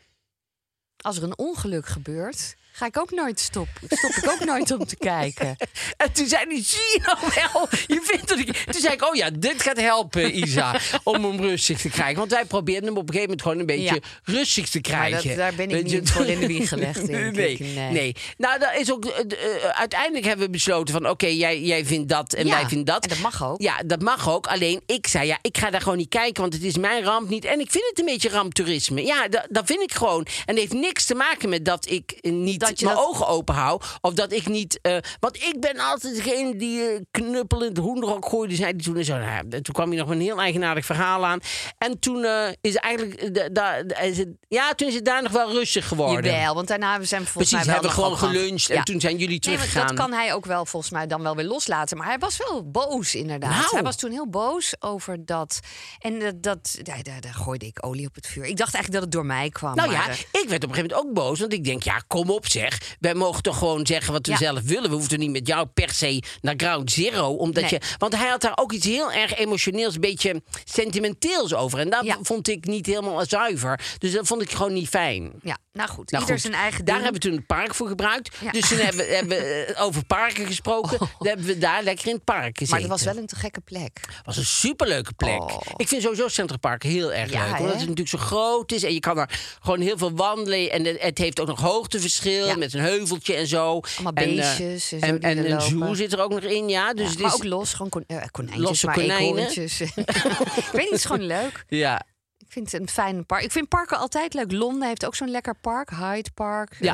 Als 0.97 1.17
er 1.17 1.23
een 1.23 1.37
ongeluk 1.37 1.85
gebeurt, 1.85 2.55
ga 2.79 2.85
ik 2.85 2.97
ook 2.99 3.11
nooit 3.11 3.39
stoppen. 3.39 3.81
Stop 3.89 4.11
ik 4.11 4.29
ook 4.29 4.45
nooit 4.45 4.71
om 4.71 4.85
te 4.85 4.95
kijken. 4.95 5.55
En 5.97 6.11
toen 6.11 6.27
zei 6.27 6.43
hij: 6.47 6.63
Zie 6.63 6.79
je 6.79 6.99
nou 7.05 7.17
wel? 7.35 7.67
Je 7.87 7.99
vindt 8.03 8.27
dat 8.27 8.39
ik. 8.39 8.57
Toen 8.57 8.81
zei 8.81 8.93
ik: 8.93 9.03
Oh 9.05 9.15
ja, 9.15 9.29
dit 9.39 9.61
gaat 9.61 9.79
helpen, 9.79 10.37
Isa. 10.37 10.79
om 11.03 11.23
hem 11.23 11.41
rustig 11.41 11.81
te 11.81 11.89
krijgen. 11.89 12.17
Want 12.17 12.31
wij 12.31 12.45
probeerden 12.45 12.83
hem 12.89 12.97
op 12.97 13.07
een 13.07 13.13
gegeven 13.13 13.29
moment 13.29 13.41
gewoon 13.41 13.59
een 13.59 13.65
beetje 13.65 14.01
Ja. 14.23 14.33
rustig 14.33 14.69
te 14.69 14.81
krijgen. 14.81 15.27
dat- 15.27 15.37
daar 15.37 15.53
ben 15.55 15.65
ik 15.65 15.71
Weet 15.71 15.83
niet 15.99 16.11
voor 16.11 16.25
in 16.25 16.39
de 16.39 16.47
wieg 16.47 16.69
gelegd, 16.69 17.07
denk 17.07 17.35
nee, 17.35 17.51
ik. 17.51 17.59
Nee. 17.59 17.91
nee. 17.91 18.15
Nou, 18.37 18.59
dat 18.59 18.75
is 18.77 18.91
ook. 18.91 19.05
eh, 19.05 19.19
eh, 19.55 19.69
uiteindelijk 19.69 20.25
hebben 20.25 20.45
we 20.45 20.51
besloten 20.51 20.93
van: 20.93 21.09
Oké, 21.09 21.27
jij, 21.27 21.61
jij 21.61 21.85
vindt 21.85 22.09
dat 22.09 22.33
en 22.33 22.45
Ja, 22.47 22.53
wij 22.59 22.65
vinden 22.67 22.85
dat. 22.85 23.03
en 23.03 23.09
dat 23.09 23.19
mag 23.19 23.43
ook. 23.43 23.61
Ja, 23.61 23.77
dat 23.85 24.01
mag 24.01 24.29
ook. 24.29 24.47
Alleen 24.47 24.81
ik 24.85 25.07
zei: 25.07 25.27
Ja, 25.27 25.37
ik 25.41 25.57
ga 25.57 25.69
daar 25.69 25.81
gewoon 25.81 25.97
niet 25.97 26.09
kijken, 26.09 26.41
want 26.41 26.53
het 26.53 26.63
is 26.63 26.77
mijn 26.77 27.03
ramp 27.03 27.29
niet. 27.29 27.45
En 27.45 27.59
ik 27.59 27.71
vind 27.71 27.83
het 27.89 27.99
een 27.99 28.05
beetje 28.05 28.29
ramptoerisme. 28.29 29.03
Ja, 29.05 29.27
dat, 29.27 29.47
dat 29.49 29.65
vind 29.65 29.81
ik 29.81 29.93
gewoon. 29.93 30.23
En 30.25 30.31
het 30.45 30.57
heeft 30.57 30.73
niks 30.73 31.05
te 31.05 31.15
maken 31.15 31.49
met 31.49 31.65
dat 31.65 31.89
ik 31.89 32.11
eh, 32.21 32.31
niet 32.31 32.59
Dat 32.59 32.68
je 32.77 32.85
mijn 32.85 32.97
dat- 32.97 33.05
ogen 33.07 33.27
open 33.27 33.55
hou. 33.55 33.81
Of 34.01 34.13
dat 34.13 34.31
ik 34.31 34.47
niet. 34.47 34.79
eh, 34.81 34.97
want 35.19 35.35
ik 35.35 35.55
ben 35.59 35.77
altijd 35.79 36.15
degene 36.15 36.55
die 36.55 36.81
eh, 36.81 36.99
knuppel 37.11 37.61
in 37.61 37.67
het 37.69 37.77
hoenderhok 37.77 38.25
gooide. 38.29 38.55
Zei 38.55 38.71
hij 38.71 38.79
toen 38.79 38.97
en 38.97 39.05
zo. 39.05 39.17
Nou, 39.17 39.47
toen 39.61 39.73
kwam 39.73 39.89
hij 39.89 39.97
nog 39.97 40.09
een 40.09 40.21
heel 40.21 40.39
eigenaardig 40.39 40.85
verhaal 40.85 41.25
aan. 41.25 41.39
En 41.77 41.99
toen 41.99 42.23
eh, 42.23 42.47
is 42.61 42.75
eigenlijk. 42.75 43.13
eh, 43.21 43.33
da- 43.33 43.49
da- 43.49 43.83
da- 43.83 43.99
is 43.99 44.17
het, 44.17 44.29
ja, 44.47 44.73
toen 44.73 44.87
is 44.87 44.93
het 44.95 45.05
daar 45.05 45.23
nog 45.23 45.31
wel 45.31 45.51
rustig 45.51 45.87
geworden. 45.87 46.31
Jawel, 46.31 46.53
want 46.55 46.67
daarna 46.67 47.03
zijn 47.03 47.21
we 47.21 47.27
volgens 47.27 47.49
Precies, 47.49 47.51
mij 47.65 47.73
hebben 47.73 47.91
we 47.91 47.95
gewoon 48.01 48.17
geluncht 48.17 48.69
en 48.69 48.83
toen 48.83 48.99
zijn 48.99 49.13
jullie 49.13 49.27
Nee, 49.29 49.39
teruggegaan. 49.39 49.87
dat 49.87 49.95
kan 49.95 50.11
hij 50.13 50.33
ook 50.33 50.45
wel 50.45 50.65
volgens 50.65 50.91
mij 50.91 51.07
dan 51.07 51.21
wel 51.23 51.35
weer 51.35 51.45
loslaten. 51.45 51.97
Maar 51.97 52.07
hij 52.07 52.17
was 52.17 52.37
wel 52.37 52.69
boos 52.71 53.15
inderdaad. 53.15 53.49
Nou. 53.51 53.67
Hij 53.71 53.83
was 53.83 53.95
toen 53.95 54.11
heel 54.11 54.29
boos 54.29 54.73
over 54.79 55.25
dat. 55.25 55.59
En 55.99 56.19
dat, 56.19 56.43
dat 56.43 56.79
ja, 56.83 57.01
daar, 57.01 57.21
daar 57.21 57.33
gooide 57.33 57.65
ik 57.65 57.85
olie 57.85 58.07
op 58.07 58.15
het 58.15 58.27
vuur. 58.27 58.45
Ik 58.45 58.57
dacht 58.57 58.73
eigenlijk 58.73 58.93
dat 58.93 59.01
het 59.03 59.11
door 59.11 59.25
mij 59.25 59.49
kwam. 59.49 59.75
Nou 59.75 59.91
maar, 59.91 60.07
ja, 60.07 60.13
ik 60.13 60.49
werd 60.49 60.63
op 60.63 60.69
een 60.69 60.75
gegeven 60.75 60.75
moment 60.75 60.93
ook 60.93 61.13
boos. 61.13 61.39
Want 61.39 61.53
ik 61.53 61.63
denk, 61.63 61.83
ja, 61.83 62.01
kom 62.07 62.29
op 62.29 62.45
zeg. 62.51 62.95
Wij 62.99 63.13
mogen 63.13 63.43
toch 63.43 63.57
gewoon 63.57 63.85
zeggen 63.85 64.13
wat 64.13 64.25
we 64.25 64.31
Ja. 64.31 64.37
zelf 64.37 64.61
willen. 64.61 64.89
We 64.89 64.95
hoeven 64.95 65.19
niet 65.19 65.31
met 65.31 65.47
jou 65.47 65.65
per 65.67 65.89
se 65.93 66.23
naar 66.41 66.53
Ground 66.57 66.91
Zero. 66.91 67.27
Omdat 67.33 67.63
Nee. 67.63 67.71
je, 67.71 67.81
want 67.97 68.15
hij 68.15 68.27
had 68.29 68.41
daar 68.41 68.57
ook 68.57 68.71
iets 68.71 68.85
heel 68.85 69.11
erg 69.11 69.35
emotioneels, 69.37 69.93
een 69.95 70.01
beetje 70.01 70.41
sentimenteels 70.63 71.53
over. 71.53 71.79
En 71.79 71.89
dat 71.89 72.05
Ja. 72.05 72.17
vond 72.21 72.47
ik 72.47 72.65
niet 72.65 72.85
helemaal 72.85 73.25
zuiver. 73.25 73.79
Dus 73.97 74.11
dat 74.11 74.27
vond 74.27 74.41
ik 74.41 74.51
gewoon 74.51 74.73
niet 74.73 74.87
fijn. 74.89 75.31
ja, 75.43 75.57
nou 75.73 75.89
goed. 75.89 76.11
Nou 76.11 76.23
ieder 76.23 76.39
zijn 76.39 76.53
eigen 76.53 76.85
daar 76.85 76.93
ding. 76.95 77.03
hebben 77.03 77.21
we 77.21 77.27
toen 77.27 77.37
het 77.37 77.47
park 77.47 77.75
voor 77.75 77.87
gebruikt. 77.87 78.35
Ja. 78.41 78.51
Dus 78.51 78.69
toen 78.69 78.77
hebben, 78.77 79.05
we- 79.05 79.13
hebben 79.15 79.37
we 79.37 79.43
eh, 79.75 79.83
over 79.85 80.05
parken 80.05 80.45
gesproken. 80.45 80.97
Dan 80.99 81.27
hebben 81.27 81.45
we 81.45 81.57
daar 81.57 81.83
lekker 81.83 82.07
in 82.07 82.13
het 82.13 82.23
park 82.23 82.57
gezeten. 82.57 82.69
Maar 82.69 82.79
het 82.79 82.89
was 82.89 83.03
wel 83.13 83.17
een 83.17 83.27
te 83.27 83.35
gekke 83.35 83.61
plek. 83.61 83.99
was 84.25 84.37
een 84.37 84.45
superleuke 84.45 85.13
plek. 85.13 85.41
Oh. 85.41 85.61
Ik 85.77 85.87
vind 85.87 86.01
sowieso 86.01 86.27
Central 86.27 86.59
Park 86.59 86.83
heel 86.83 87.13
erg 87.13 87.29
leuk. 87.31 87.39
hè? 87.39 87.45
Omdat 87.49 87.69
het 87.69 87.79
natuurlijk 87.79 88.07
zo 88.09 88.17
groot 88.17 88.71
is. 88.71 88.83
En 88.83 88.93
je 88.93 88.99
kan 88.99 89.17
er 89.17 89.39
gewoon 89.61 89.79
heel 89.81 89.97
veel 89.97 90.11
wandelen. 90.15 90.71
En 90.71 90.85
het- 90.85 91.01
het 91.01 91.17
heeft 91.17 91.39
ook 91.39 91.47
nog 91.47 91.59
hoogteverschil. 91.61 92.38
Ja. 92.45 92.55
met 92.55 92.73
een 92.73 92.79
heuveltje 92.79 93.33
en 93.35 93.47
zo. 93.47 93.81
Allemaal 93.95 94.13
en, 94.13 94.29
eh, 94.29 94.35
beestjes 94.35 94.91
en 94.91 95.25
een 95.49 95.61
zoo 95.61 95.93
zit 95.93 96.13
er 96.13 96.21
ook 96.21 96.29
nog 96.31 96.39
in, 96.43 96.69
ja. 96.69 96.93
Dus 96.93 97.17
maar 97.17 97.27
is, 97.27 97.33
ook 97.33 97.43
los, 97.43 97.73
gewoon 97.73 97.89
kon, 97.89 98.03
eh, 98.07 98.17
konijntjes, 98.31 98.67
Losse 98.67 98.85
maar 98.85 98.95
konijnen. 98.95 99.49
ik 99.55 99.55
weet 99.55 100.73
niet, 100.73 100.83
het 100.83 100.91
is 100.91 101.05
gewoon 101.05 101.25
leuk. 101.25 101.63
Ja. 101.67 102.01
Ik 102.37 102.55
vind 102.55 102.71
het 102.71 102.81
een 102.81 102.89
fijn 102.89 103.25
park. 103.25 103.43
Ik 103.43 103.51
vind 103.51 103.67
parken 103.67 103.97
altijd 103.97 104.33
leuk. 104.33 104.51
Londen 104.51 104.87
heeft 104.87 105.05
ook 105.05 105.15
zo'n 105.15 105.29
lekker 105.29 105.55
park. 105.61 105.89
Hyde 105.89 106.29
Park. 106.33 106.75
Ja. 106.79 106.93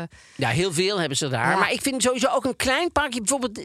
eh, 0.00 0.08
ja, 0.36 0.48
heel 0.48 0.72
veel 0.72 0.98
hebben 1.00 1.18
ze 1.18 1.28
daar. 1.28 1.50
Ja. 1.50 1.56
Maar 1.58 1.72
ik 1.72 1.80
vind 1.80 2.02
sowieso 2.02 2.26
ook 2.28 2.44
een 2.44 2.56
klein 2.56 2.92
parkje. 2.92 3.18
Bijvoorbeeld 3.18 3.56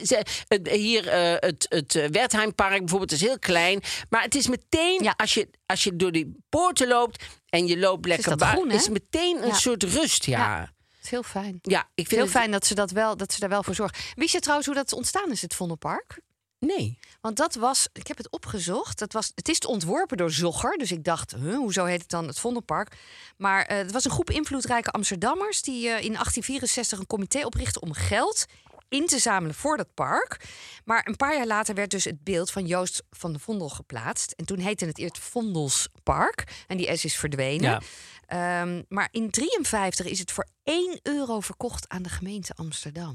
het- 0.47 0.69
hier 0.69 1.07
eh, 1.07 1.31
het, 1.49 1.65
het 1.69 2.09
Wertheimpark 2.11 2.77
bijvoorbeeld 2.79 3.11
is 3.11 3.21
heel 3.21 3.39
klein. 3.39 3.81
Maar 4.09 4.21
het 4.21 4.35
is 4.35 4.47
meteen, 4.47 5.03
Ja. 5.03 5.13
als, 5.17 5.33
je, 5.33 5.49
als 5.65 5.83
je 5.83 5.95
door 5.95 6.11
die 6.11 6.35
poorten 6.49 6.87
loopt... 6.87 7.23
en 7.49 7.67
je 7.67 7.77
loopt 7.79 8.05
lekker 8.05 8.29
dat 8.29 8.37
bui- 8.39 8.51
groen, 8.51 8.69
hè? 8.69 8.75
is 8.75 8.89
meteen 8.89 9.43
een 9.43 9.55
soort 9.55 9.83
rust, 9.83 10.25
ja. 10.25 10.71
Ja. 11.09 11.17
Ja, 11.17 11.17
heel 11.17 11.23
fijn. 11.23 11.59
ik 11.93 12.07
vind 12.07 12.09
Heel 12.09 12.21
het... 12.21 12.29
fijn 12.29 12.51
dat 12.51 12.65
ze, 12.65 12.75
dat, 12.75 12.91
wel, 12.91 13.17
dat 13.17 13.33
ze 13.33 13.39
daar 13.39 13.49
wel 13.49 13.63
voor 13.63 13.75
zorgen. 13.75 13.97
Wist 14.15 14.31
je 14.31 14.39
trouwens 14.39 14.67
hoe 14.67 14.75
dat 14.75 14.93
ontstaan 14.93 15.31
is, 15.31 15.41
het 15.41 15.55
Vondelpark? 15.55 16.19
Nee. 16.59 16.99
Want 17.21 17.37
dat 17.37 17.55
was, 17.55 17.87
ik 17.93 18.07
heb 18.07 18.17
het 18.17 18.29
opgezocht. 18.29 18.99
Dat 18.99 19.13
was, 19.13 19.31
het 19.35 19.49
is 19.49 19.59
ontworpen 19.59 20.17
door 20.17 20.31
Zogger. 20.31 20.77
Dus 20.77 20.91
ik 20.91 21.03
dacht, 21.03 21.35
huh, 21.35 21.55
hoezo 21.55 21.85
heet 21.85 22.01
het 22.01 22.09
dan 22.09 22.27
het 22.27 22.39
Vondelpark? 22.39 22.97
Maar 23.37 23.65
eh, 23.65 23.77
het 23.77 23.91
was 23.91 24.05
een 24.05 24.11
groep 24.11 24.29
invloedrijke 24.29 24.91
Amsterdammers 24.91 25.61
die 25.61 25.81
eh, 25.81 26.03
in 26.03 26.11
1864 26.11 26.99
een 26.99 27.07
comité 27.07 27.45
oprichtten 27.45 27.81
om 27.81 27.93
geld 27.93 28.45
in 28.89 29.05
te 29.05 29.19
zamelen 29.19 29.55
voor 29.55 29.77
dat 29.77 29.93
park. 29.93 30.45
Maar 30.85 31.07
een 31.07 31.15
paar 31.15 31.35
jaar 31.35 31.47
later 31.47 31.75
werd 31.75 31.91
dus 31.91 32.03
het 32.03 32.23
beeld 32.23 32.51
van 32.51 32.65
Joost 32.65 33.03
van 33.11 33.33
de 33.33 33.39
Vondel 33.39 33.69
geplaatst. 33.69 34.31
En 34.31 34.45
toen 34.45 34.59
heette 34.59 34.85
het 34.85 34.97
eerst 34.97 35.19
Vondelspark. 35.19 36.63
En 36.67 36.77
die 36.77 36.97
S 36.97 37.05
is 37.05 37.15
verdwenen. 37.15 37.69
Ja. 37.69 37.81
Ehm, 38.27 38.83
maar 38.87 39.07
in 39.11 39.29
53 39.29 40.05
is 40.05 40.19
het 40.19 40.31
voor 40.31 40.47
1 40.63 40.99
euro 41.03 41.39
verkocht 41.39 41.89
aan 41.89 42.03
de 42.03 42.09
gemeente 42.09 42.53
Amsterdam. 42.55 43.13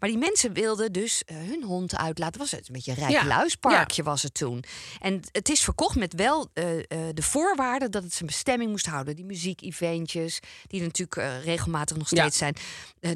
Maar 0.00 0.08
die 0.08 0.18
mensen 0.18 0.52
wilden 0.52 0.92
dus 0.92 1.22
eh, 1.26 1.36
hun 1.36 1.62
hond 1.64 1.96
uitlaten. 1.96 2.40
Was 2.40 2.50
het 2.50 2.66
een 2.66 2.72
beetje 2.72 2.90
een 2.90 2.96
rijk 2.96 3.10
Ja, 3.10 3.24
luisparkje 3.26 4.02
was 4.02 4.22
het 4.22 4.34
toen. 4.34 4.64
En 5.00 5.20
het 5.32 5.48
is 5.48 5.60
verkocht 5.60 5.96
met 5.96 6.14
wel 6.14 6.48
eh, 6.52 6.78
eh, 6.78 6.84
de 7.14 7.22
voorwaarde 7.22 7.88
dat 7.88 8.02
het 8.02 8.12
zijn 8.14 8.26
bestemming 8.26 8.70
moest 8.70 8.86
houden. 8.86 9.16
Die 9.16 9.24
muziek-eventjes, 9.24 10.38
die 10.66 10.82
natuurlijk 10.82 11.42
regelmatig 11.44 11.96
nog 11.96 12.06
steeds 12.06 12.38
zijn. 12.38 12.54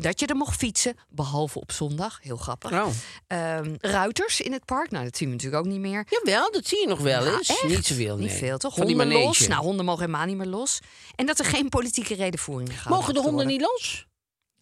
Dat 0.01 0.21
je 0.21 0.27
er 0.27 0.37
mocht 0.37 0.57
fietsen, 0.57 0.97
behalve 1.09 1.61
op 1.61 1.73
zondag. 1.73 2.19
Heel 2.23 2.37
grappig. 2.37 2.73
Oh. 2.73 2.87
Ehm, 3.27 3.75
ruiters 3.81 4.41
in 4.41 4.53
het 4.53 4.65
park, 4.65 4.91
nou 4.91 5.05
dat 5.05 5.17
zien 5.17 5.29
we 5.29 5.35
natuurlijk 5.35 5.65
ook 5.65 5.71
niet 5.73 5.81
meer. 5.81 6.07
Jawel, 6.09 6.51
dat 6.53 6.67
zie 6.67 6.81
je 6.81 6.87
nog 6.87 6.99
wel 7.01 7.25
Nou, 7.25 7.37
eens. 7.37 7.49
echt? 7.49 7.65
Niet 7.69 7.87
zoveel, 7.87 8.17
nee. 8.17 8.27
Niet 8.29 8.37
veel, 8.39 8.59
toch? 8.59 8.75
Van 8.75 8.87
die 8.87 8.97
Honden 8.97 9.19
los. 9.23 9.47
Nou, 9.47 9.63
honden 9.63 9.85
mogen 9.85 10.01
helemaal 10.05 10.27
niet 10.27 10.37
meer 10.37 10.47
los. 10.47 10.79
En 11.15 11.27
dat 11.27 11.39
er 11.39 11.45
geen 11.45 11.69
politieke 11.69 12.15
redenvoering 12.15 12.69
gehouden 12.69 12.97
Mogen 12.97 13.15
de 13.15 13.21
honden 13.21 13.47
worden. 13.47 13.53
niet 13.53 13.71
los? 13.81 14.07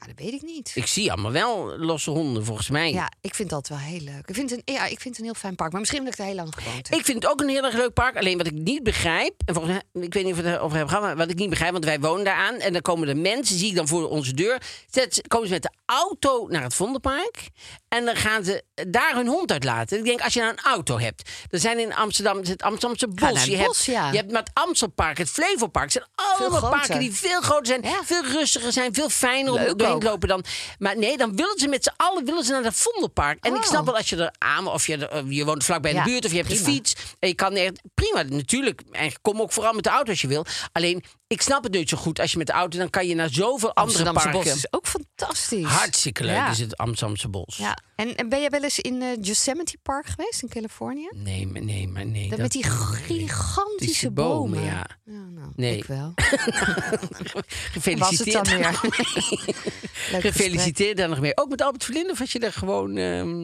Ja, 0.02 0.08
dat 0.14 0.24
weet 0.24 0.32
ik 0.32 0.42
niet. 0.42 0.72
Ik 0.74 0.86
zie 0.86 1.12
allemaal 1.12 1.32
wel 1.32 1.78
losse 1.78 2.10
honden, 2.10 2.44
volgens 2.44 2.68
mij. 2.68 2.92
Ja, 2.92 3.10
ik 3.20 3.34
vind 3.34 3.50
dat 3.50 3.68
wel 3.68 3.78
heel 3.78 4.00
leuk. 4.00 4.28
Ik 4.28 4.34
vind, 4.34 4.50
het 4.50 4.62
een, 4.64 4.74
ja, 4.74 4.84
ik 4.84 5.00
vind 5.00 5.04
het 5.04 5.18
een 5.18 5.24
heel 5.24 5.34
fijn 5.34 5.54
park. 5.54 5.70
Maar 5.70 5.80
misschien 5.80 6.00
omdat 6.00 6.14
ik 6.14 6.20
er 6.20 6.26
heel 6.26 6.34
lang 6.36 6.54
gewoond 6.54 6.88
heb. 6.88 6.98
Ik 6.98 7.04
vind 7.04 7.22
het 7.22 7.32
ook 7.32 7.40
een 7.40 7.48
heel 7.48 7.64
erg 7.64 7.74
leuk 7.74 7.92
park. 7.92 8.16
Alleen 8.16 8.38
wat 8.38 8.46
ik 8.46 8.52
niet 8.52 8.82
begrijp, 8.82 9.34
en 9.44 9.54
volgens 9.54 9.74
mij, 9.92 10.02
ik 10.02 10.14
weet 10.14 10.24
niet 10.24 10.32
of 10.32 10.40
we 10.40 10.46
het 10.46 10.56
erover 10.56 10.76
hebben 10.76 10.94
gehad, 10.94 11.04
maar 11.04 11.16
wat 11.16 11.30
ik 11.30 11.38
niet 11.38 11.50
begrijp, 11.50 11.72
want 11.72 11.84
wij 11.84 12.00
wonen 12.00 12.24
daar 12.24 12.36
aan. 12.36 12.54
En 12.54 12.72
dan 12.72 12.82
komen 12.82 13.06
de 13.06 13.14
mensen, 13.14 13.58
zie 13.58 13.68
ik 13.68 13.76
dan 13.76 13.88
voor 13.88 14.08
onze 14.08 14.34
deur, 14.34 14.62
zet, 14.90 15.22
komen 15.28 15.46
ze 15.46 15.52
met 15.52 15.62
de 15.62 15.72
auto 15.86 16.46
naar 16.48 16.62
het 16.62 16.74
Vondelpark. 16.74 17.48
En 17.88 18.04
dan 18.04 18.16
gaan 18.16 18.44
ze 18.44 18.64
daar 18.88 19.14
hun 19.14 19.26
hond 19.26 19.52
uitlaten. 19.52 19.98
Ik 19.98 20.04
denk, 20.04 20.20
als 20.20 20.32
je 20.34 20.40
nou 20.40 20.52
een 20.52 20.64
auto 20.64 20.98
hebt, 20.98 21.30
dan 21.48 21.60
zijn 21.60 21.78
in 21.78 21.94
Amsterdam 21.94 22.38
het 22.38 22.62
Amsterdamse 22.62 23.08
bos. 23.08 23.44
je, 23.44 23.56
bos, 23.56 23.58
hebt, 23.66 23.84
ja. 23.84 24.10
je 24.10 24.16
hebt 24.16 24.30
met 24.32 24.48
het 24.48 24.50
Amstelpark, 24.64 25.18
het 25.18 25.30
Flevopark. 25.30 25.84
Het 25.84 25.92
zijn 25.92 26.04
allemaal 26.38 26.70
parken 26.70 26.98
die 26.98 27.12
veel 27.12 27.40
groter 27.40 27.66
zijn, 27.66 27.82
Ja. 27.82 28.00
veel 28.04 28.24
rustiger 28.24 28.72
zijn, 28.72 28.94
veel 28.94 29.08
fijner 29.08 29.52
om 29.52 29.58
Leuk 29.58 29.78
doorheen 29.78 29.91
eind 29.92 30.02
lopen 30.02 30.28
dan. 30.28 30.44
Maar 30.78 30.98
nee, 30.98 31.16
dan 31.16 31.36
willen 31.36 31.58
ze 31.58 31.68
met 31.68 31.84
z'n 31.84 31.92
allen 31.96 32.24
willen 32.24 32.44
ze 32.44 32.52
naar 32.52 32.62
het 32.64 32.74
Vondelpark. 32.76 33.44
En 33.44 33.52
ik 33.54 33.58
Oh. 33.60 33.64
snap 33.66 33.84
wel 33.84 33.96
als 33.96 34.08
je 34.08 34.16
er 34.16 34.34
aan, 34.38 34.66
of 34.66 34.86
je, 34.86 35.06
er- 35.06 35.26
je 35.26 35.44
woont 35.44 35.64
vlakbij 35.64 35.92
Ja, 35.92 36.04
de 36.04 36.10
buurt, 36.10 36.24
of 36.24 36.30
je 36.30 36.36
hebt 36.36 36.48
prima. 36.48 36.66
een 36.66 36.72
fiets. 36.74 36.94
En 37.18 37.28
je 37.28 37.34
kan 37.34 37.54
echt, 37.54 37.80
prima, 37.94 38.22
natuurlijk. 38.22 38.82
En 38.92 39.12
kom 39.22 39.40
ook 39.40 39.52
vooral 39.52 39.72
met 39.72 39.84
de 39.84 39.90
auto 39.90 40.10
als 40.10 40.20
je 40.20 40.26
wil. 40.28 40.46
Alleen, 40.72 41.04
ik 41.26 41.42
snap 41.42 41.62
het 41.62 41.72
niet 41.72 41.88
zo 41.88 41.96
goed. 41.96 42.20
Als 42.20 42.32
je 42.32 42.38
met 42.38 42.46
de 42.46 42.52
auto, 42.52 42.78
dan 42.78 42.90
kan 42.90 43.06
je 43.06 43.14
naar 43.14 43.28
zoveel 43.30 43.74
andere 43.74 44.12
parken. 44.12 44.32
bos 44.32 44.46
is 44.54 44.66
ook 44.72 44.86
fantastisch. 44.86 45.64
Hartstikke 45.66 46.24
leuk 46.24 46.34
Ja. 46.34 46.50
is 46.50 46.58
het 46.58 46.76
Amsterdamse 46.76 47.28
bos. 47.28 47.56
Ja. 47.56 47.78
En, 47.96 48.16
en 48.16 48.28
ben 48.28 48.40
jij 48.40 48.48
wel 48.50 48.62
eens 48.62 48.78
in 48.78 49.02
eh, 49.02 49.08
Yosemite 49.20 49.76
Park 49.82 50.06
geweest 50.06 50.42
in 50.42 50.48
Californië? 50.48 51.08
Nee, 51.14 51.46
maar 51.46 51.62
nee, 51.62 51.88
maar 51.88 52.06
nee. 52.06 52.28
Dat 52.28 52.38
met 52.38 52.52
die 52.52 52.64
gigantische 52.64 54.10
bomen. 54.10 54.50
bomen, 54.60 54.64
ja. 54.64 54.86
nou, 55.04 55.52
Nee. 55.56 55.76
ik 55.76 55.84
wel. 55.84 56.12
Gefeliciteerd. 57.72 57.98
Was 57.98 58.18
het 58.18 58.32
dan 58.32 58.44
weer? 58.44 58.80
Gefeliciteerd 59.90 60.96
daar 60.96 61.08
nog 61.08 61.20
mee. 61.20 61.36
Ook 61.36 61.48
met 61.48 61.62
Albert 61.62 61.84
Verlinde 61.84 62.12
of 62.12 62.18
was 62.18 62.32
je 62.32 62.38
er 62.38 62.52
gewoon... 62.52 62.96
ehm, 62.96 63.40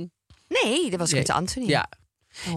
Nee, 0.48 0.90
dat 0.90 0.98
was 0.98 1.10
Nee. 1.10 1.20
met 1.20 1.30
Anthony. 1.30 1.66
Ja. 1.66 1.88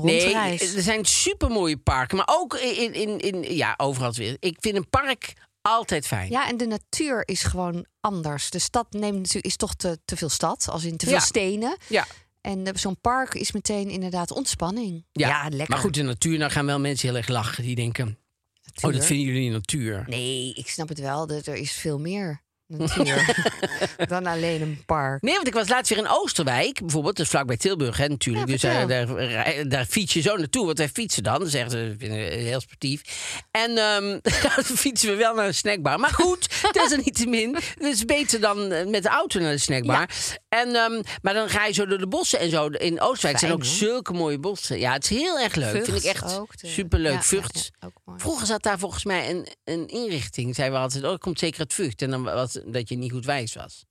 Nee, 0.02 0.34
er 0.76 0.82
zijn 0.82 1.06
supermooie 1.06 1.78
parken. 1.78 2.18
Maar 2.18 2.28
ook 2.32 2.54
in, 2.56 2.94
in, 2.94 3.20
in, 3.20 3.56
ja, 3.56 3.74
overal 3.78 4.14
weer. 4.14 4.38
Ik 4.40 4.58
vind 4.60 4.76
een 4.76 4.90
park 4.90 5.34
altijd 5.62 6.08
fijn. 6.08 6.30
Ja, 6.32 6.48
en 6.48 6.58
de 6.58 6.66
natuur 6.66 7.28
is 7.28 7.44
gewoon 7.44 7.86
anders. 8.00 8.50
De 8.50 8.60
stad 8.60 8.88
neemt 8.92 9.18
natuurlijk, 9.18 9.46
is 9.46 9.56
toch 9.56 9.76
te, 9.76 10.00
te 10.06 10.18
veel 10.18 10.30
stad, 10.30 10.68
als 10.70 10.84
in 10.84 10.98
te 10.98 11.06
veel 11.06 11.16
Ja. 11.16 11.22
stenen. 11.22 11.78
Ja. 11.88 12.06
En 12.42 12.68
eh, 12.68 12.74
zo'n 12.76 13.00
park 13.02 13.34
is 13.34 13.52
meteen 13.52 13.90
inderdaad 13.90 14.32
ontspanning. 14.32 15.06
Ja, 15.12 15.44
lekker. 15.50 15.70
Maar 15.70 15.80
goed, 15.80 15.94
de 15.94 16.02
natuur, 16.04 16.40
dan 16.40 16.52
gaan 16.52 16.66
wel 16.66 16.80
mensen 16.80 17.08
heel 17.08 17.18
erg 17.18 17.28
lachen. 17.28 17.64
Die 17.64 17.76
denken, 17.76 18.18
oh, 18.82 18.94
dat 18.94 19.06
vinden 19.06 19.26
jullie 19.26 19.50
natuur. 19.52 20.04
Nee, 20.08 20.54
ik 20.54 20.68
snap 20.70 20.90
het 20.90 21.00
wel. 21.00 21.28
dat 21.28 21.46
Er 21.46 21.56
is 21.56 21.72
veel 21.72 22.00
meer 22.00 22.42
natuur 22.78 23.36
dan 24.08 24.26
alleen 24.26 24.62
een 24.62 24.84
park. 24.86 25.22
Nee, 25.22 25.34
want 25.36 25.48
ik 25.48 25.54
was 25.54 25.70
laatst 25.70 25.94
weer 25.94 26.04
in 26.04 26.10
Oosterwijk, 26.10 26.80
bijvoorbeeld. 26.80 27.16
Dat 27.16 27.26
is 27.26 27.32
vlakbij 27.32 27.58
Tilburg, 27.58 27.98
hè, 27.98 28.08
natuurlijk. 28.08 28.46
Ja, 28.48 28.52
dus 28.52 28.62
daar, 28.62 28.88
vertel. 28.88 29.16
daar, 29.16 29.70
daar 29.70 29.86
fiets 29.86 30.14
je 30.14 30.22
zo 30.22 30.36
naartoe. 30.36 30.66
Want 30.66 30.78
wij 30.78 30.90
fietsen 30.90 31.24
dan. 31.24 31.40
Dat 31.40 31.48
is 31.48 31.54
echt 31.54 31.74
eh, 31.74 31.80
vinden 31.98 32.18
we 32.18 32.24
heel 32.24 32.60
sportief. 32.60 33.02
En 33.52 33.78
ehm 33.78 34.20
dan 34.56 34.64
fietsen 34.64 35.10
we 35.10 35.16
wel 35.16 35.36
naar 35.36 35.48
een 35.48 35.54
snackbar. 35.54 36.00
Maar 36.00 36.14
goed, 36.14 36.48
desalniettemin. 36.72 37.56
Het 37.56 37.84
is 37.84 38.06
beter 38.06 38.40
dan 38.40 38.72
eh, 38.72 38.88
met 38.88 39.04
de 39.04 39.10
auto 39.10 39.40
naar 39.40 39.52
de 39.52 39.58
snackbar. 39.58 40.10
En, 40.50 40.76
ehm, 40.76 41.02
maar 41.22 41.34
dan 41.34 41.50
ga 41.50 41.66
je 41.66 41.74
zo 41.74 41.86
door 41.86 41.98
de 41.98 42.08
bossen 42.08 42.40
en 42.40 42.50
zo. 42.50 42.66
In 42.68 43.02
Oosterwijk 43.02 43.40
zijn 43.40 43.52
ook 43.52 43.66
zulke 43.66 44.14
mooie 44.14 44.40
bossen. 44.40 44.80
Ja, 44.80 44.94
het 44.94 45.04
is 45.04 45.10
heel 45.10 45.40
erg 45.40 45.56
leuk. 45.56 45.84
Vind 45.86 45.98
ik 45.98 46.04
echt 46.04 46.30
de- 46.30 46.68
superleuk. 46.68 47.14
Ja, 47.14 47.22
Vught. 47.22 47.72
Vroeger 48.18 48.48
zat 48.48 48.64
daar 48.64 48.80
volgens 48.80 49.04
mij 49.04 49.30
een, 49.30 49.48
een 49.64 49.88
inrichting. 49.88 50.56
Zeiden 50.56 50.78
we 50.78 50.84
altijd, 50.84 51.04
oh, 51.04 51.12
er 51.12 51.18
komt 51.20 51.40
zeker 51.40 51.60
het 51.60 51.74
Vught. 51.74 52.02
En 52.02 52.10
dan 52.10 52.24
was 52.24 52.60
dat 52.66 52.90
je 52.90 52.96
niet 52.96 53.12
goed 53.12 53.26
wijs 53.26 53.54
was. 53.54 53.86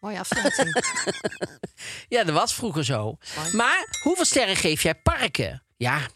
Mooie 0.00 0.18
afsluiting. 0.18 0.74
Ja, 2.08 2.24
dat 2.24 2.34
was 2.34 2.54
vroeger 2.54 2.84
zo. 2.84 3.16
Maar 3.52 3.98
hoeveel 4.02 4.24
sterren 4.24 4.56
geef 4.56 4.82
jij 4.82 4.94
parken? 4.94 5.62
Ja, 5.76 6.06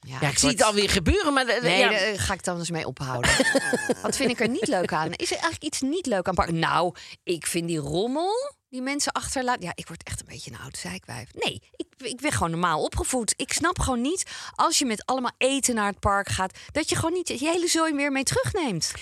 ja 0.00 0.20
ik 0.28 0.38
zie 0.38 0.48
het 0.48 0.62
alweer 0.62 0.90
gebeuren, 0.90 1.32
maar... 1.32 1.46
de- 1.46 1.58
Nee, 1.62 1.78
ja, 1.78 1.90
daar 1.90 2.18
ga 2.18 2.32
ik 2.34 2.44
dan 2.44 2.58
eens 2.58 2.70
mee 2.70 2.86
ophouden. 2.86 3.30
Wat 4.02 4.16
vind 4.16 4.30
ik 4.30 4.40
er 4.40 4.48
niet 4.48 4.66
leuk 4.68 4.92
aan? 4.92 5.12
Is 5.12 5.26
er 5.30 5.32
eigenlijk 5.38 5.62
iets 5.64 5.80
niet 5.80 6.06
leuk 6.06 6.28
aan 6.28 6.34
park? 6.34 6.50
Nou, 6.52 6.94
ik 7.22 7.46
vind 7.46 7.68
die 7.68 7.78
rommel 7.78 8.52
die 8.68 8.82
mensen 8.82 9.12
achterlaten. 9.12 9.62
Ja, 9.62 9.72
ik 9.74 9.86
word 9.86 10.02
echt 10.02 10.20
een 10.20 10.26
beetje 10.26 10.50
een 10.50 10.58
oude 10.58 10.78
zeikwijf. 10.78 11.28
Nee, 11.34 11.62
ik, 11.76 11.86
ik 11.98 12.20
ben 12.20 12.32
gewoon 12.32 12.50
normaal 12.50 12.82
opgevoed. 12.82 13.34
Ik 13.36 13.52
snap 13.52 13.78
gewoon 13.78 14.00
niet 14.00 14.24
als 14.54 14.78
je 14.78 14.84
met 14.86 15.06
allemaal 15.06 15.34
eten 15.38 15.74
naar 15.74 15.86
het 15.90 16.00
park 16.00 16.28
gaat, 16.28 16.58
dat 16.72 16.88
je 16.88 16.94
gewoon 16.96 17.12
niet 17.12 17.28
je 17.28 17.38
hele 17.38 17.68
zooi 17.68 17.92
meer 17.92 18.12
mee 18.12 18.22
terugneemt. 18.24 18.92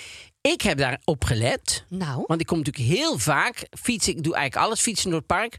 Ik 0.42 0.60
heb 0.60 0.78
daarop 0.78 1.24
gelet. 1.24 1.84
Nou, 1.88 2.24
Want 2.26 2.40
ik 2.40 2.46
kom 2.46 2.58
natuurlijk 2.58 2.86
heel 2.86 3.18
vaak 3.18 3.66
fietsen. 3.70 4.16
Ik 4.16 4.22
doe 4.22 4.34
eigenlijk 4.34 4.66
alles 4.66 4.80
fietsen 4.80 5.10
door 5.10 5.18
het 5.18 5.28
park. 5.28 5.58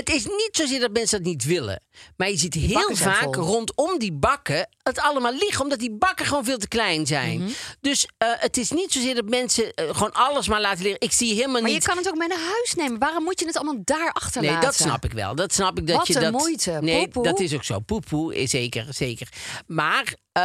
Het 0.00 0.08
is 0.14 0.24
niet 0.24 0.48
zozeer 0.52 0.80
dat 0.80 0.92
mensen 0.92 1.18
dat 1.22 1.26
niet 1.26 1.44
willen. 1.44 1.82
Maar 2.16 2.30
je 2.30 2.36
ziet 2.36 2.54
heel 2.54 2.96
vaak 2.96 3.34
rondom 3.34 3.98
die 3.98 4.12
bakken 4.12 4.68
het 4.82 4.98
allemaal 4.98 5.32
liggen. 5.32 5.62
Omdat 5.62 5.78
die 5.78 5.90
bakken 5.92 6.26
gewoon 6.26 6.44
veel 6.44 6.58
te 6.58 6.68
klein 6.68 7.06
zijn. 7.06 7.38
Mhm. 7.40 7.50
Dus 7.80 8.08
eh, 8.18 8.28
het 8.32 8.56
is 8.56 8.70
niet 8.70 8.92
zozeer 8.92 9.14
dat 9.14 9.28
mensen 9.28 9.74
eh, 9.74 9.84
gewoon 9.90 10.12
alles 10.12 10.48
maar 10.48 10.60
laten 10.60 10.82
liggen. 10.82 11.00
Ik 11.00 11.12
zie 11.12 11.34
helemaal 11.34 11.60
maar 11.60 11.70
je 11.70 11.76
niet... 11.76 11.86
kan 11.86 11.96
het 11.96 12.08
ook 12.08 12.16
mee 12.16 12.28
naar 12.28 12.38
huis 12.38 12.74
nemen. 12.76 12.98
Waarom 12.98 13.24
moet 13.24 13.40
je 13.40 13.46
het 13.46 13.56
allemaal 13.56 13.80
daar 13.84 14.12
achterlaten? 14.12 14.52
Nee, 14.58 14.64
dat 14.66 14.74
snap 14.74 15.04
ik 15.04 15.12
wel. 15.12 15.34
Dat 15.34 15.52
snap 15.52 15.78
ik 15.78 15.86
dat 15.86 15.96
Wat 15.96 16.06
je 16.06 16.14
een 16.16 16.20
dat. 16.32 16.32
moeite. 16.32 16.78
Nee, 16.80 17.00
Poepoe. 17.02 17.22
dat 17.22 17.40
is 17.40 17.54
ook 17.54 17.64
zo. 17.64 17.78
Poepoe 17.78 18.34
is 18.34 18.50
zeker, 18.50 18.86
zeker. 18.90 19.28
Maar 19.66 20.14
eh, 20.32 20.42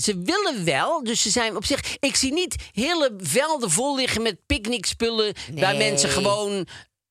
ze 0.00 0.22
willen 0.24 0.64
wel. 0.64 1.04
Dus 1.04 1.22
ze 1.22 1.30
zijn 1.30 1.56
op 1.56 1.64
zich. 1.64 1.96
Ik 2.00 2.16
zie 2.16 2.32
niet 2.32 2.54
hele 2.72 3.14
velden 3.18 3.70
vol 3.70 3.96
liggen 3.96 4.22
met 4.22 4.36
picknickspullen. 4.46 5.34
Waar 5.54 5.76
mensen 5.76 6.08
gewoon. 6.10 6.66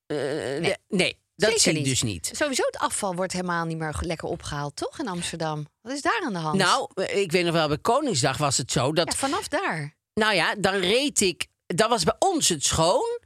eh, 0.07 0.17
nee. 0.59 0.75
nee, 0.87 1.17
dat 1.39 1.49
Zeker 1.49 1.60
zie 1.63 1.71
ik 1.71 1.78
niet. 1.78 1.88
dus 1.88 2.02
niet. 2.02 2.32
Sowieso 2.34 2.63
het 2.65 2.78
afval 2.78 3.15
wordt 3.15 3.34
helemaal 3.34 3.65
niet 3.65 3.78
meer 3.78 3.95
lekker 3.99 4.28
opgehaald, 4.28 4.75
toch 4.75 4.99
in 4.99 5.08
Amsterdam? 5.08 5.67
Wat 5.82 5.93
is 5.93 6.02
daar 6.02 6.21
aan 6.25 6.34
de 6.34 6.39
hand? 6.39 6.58
Nou, 6.58 6.89
eh, 6.93 7.21
ik 7.21 7.32
weet 7.32 7.45
nog 7.45 7.54
wel, 7.54 7.67
bij 7.67 7.78
Koningsdag 7.78 8.38
was 8.38 8.58
het 8.58 8.71
zo 8.71 8.93
dat. 8.93 9.08
ja, 9.12 9.17
vanaf 9.17 9.47
daar. 9.47 9.95
Nou 10.13 10.34
ja, 10.36 10.56
dan 10.56 10.75
reed 10.75 11.21
ik. 11.21 11.47
Dat 11.65 11.89
was 11.89 12.04
bij 12.04 12.15
ons 12.19 12.49
het 12.49 12.63
schoon. 12.63 13.19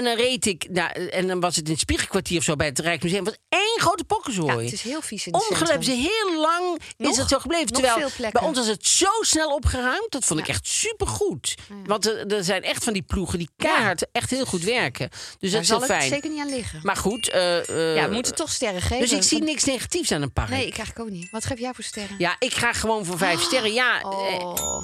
En 0.00 0.06
dan 0.06 0.16
reed 0.16 0.46
ik. 0.46 0.66
Nou, 0.70 0.90
en 1.08 1.26
dan 1.26 1.40
was 1.40 1.56
het 1.56 1.64
in 1.64 1.70
het 1.72 1.80
Spiegelkwartier 1.80 2.38
of 2.38 2.44
zo 2.44 2.56
bij 2.56 2.66
het 2.66 2.78
Rijksmuseum. 2.78 3.24
Was 3.24 3.36
één 3.48 3.76
grote 3.80 4.04
pokkenzooi. 4.04 4.56
Ja, 4.56 4.62
het 4.62 4.72
is 4.72 4.82
heel 4.82 5.00
vies 5.02 5.26
in 5.26 5.34
het 5.34 5.48
Ongelooflijk, 5.50 5.84
heel 5.98 6.40
lang 6.40 6.80
Nog? 6.96 7.10
is 7.10 7.16
het 7.16 7.28
zo 7.28 7.38
gebleven. 7.38 7.66
Terwijl 7.66 8.08
bij 8.32 8.42
ons 8.42 8.58
was 8.58 8.66
het 8.66 8.86
zo 8.86 9.06
snel 9.20 9.54
opgeruimd. 9.54 10.06
Dat 10.08 10.24
vond 10.24 10.40
ik 10.40 10.46
Ja. 10.46 10.52
echt 10.52 10.66
supergoed. 10.66 11.54
Want 11.84 12.06
er, 12.06 12.26
er 12.26 12.44
zijn 12.44 12.62
echt 12.62 12.84
van 12.84 12.92
die 12.92 13.02
ploegen 13.02 13.38
die 13.38 13.48
keihard 13.56 14.06
echt 14.12 14.30
heel 14.30 14.44
goed 14.44 14.62
werken. 14.64 15.08
Dus 15.10 15.18
dat 15.38 15.50
Daar 15.50 15.60
is 15.60 15.66
zal 15.66 15.78
heel 15.78 15.88
het 15.88 15.96
fijn. 15.96 16.10
zeker 16.10 16.30
niet 16.30 16.40
aan 16.40 16.50
liggen. 16.50 16.80
Maar 16.82 16.96
goed. 16.96 17.28
eh, 17.30 17.58
eh, 17.68 17.96
ja, 17.96 18.08
we 18.08 18.14
moeten 18.14 18.34
toch 18.34 18.50
sterren 18.50 18.82
geven. 18.82 18.98
dus 19.00 19.12
ik 19.12 19.22
zie 19.22 19.42
niks 19.42 19.64
negatiefs 19.64 20.12
aan 20.12 20.22
een 20.22 20.32
park. 20.32 20.48
Nee, 20.48 20.66
ik 20.66 20.72
krijg 20.72 20.96
ook 20.98 21.10
niet. 21.10 21.30
Wat 21.30 21.44
geef 21.44 21.58
jij 21.58 21.72
voor 21.74 21.84
sterren? 21.84 22.14
Ja, 22.18 22.36
ik 22.38 22.52
ga 22.54 22.72
gewoon 22.72 23.04
voor 23.04 23.18
vijf 23.18 23.40
sterren. 23.40 23.72
Ja, 23.72 24.00
eh, 24.00 24.08
Oh. 24.08 24.80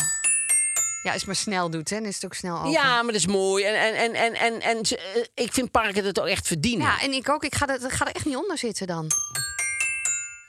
Ja, 1.06 1.12
als 1.12 1.20
je 1.20 1.26
maar 1.26 1.36
snel 1.36 1.70
doet, 1.70 1.90
hè, 1.90 1.96
dan 1.98 2.06
is 2.08 2.14
het 2.14 2.24
ook 2.24 2.34
snel 2.34 2.56
over. 2.58 2.70
ja, 2.70 2.94
maar 3.02 3.12
dat 3.12 3.20
is 3.20 3.26
mooi. 3.26 3.64
En, 3.64 3.74
en, 3.80 3.94
en, 3.94 4.14
en, 4.14 4.34
en, 4.34 4.60
en 4.60 4.86
ze- 4.86 4.98
eh, 5.34 5.44
ik 5.44 5.52
vind 5.52 5.70
parken 5.70 6.04
het 6.04 6.20
ook 6.20 6.26
echt 6.26 6.46
verdienen. 6.46 6.86
Ja, 6.86 7.00
en 7.02 7.12
ik 7.12 7.28
ook. 7.28 7.44
Ik 7.44 7.54
ga, 7.54 7.68
er, 7.68 7.84
ik 7.84 7.92
ga 7.92 8.06
er 8.06 8.14
echt 8.14 8.24
niet 8.24 8.36
onder 8.36 8.58
zitten 8.58 8.86
dan. 8.86 9.10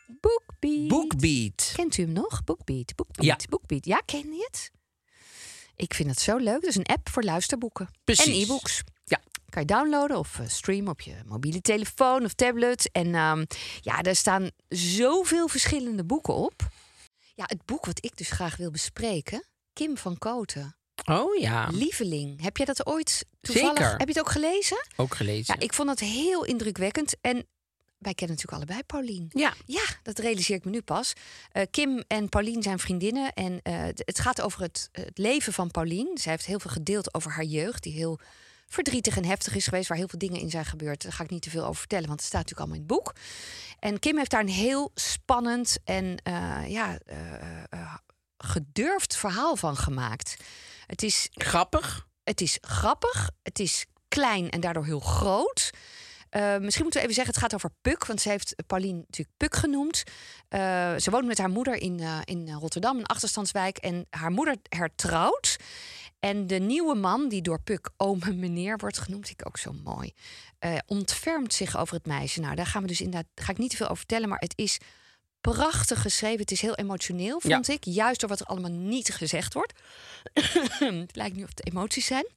Bookbeat. 0.08 0.88
Bookbeat. 0.88 1.72
Kent 1.76 1.98
u 1.98 2.04
hem 2.04 2.12
nog? 2.12 2.44
Bookbeat. 2.44 2.96
Bookbeat. 2.96 3.26
Ja. 3.42 3.48
Bookbeat. 3.50 3.86
Ja, 3.86 4.02
ken 4.06 4.34
je 4.34 4.48
het? 4.52 4.72
Ik 5.76 5.94
vind 5.94 6.10
het 6.10 6.20
zo 6.20 6.38
leuk. 6.38 6.56
Het 6.56 6.64
is 6.70 6.76
een 6.76 6.86
app 6.86 7.10
voor 7.10 7.24
luisterboeken. 7.24 7.90
Precies. 8.04 8.26
En 8.26 8.34
e-books. 8.42 8.82
Ja. 9.04 9.20
Kan 9.50 9.62
je 9.62 9.68
downloaden 9.68 10.18
of 10.18 10.40
eh, 10.40 10.48
streamen 10.48 10.92
op 10.92 11.02
je 11.02 11.16
mobiele 11.26 11.62
telefoon 11.62 12.24
of 12.26 12.34
tablet. 12.34 12.90
En 12.92 13.16
ehm, 13.16 13.46
ja, 13.82 14.02
daar 14.02 14.16
staan 14.16 14.50
zoveel 14.70 15.48
verschillende 15.48 16.04
boeken 16.06 16.34
op. 16.34 16.68
Ja, 17.36 17.44
het 17.48 17.66
boek 17.66 17.86
wat 17.86 18.06
ik 18.06 18.18
dus 18.18 18.30
graag 18.32 18.56
wil 18.58 18.72
bespreken. 18.72 19.44
Kim 19.78 19.98
van 19.98 20.18
Koten. 20.18 20.76
Oh 21.06 21.36
ja, 21.36 21.68
Lieveling. 21.72 22.42
Heb 22.42 22.58
jij 22.58 22.66
dat 22.66 22.88
ooit 22.88 23.26
toevallig... 23.42 23.78
Zeker. 23.78 23.98
Heb 23.98 24.08
je 24.08 24.14
het 24.14 24.20
ook 24.20 24.30
gelezen? 24.30 24.88
ook 24.96 25.16
gelezen. 25.16 25.56
Ja, 25.58 25.66
ik 25.66 25.74
vond 25.74 25.90
het 25.90 26.00
heel 26.00 26.46
indrukwekkend. 26.46 27.16
En 27.22 27.48
wij 27.98 28.14
kennen 28.14 28.36
natuurlijk 28.36 28.52
allebei 28.52 28.84
Paulien. 28.84 29.26
Ja. 29.30 29.54
Ja, 29.66 29.86
dat 30.04 30.20
realiseer 30.20 30.56
ik 30.56 30.66
me 30.66 30.72
nu 30.72 30.82
pas. 30.82 31.14
Eh, 31.52 31.64
Kim 31.72 32.04
en 32.08 32.30
Paulien 32.30 32.64
zijn 32.64 32.80
vriendinnen. 32.80 33.34
En 33.34 33.60
eh, 33.62 33.74
het 33.96 34.20
gaat 34.20 34.42
over 34.42 34.62
het, 34.62 34.90
het 34.92 35.18
leven 35.18 35.54
van 35.54 35.72
Paulien. 35.72 36.18
Zij 36.18 36.32
heeft 36.32 36.46
heel 36.46 36.60
veel 36.60 36.72
gedeeld 36.72 37.14
over 37.14 37.32
haar 37.32 37.44
jeugd, 37.44 37.84
die 37.84 37.94
heel 37.94 38.20
verdrietig 38.68 39.18
en 39.18 39.26
heftig 39.26 39.56
is 39.56 39.64
geweest, 39.64 39.88
waar 39.88 39.98
heel 39.98 40.08
veel 40.08 40.20
dingen 40.20 40.40
in 40.40 40.50
zijn 40.50 40.66
gebeurd. 40.66 41.04
Daar 41.04 41.14
ga 41.14 41.24
ik 41.24 41.30
niet 41.30 41.42
te 41.42 41.50
veel 41.50 41.64
over 41.64 41.80
vertellen, 41.80 42.08
want 42.08 42.20
het 42.20 42.30
staat 42.30 42.42
natuurlijk 42.42 42.70
allemaal 42.70 42.88
in 42.88 42.96
het 42.96 43.06
boek. 43.06 43.16
En 43.80 44.00
Kim 44.00 44.18
heeft 44.18 44.32
daar 44.32 44.42
een 44.42 44.48
heel 44.48 44.92
spannend 44.96 45.78
en 45.84 46.18
eh, 46.24 46.64
ja, 46.68 47.00
gedurfd 48.38 49.18
verhaal 49.18 49.56
van 49.56 49.78
gemaakt. 49.78 50.38
Het 50.86 51.04
is 51.04 51.30
Grappig. 51.32 52.08
het 52.24 52.42
is 52.42 52.58
grappig, 52.62 53.30
het 53.44 53.60
is 53.60 53.86
klein 54.08 54.50
en 54.50 54.60
daardoor 54.60 54.86
heel 54.86 55.00
groot. 55.00 55.72
Eh, 56.30 56.58
misschien 56.58 56.84
moeten 56.84 57.02
we 57.02 57.08
even 57.08 57.14
zeggen, 57.14 57.34
het 57.34 57.44
gaat 57.44 57.54
over 57.54 57.70
Puk. 57.82 58.06
Want 58.06 58.22
ze 58.22 58.30
heeft 58.30 58.56
Paulien 58.68 58.96
natuurlijk 58.96 59.38
Puk 59.38 59.56
genoemd. 59.56 60.04
Eh, 60.48 60.96
ze 60.98 61.12
woont 61.12 61.26
met 61.26 61.38
haar 61.38 61.50
moeder 61.50 61.82
in, 61.82 62.00
eh, 62.00 62.20
in 62.24 62.52
Rotterdam, 62.52 62.98
een 62.98 63.06
achterstandswijk. 63.06 63.78
En 63.78 64.06
haar 64.10 64.32
moeder 64.32 64.56
hertrouwt. 64.70 65.58
En 66.20 66.48
de 66.48 66.60
nieuwe 66.60 66.96
man, 66.96 67.30
die 67.30 67.42
door 67.42 67.62
Puk 67.62 67.90
ome 67.98 68.34
meneer 68.34 68.78
wordt 68.78 68.98
genoemd, 68.98 69.30
ik 69.30 69.48
ook 69.48 69.58
zo 69.58 69.74
mooi, 69.84 70.14
ontfermt 70.86 71.54
zich 71.54 71.78
over 71.78 71.96
het 71.96 72.06
meisje. 72.06 72.40
Nou, 72.40 72.56
daar 72.56 72.66
gaan 72.66 72.82
we 72.82 72.88
dus 72.88 73.02
inderdaad, 73.02 73.30
daar 73.34 73.46
ga 73.46 73.52
ik 73.52 73.58
niet 73.58 73.70
te 73.70 73.76
veel 73.76 73.86
over 73.86 73.98
vertellen, 73.98 74.30
maar 74.30 74.40
het 74.40 74.54
is 74.56 74.78
prachtig 75.54 76.02
geschreven. 76.02 76.40
Het 76.40 76.52
is 76.52 76.62
heel 76.62 76.76
emotioneel, 76.76 77.40
Ja. 77.44 77.54
vond 77.56 77.68
ik. 77.68 77.84
Juist 77.84 78.20
door 78.20 78.30
wat 78.30 78.40
er 78.40 78.46
allemaal 78.46 78.72
niet 78.72 79.14
gezegd 79.14 79.54
wordt. 79.54 79.74
het 80.80 81.16
lijkt 81.16 81.36
nu 81.36 81.44
of 81.44 81.50
het 81.50 81.68
emoties 81.68 82.06
zijn. 82.06 82.28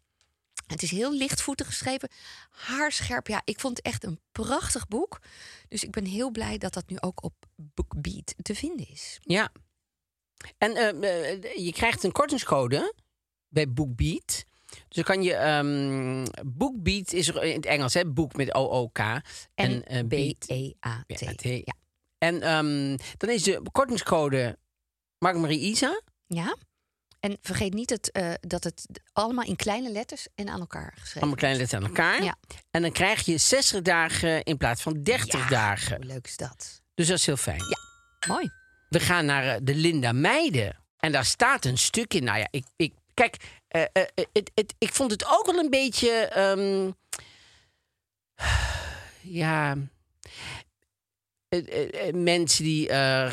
Het 0.66 0.82
is 0.82 0.90
heel 0.90 1.12
lichtvoetig 1.12 1.66
geschreven, 1.66 2.08
haarscherp. 2.50 3.26
Ja, 3.26 3.42
ik 3.44 3.60
vond 3.60 3.76
het 3.76 3.86
echt 3.86 4.04
een 4.04 4.20
prachtig 4.32 4.88
boek. 4.88 5.20
Dus 5.68 5.84
ik 5.84 5.90
ben 5.90 6.04
heel 6.04 6.30
blij 6.30 6.58
dat 6.58 6.72
dat 6.74 6.88
nu 6.88 6.96
ook 7.00 7.22
op 7.22 7.34
BookBeat 7.56 8.34
te 8.42 8.54
vinden 8.54 8.88
is. 8.88 9.18
Ja. 9.22 9.52
En 10.58 10.76
eh, 10.76 11.32
eh, 11.34 11.56
je 11.56 11.72
krijgt 11.72 12.04
een 12.04 12.12
kortingscode 12.12 12.94
bij 13.48 13.68
BookBeat. 13.72 14.44
Dus 14.66 14.84
dan 14.88 15.04
kan 15.04 15.22
je... 15.22 15.34
ehm 15.34 16.26
BookBeat 16.46 17.12
is 17.12 17.28
er 17.28 17.42
in 17.44 17.56
het 17.56 17.66
Engels, 17.66 17.94
hè? 17.94 18.06
Boek 18.06 18.36
met 18.36 18.54
O-O-K. 18.54 18.98
En 19.54 19.84
eh, 19.84 20.04
Beat. 20.04 20.38
B-E-A-T. 20.38 21.20
Ja, 21.20 21.32
T. 21.34 21.42
Ja. 21.42 21.78
En 22.20 22.42
ehm, 22.42 22.96
dan 23.16 23.30
is 23.30 23.42
de 23.42 23.62
kortingscode 23.72 24.58
Mark-Marie 25.18 25.60
Isa. 25.60 26.00
ja. 26.26 26.56
En 27.20 27.38
vergeet 27.40 27.74
niet 27.74 27.90
het, 27.90 28.10
eh, 28.10 28.32
dat 28.40 28.64
het 28.64 28.86
allemaal 29.12 29.44
in 29.44 29.56
kleine 29.56 29.90
letters 29.90 30.26
en 30.34 30.48
aan 30.48 30.60
elkaar 30.60 30.90
geschreven 30.92 31.20
Allemaal 31.20 31.36
kleine 31.38 31.58
letters 31.58 31.82
aan 31.82 31.88
elkaar. 31.88 32.22
Ja. 32.22 32.36
En 32.70 32.82
dan 32.82 32.92
krijg 32.92 33.24
je 33.24 33.38
60 33.38 33.82
dagen 33.82 34.42
in 34.42 34.56
plaats 34.56 34.82
van 34.82 35.02
30 35.02 35.42
Ja, 35.42 35.48
dagen. 35.48 35.96
Hoe 35.96 36.04
leuk 36.04 36.26
is 36.26 36.36
dat? 36.36 36.82
Dus 36.94 37.06
dat 37.06 37.18
is 37.18 37.26
heel 37.26 37.36
fijn. 37.36 37.58
Ja. 37.68 37.78
Mooi. 38.28 38.50
We 38.88 39.00
gaan 39.00 39.24
naar 39.24 39.44
eh, 39.46 39.56
de 39.62 39.74
Linda 39.74 40.12
Meiden. 40.12 40.76
En 40.98 41.12
daar 41.12 41.24
staat 41.24 41.64
een 41.64 41.78
stuk 41.78 42.14
in. 42.14 42.24
Nou 42.24 42.38
ja, 42.38 42.48
ik, 42.50 42.64
ik, 42.76 42.94
kijk, 43.14 43.36
eh, 43.68 43.84
ik 44.78 44.94
vond 44.94 45.10
het 45.10 45.26
ook 45.26 45.46
wel 45.46 45.58
een 45.58 45.70
beetje. 45.70 46.10
ehm, 46.10 46.90
ja. 49.40 49.76
Eh, 51.50 51.58
eh, 51.58 52.08
eh, 52.08 52.14
mensen 52.14 52.64
die. 52.64 52.88
Waar 52.88 53.30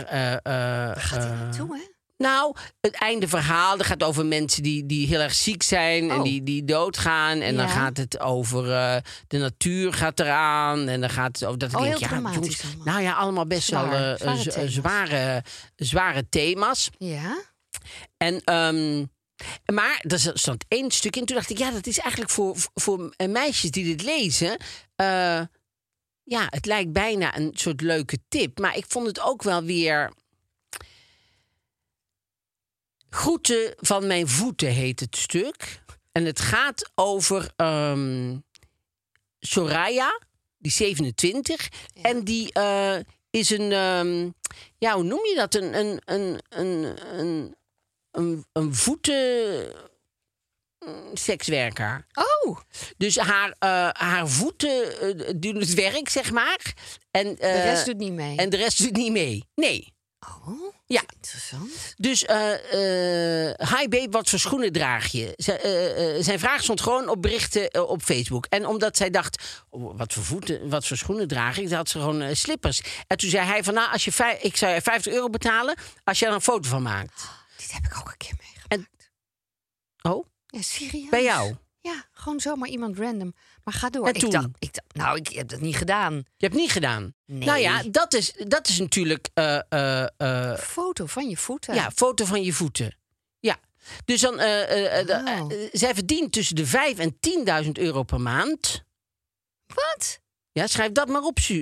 gaat 1.00 1.24
hij 1.24 1.36
naartoe, 1.36 1.76
hè? 1.78 1.82
nou, 2.18 2.56
het 2.82 2.96
einde 2.96 3.28
verhaal 3.28 3.78
dat 3.78 3.86
gaat 3.86 4.04
over 4.04 4.26
mensen 4.26 4.64
die, 4.64 4.86
die 4.86 5.08
heel 5.08 5.20
erg 5.20 5.34
ziek 5.34 5.64
zijn 5.64 6.10
en 6.10 6.18
Oh. 6.18 6.24
die, 6.24 6.44
die 6.44 6.66
doodgaan. 6.66 7.40
En 7.40 7.56
dan 7.56 7.70
gaat 7.70 7.98
het 7.98 8.20
over 8.20 8.64
de 9.28 9.38
natuur 9.38 9.94
gaat 9.94 10.20
eraan. 10.20 10.88
En 10.88 11.00
dan 11.02 11.10
gaat 11.10 11.40
het 11.40 11.46
over 11.46 11.60
dat 11.60 11.70
ik 11.72 11.76
Oh, 11.78 11.82
denk, 11.84 11.98
heel 11.98 12.22
ja, 12.22 12.32
jongens, 12.34 12.64
nou 12.86 13.02
ja, 13.02 13.14
allemaal 13.14 13.48
best 13.48 13.68
Zwaar, 13.68 13.90
wel 13.90 14.16
eh, 14.16 14.18
zware 14.18 14.44
thema's. 14.52 14.74
zware, 14.74 15.44
zware 15.76 16.30
thema's. 16.30 16.90
Ja. 16.98 17.42
En, 18.18 18.42
ehm, 18.44 19.06
maar 19.74 20.04
er 20.08 20.32
stond 20.34 20.66
één 20.68 20.92
stuk 20.92 21.16
in. 21.16 21.26
Toen 21.26 21.36
dacht 21.36 21.50
ik, 21.50 21.58
ja, 21.58 21.72
dat 21.72 21.88
is 21.88 22.00
eigenlijk 22.00 22.32
voor, 22.32 22.56
voor 22.74 23.14
meisjes 23.28 23.72
die 23.72 23.84
dit 23.96 24.04
lezen. 24.04 24.58
Ja, 26.28 26.48
het 26.50 26.66
lijkt 26.66 26.92
bijna 26.92 27.38
een 27.38 27.52
soort 27.54 27.82
leuke 27.82 28.20
tip. 28.28 28.60
Maar 28.60 28.78
ik 28.78 28.86
vond 28.88 29.08
het 29.08 29.20
ook 29.22 29.44
wel 29.44 29.64
weer. 29.64 30.12
Groeten 33.10 33.74
van 33.78 34.08
mijn 34.08 34.28
voeten 34.28 34.68
heet 34.68 35.00
het 35.00 35.18
stuk. 35.18 35.82
En 36.12 36.26
het 36.26 36.40
gaat 36.40 36.92
over 36.96 37.52
ehm, 37.56 38.38
Soraya, 39.40 40.22
die 40.58 40.72
27. 40.72 41.70
En 42.02 42.24
die 42.24 42.54
eh, 42.54 42.98
is 43.30 43.50
een, 43.50 43.72
ehm, 43.72 44.30
ja, 44.78 44.94
hoe 44.94 45.04
noem 45.04 45.26
je 45.26 45.36
dat? 45.36 45.56
Een, 45.56 45.78
een, 45.78 46.02
een, 46.06 46.42
een, 46.50 46.98
een, 48.12 48.46
een, 48.52 48.76
voeten 48.76 49.74
sekswerker. 51.14 52.06
Oh, 52.14 52.58
Dus 52.98 53.18
haar, 53.18 53.56
eh, 53.60 53.90
haar 53.94 54.28
voeten 54.28 55.00
eh, 55.02 55.34
doen 55.36 55.56
het 55.56 55.74
werk, 55.74 56.10
zeg 56.10 56.32
maar. 56.32 56.74
En, 57.12 57.36
de 57.36 57.42
eh, 57.42 57.64
rest 57.64 57.86
doet 57.86 57.98
niet 57.98 58.14
mee. 58.14 58.38
En 58.38 58.50
de 58.50 58.58
rest 58.58 58.78
doet 58.84 58.96
niet 58.96 59.12
mee. 59.12 59.44
Nee. 59.56 59.96
Oh, 60.20 60.74
Ja. 60.86 61.02
interessant. 61.16 61.94
Dus, 61.98 62.26
eh 62.26 63.50
eh 63.50 63.56
hi 63.80 63.88
babe, 63.88 64.08
wat 64.10 64.30
voor 64.30 64.40
schoenen 64.40 64.72
draag 64.72 65.08
je? 65.12 65.34
Z- 65.38 65.48
eh, 65.48 66.16
eh, 66.18 66.24
zijn 66.24 66.40
vraag 66.40 66.64
stond 66.64 66.82
gewoon 66.82 67.10
op 67.10 67.22
berichten 67.22 67.70
eh, 67.70 67.90
op 67.90 68.02
Facebook. 68.02 68.46
En 68.50 68.66
omdat 68.66 68.98
zij 68.98 69.10
dacht, 69.10 69.64
oh, 69.70 69.98
wat 69.98 70.14
voor 70.14 70.24
voeten, 70.24 70.70
wat 70.70 70.88
voor 70.88 70.98
schoenen 70.98 71.28
draag 71.28 71.58
ik? 71.58 71.68
Dan 71.70 71.78
had 71.78 71.90
ze 71.90 72.00
gewoon 72.00 72.22
eh, 72.22 72.36
slippers. 72.36 72.82
En 73.08 73.18
toen 73.18 73.30
zei 73.30 73.46
hij 73.48 73.64
van, 73.64 73.74
nou, 73.74 73.92
als 73.92 74.06
je 74.06 74.38
ik 74.42 74.58
zou 74.58 74.74
je 74.74 74.82
50 74.82 75.14
euro 75.14 75.30
betalen 75.30 75.76
als 76.04 76.20
je 76.20 76.26
er 76.26 76.34
een 76.34 76.42
foto 76.42 76.70
van 76.70 76.82
maakt. 76.82 77.22
Dit 77.58 77.72
heb 77.72 77.86
ik 77.86 77.98
ook 78.00 78.08
een 78.10 78.18
keer 78.18 78.34
meegemaakt. 78.40 79.12
Oh, 80.02 80.26
Ja, 80.48 80.62
serieus? 80.62 81.10
bij 81.10 81.24
jou? 81.24 81.56
Ja, 81.82 82.06
gewoon 82.12 82.40
zomaar 82.40 82.70
iemand 82.70 82.98
random. 82.98 83.34
Maar 83.64 83.74
ga 83.74 83.90
door. 83.90 84.08
En 84.08 84.14
ik 84.14 84.20
toen? 84.20 84.30
dacht, 84.30 84.48
ik 84.60 84.74
dacht, 84.74 84.94
nou, 84.96 85.18
ik 85.18 85.28
heb 85.28 85.48
dat 85.48 85.60
niet 85.60 85.76
gedaan. 85.76 86.14
Je 86.14 86.46
hebt 86.46 86.56
niet 86.56 86.72
gedaan. 86.72 87.14
Nee. 87.26 87.48
Nou 87.48 87.60
ja, 87.60 87.84
dat 87.92 88.14
is, 88.14 88.34
dat 88.48 88.68
is 88.68 88.80
natuurlijk 88.80 89.30
eh, 89.34 90.56
Foto 90.60 91.06
van 91.06 91.30
je 91.30 91.38
voeten. 91.38 91.76
Ja, 91.76 91.92
foto 91.92 92.26
van 92.26 92.44
je 92.44 92.54
voeten. 92.54 92.98
Ja. 93.40 93.58
Dus 94.06 94.22
dan, 94.22 94.34
Oh. 94.40 95.52
zij 95.72 95.94
verdient 95.94 96.32
tussen 96.32 96.56
de 96.56 96.66
5 96.66 96.98
en 96.98 97.18
10.000 97.66 97.72
euro 97.72 98.04
per 98.04 98.22
maand. 98.22 98.84
Wat? 99.68 100.20
Ja, 100.52 100.68
schrijf 100.68 100.92
dat 100.92 101.08
maar 101.08 101.22
op, 101.22 101.40
Su 101.40 101.62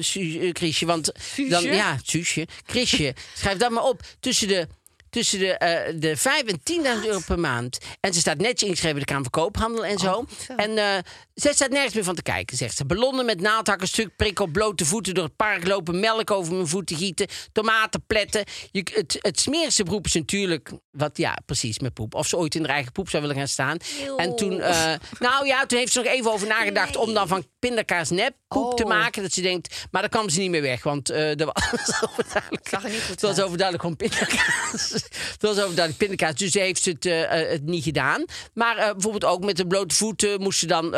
Su- 0.00 0.50
Chrisje. 0.52 0.86
Want 0.86 1.12
dan, 1.48 1.62
ja, 1.62 1.98
Suusje, 2.02 2.46
Chrisje. 2.66 3.14
schrijf 3.38 3.58
dat 3.58 3.70
maar 3.70 3.84
op. 3.84 4.02
Tussen 4.20 4.48
de, 4.48 4.68
tussen 5.10 5.38
de, 5.38 5.52
eh, 5.52 5.94
de 5.98 6.16
5 6.16 6.42
en 6.42 6.60
10.000 6.62 7.06
euro 7.06 7.20
per 7.26 7.38
maand. 7.38 7.78
En 8.00 8.14
ze 8.14 8.20
staat 8.20 8.38
netjes 8.38 8.62
ingeschreven 8.62 8.96
bij 8.96 9.04
de 9.06 9.12
Kamer 9.12 9.28
van 9.30 9.42
Koophandel 9.42 9.84
en 9.84 9.98
zo. 9.98 10.12
goed 10.12 10.46
zo. 10.46 10.54
En 10.54 10.78
eh 10.78 10.98
zij 11.36 11.52
staat 11.52 11.70
nergens 11.70 11.94
meer 11.94 12.04
van 12.04 12.14
te 12.14 12.22
kijken, 12.22 12.56
zegt 12.56 12.76
ze. 12.76 12.84
Ballonnen 12.84 13.24
met 13.26 13.40
naaldhakken, 13.40 13.88
stuk 13.88 14.16
prik 14.16 14.40
op 14.40 14.52
blote 14.52 14.84
voeten 14.84 15.14
door 15.14 15.24
het 15.24 15.36
park 15.36 15.66
lopen, 15.66 16.00
melk 16.00 16.30
over 16.30 16.54
mijn 16.54 16.66
voeten 16.66 16.96
gieten, 16.96 17.26
tomaten 17.52 18.02
pletten. 18.06 18.44
Je, 18.70 18.86
het, 18.94 19.18
het 19.20 19.40
smerigste 19.40 19.84
beroep 19.84 20.06
is 20.06 20.14
natuurlijk, 20.14 20.70
wat 20.96 21.16
ja, 21.16 21.38
precies, 21.46 21.78
met 21.78 21.94
poep. 21.94 22.14
Of 22.14 22.26
ze 22.26 22.36
ooit 22.36 22.54
in 22.54 22.60
haar 22.64 22.70
eigen 22.74 22.92
poep 22.92 23.08
zou 23.10 23.22
willen 23.22 23.36
gaan 23.38 23.48
staan. 23.48 23.76
En 24.16 24.36
toen, 24.36 24.60
eh, 24.60 24.92
nou 25.18 25.46
ja, 25.46 25.66
toen 25.66 25.78
heeft 25.78 25.92
ze 25.92 25.98
nog 25.98 26.12
even 26.12 26.32
over 26.32 26.46
nagedacht 26.48 26.96
om 26.96 27.14
dan 27.14 27.28
van 27.28 27.46
pindakaas 27.58 28.10
nep 28.10 28.34
poep 28.48 28.76
te 28.76 28.82
Oh. 28.82 28.88
maken. 28.88 29.22
Dat 29.22 29.32
ze 29.32 29.40
denkt, 29.40 29.86
maar 29.90 30.00
daar 30.00 30.10
kwam 30.10 30.28
ze 30.28 30.40
niet 30.40 30.50
meer 30.50 30.62
weg, 30.62 30.82
want 30.82 31.10
eh 31.10 31.40
er 31.40 31.46
was 31.52 32.02
overduidelijk. 32.02 32.68
Zag 32.68 32.84
er 32.84 32.90
niet 32.90 33.02
goed 33.02 33.20
was 33.20 33.40
overduidelijk 33.40 33.80
gewoon 33.80 33.96
pindakaas. 33.96 34.90
het 34.92 35.36
was 35.40 35.50
overduidelijk 35.58 35.96
pindakaas, 35.96 36.34
dus 36.34 36.52
ze 36.52 36.58
heeft 36.60 36.84
het, 36.84 37.06
eh, 37.06 37.30
het 37.30 37.62
niet 37.64 37.84
gedaan. 37.84 38.24
Maar 38.54 38.76
bijvoorbeeld 38.76 39.24
ook 39.24 39.44
met 39.44 39.56
de 39.56 39.66
blote 39.66 39.94
voeten 39.94 40.40
moest 40.40 40.58
ze 40.58 40.66
dan 40.66 40.90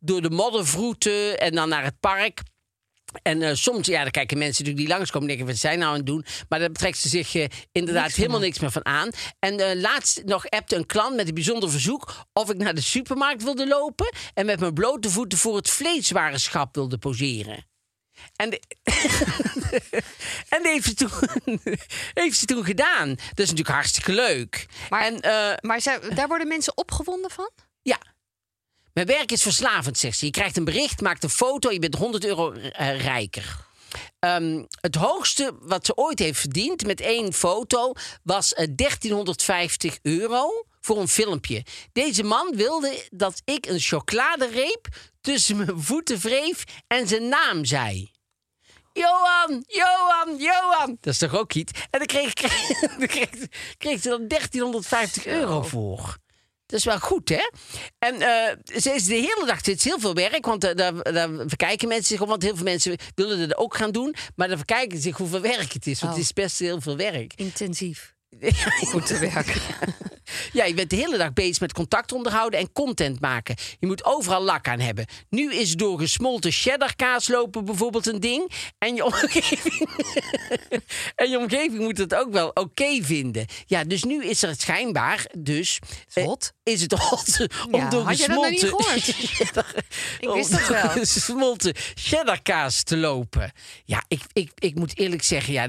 door 0.00 0.22
de 0.22 0.30
modder 0.30 0.66
vroeten 0.66 1.38
en 1.38 1.54
dan 1.54 1.68
naar 1.68 1.84
het 1.84 2.00
park. 2.00 2.40
En 3.22 3.42
eh, 3.42 3.54
soms, 3.54 3.86
ja, 3.86 4.02
dan 4.02 4.10
kijken 4.10 4.38
mensen 4.38 4.64
natuurlijk 4.64 4.88
die 4.88 4.96
langskomen 4.96 5.28
en 5.28 5.34
denken, 5.36 5.52
wat 5.52 5.62
zijn 5.62 5.78
nou 5.78 5.90
aan 5.90 5.96
het 5.96 6.06
doen? 6.06 6.24
Maar 6.48 6.58
daar 6.58 6.70
trekt 6.72 6.98
ze 6.98 7.08
zich 7.08 7.34
eh, 7.34 7.46
inderdaad 7.72 8.04
Niks 8.04 8.16
helemaal 8.16 8.40
niks 8.40 8.58
meer 8.58 8.70
van 8.70 8.84
aan. 8.86 9.08
En 9.38 9.60
eh, 9.60 9.80
laatst 9.80 10.22
nog 10.24 10.48
appte 10.48 10.76
een 10.76 10.86
klant 10.86 11.16
met 11.16 11.28
een 11.28 11.34
bijzonder 11.34 11.70
verzoek 11.70 12.14
of 12.32 12.50
ik 12.50 12.56
naar 12.56 12.74
de 12.74 12.80
supermarkt 12.80 13.42
wilde 13.42 13.66
lopen 13.68 14.12
en 14.34 14.46
met 14.46 14.60
mijn 14.60 14.74
blote 14.74 15.10
voeten 15.10 15.38
voor 15.38 15.56
het 15.56 15.70
vleeswarenschap 15.70 16.74
wilde 16.74 16.98
poseren. 16.98 17.66
En, 18.36 18.50
de- 18.50 18.62
en 20.56 20.62
heeft 20.62 20.84
ze, 20.86 20.94
toen, 20.94 21.10
heeft 22.22 22.38
ze 22.38 22.46
toen 22.46 22.64
gedaan. 22.64 23.08
Dat 23.08 23.18
is 23.38 23.50
natuurlijk 23.50 23.68
hartstikke 23.68 24.12
leuk. 24.12 24.66
Maar- 24.90 25.02
en, 25.06 25.58
Maar 25.60 25.82
daar 26.14 26.28
worden 26.28 26.48
mensen 26.48 26.76
opgewonden 26.76 27.30
van? 27.30 27.50
ja. 27.82 27.98
Mijn 28.92 29.06
werk 29.06 29.32
is 29.32 29.42
verslavend, 29.42 29.98
zegt 29.98 30.18
ze. 30.18 30.24
Je 30.24 30.30
krijgt 30.30 30.56
een 30.56 30.64
bericht, 30.64 31.00
maakt 31.00 31.22
een 31.22 31.30
foto, 31.30 31.70
je 31.70 31.78
bent 31.78 31.94
100 31.94 32.24
euro 32.24 32.52
eh, 32.52 33.00
rijker. 33.00 33.56
Ehm, 34.18 34.64
het 34.80 34.94
hoogste 34.94 35.52
wat 35.60 35.86
ze 35.86 35.96
ooit 35.96 36.18
heeft 36.18 36.40
verdiend 36.40 36.86
met 36.86 37.00
één 37.00 37.32
foto 37.32 37.92
was 38.22 38.54
eh, 38.54 38.66
1350 38.74 39.98
euro 40.02 40.66
voor 40.80 41.00
een 41.00 41.08
filmpje. 41.08 41.64
Deze 41.92 42.22
man 42.22 42.56
wilde 42.56 43.06
dat 43.10 43.42
ik 43.44 43.66
een 43.66 43.80
chocoladereep 43.80 44.88
tussen 45.20 45.56
mijn 45.56 45.82
voeten 45.82 46.18
wreef 46.18 46.64
en 46.86 47.08
zijn 47.08 47.28
naam 47.28 47.64
zei. 47.64 48.10
Johan, 48.92 49.64
Johan, 49.66 50.36
Johan. 50.36 50.96
Dat 51.00 51.12
is 51.12 51.18
toch 51.18 51.34
ook 51.34 51.52
iets? 51.52 51.72
En 51.90 51.98
dan 51.98 52.06
kreeg, 52.06 52.32
kreeg, 53.12 53.30
kreeg 53.78 54.00
ze 54.00 54.08
dan 54.08 54.28
1350 54.28 55.26
euro 55.26 55.62
voor. 55.62 56.20
Dat 56.72 56.80
is 56.80 56.86
wel 56.86 56.98
goed, 57.00 57.28
hè? 57.28 57.50
En 57.98 58.20
eh, 58.20 58.80
ze 58.80 58.90
is 58.90 59.04
de 59.04 59.14
hele 59.14 59.42
dag, 59.46 59.56
het 59.56 59.68
is 59.68 59.84
heel 59.84 60.00
veel 60.00 60.14
werk, 60.14 60.46
want 60.46 60.64
eh, 60.64 60.74
daar, 60.74 61.12
daar 61.12 61.28
verkijken 61.46 61.88
mensen 61.88 62.06
zich 62.06 62.20
op. 62.20 62.28
Want 62.28 62.42
heel 62.42 62.54
veel 62.56 62.64
mensen 62.64 62.96
willen 63.14 63.48
dat 63.48 63.58
ook 63.58 63.76
gaan 63.76 63.90
doen. 63.90 64.14
Maar 64.36 64.48
dan 64.48 64.56
verkijken 64.56 64.96
ze 64.96 65.02
zich 65.02 65.16
hoeveel 65.16 65.40
werk 65.40 65.72
het 65.72 65.86
is. 65.86 66.00
Want 66.00 66.12
Oh. 66.12 66.18
het 66.18 66.26
is 66.28 66.32
best 66.32 66.58
heel 66.58 66.80
veel 66.80 66.96
werk. 66.96 67.32
Intensief. 67.36 68.14
Goed 68.92 69.06
te 69.06 69.18
werken. 69.18 69.60
Ja, 70.52 70.64
je 70.64 70.74
bent 70.74 70.90
de 70.90 70.96
hele 70.96 71.18
dag 71.18 71.32
bezig 71.32 71.60
met 71.60 71.72
contact 71.72 72.12
onderhouden 72.12 72.60
en 72.60 72.72
content 72.72 73.20
maken. 73.20 73.56
Je 73.80 73.86
moet 73.86 74.04
overal 74.04 74.42
lak 74.42 74.68
aan 74.68 74.80
hebben. 74.80 75.06
Nu 75.30 75.54
is 75.54 75.74
door 75.76 75.98
gesmolten 75.98 76.52
cheddarkaas 76.52 77.28
lopen 77.28 77.64
bijvoorbeeld 77.64 78.06
een 78.06 78.20
ding. 78.20 78.50
En 78.78 78.94
je 78.94 79.04
omgeving, 79.04 79.88
en 81.14 81.30
je 81.30 81.38
omgeving 81.38 81.78
moet 81.78 81.98
het 81.98 82.14
ook 82.14 82.32
wel 82.32 82.48
oké 82.48 82.98
vinden. 83.02 83.46
Ja, 83.66 83.84
dus 83.84 84.02
nu 84.04 84.24
is 84.24 84.42
er 84.42 84.54
schijnbaar 84.56 85.26
dus... 85.38 85.78
eh, 86.12 86.24
hot. 86.24 86.52
is 86.62 86.80
het 86.82 86.92
hot 86.92 87.46
om 87.70 87.80
Ja, 87.80 87.88
door 87.88 88.02
had 88.04 88.18
je 88.18 88.28
dat 88.28 88.50
niet 88.50 88.60
gesmolten... 88.60 89.14
cheddar- 89.36 89.74
Ik 90.20 90.28
wist 90.28 90.50
dat 90.50 90.66
wel. 90.68 90.88
gesmolten 90.88 91.74
cheddarkaas 91.94 92.82
te 92.82 92.96
lopen. 92.96 93.52
Ja, 93.84 94.04
ik, 94.08 94.20
ik, 94.32 94.50
ik 94.58 94.74
moet 94.74 94.98
eerlijk 94.98 95.22
zeggen... 95.22 95.52
Ja, 95.52 95.68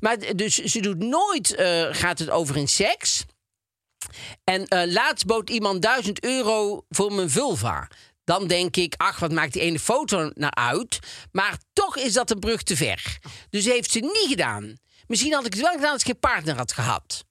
maar 0.00 0.16
dus 0.36 0.54
ze 0.54 0.80
doet 0.80 0.98
nooit... 0.98 1.54
eh, 1.54 1.86
gaat 1.90 2.18
het 2.18 2.30
over 2.30 2.56
in 2.56 2.68
seks... 2.68 3.24
En 4.44 4.66
eh, 4.66 4.92
laatst 4.92 5.26
bood 5.26 5.50
iemand 5.50 5.82
1000 5.82 6.24
euro 6.24 6.84
voor 6.88 7.12
mijn 7.12 7.30
vulva. 7.30 7.88
Dan 8.24 8.46
denk 8.46 8.76
ik, 8.76 8.94
ach, 8.96 9.18
wat 9.18 9.32
maakt 9.32 9.52
die 9.52 9.62
ene 9.62 9.78
foto 9.78 10.30
nou 10.34 10.52
uit? 10.52 10.98
Maar 11.32 11.58
toch 11.72 11.96
is 11.96 12.12
dat 12.12 12.30
een 12.30 12.38
brug 12.38 12.62
te 12.62 12.76
ver. 12.76 13.18
Dus 13.50 13.64
heeft 13.64 13.90
ze 13.90 13.98
niet 13.98 14.26
gedaan. 14.28 14.76
Misschien 15.06 15.32
had 15.32 15.46
ik 15.46 15.52
het 15.52 15.62
wel 15.62 15.72
gedaan 15.72 15.92
als 15.92 16.00
ik 16.00 16.06
geen 16.06 16.18
partner 16.18 16.56
had 16.56 16.72
gehad. 16.72 17.24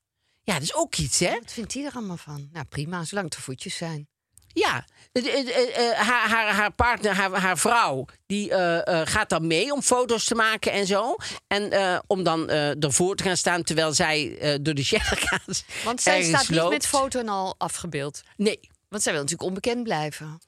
Ja, 0.44 0.54
dat 0.54 0.64
is 0.64 0.76
ook 0.76 0.96
iets, 0.96 1.20
hè? 1.20 1.34
Wat 1.34 1.52
vindt 1.52 1.74
hij 1.74 1.86
er 1.86 1.94
allemaal 1.94 2.18
van? 2.18 2.50
Nou, 2.52 2.66
prima, 2.66 3.04
zolang 3.04 3.28
het 3.28 3.36
er 3.36 3.42
voetjes 3.42 3.76
zijn. 3.76 4.10
Ja, 4.54 4.86
eh, 5.12 5.92
haar, 5.92 6.30
haar, 6.30 6.54
haar 6.54 6.72
partner, 6.72 7.14
haar, 7.14 7.32
haar 7.32 7.58
vrouw, 7.58 8.06
die 8.26 8.52
eh, 8.52 9.02
eh, 9.02 9.08
gaat 9.08 9.30
dan 9.30 9.48
mee 9.48 9.74
om 9.74 9.82
foto's 9.82 10.26
te 10.26 10.36
maken 10.36 10.72
en 10.72 10.88
zo. 10.88 11.16
En 11.48 11.72
om 12.08 12.24
dan 12.24 12.50
ervoor 12.50 13.16
te 13.16 13.24
gaan 13.24 13.38
staan 13.38 13.64
terwijl 13.64 13.94
zij 13.94 14.38
door 14.62 14.74
de 14.74 14.84
shelter 14.84 15.18
gaat. 15.18 15.64
Want 15.84 16.02
zij 16.02 16.24
staat 16.24 16.50
niet 16.50 16.60
loopt. 16.60 16.72
met 16.74 16.88
foto 16.88 17.20
en 17.20 17.30
al 17.30 17.56
afgebeeld. 17.58 18.22
Nee. 18.38 18.60
Want 18.90 19.04
zij 19.04 19.12
wil 19.12 19.22
natuurlijk 19.22 19.50
onbekend 19.50 19.84
blijven. 19.84 20.40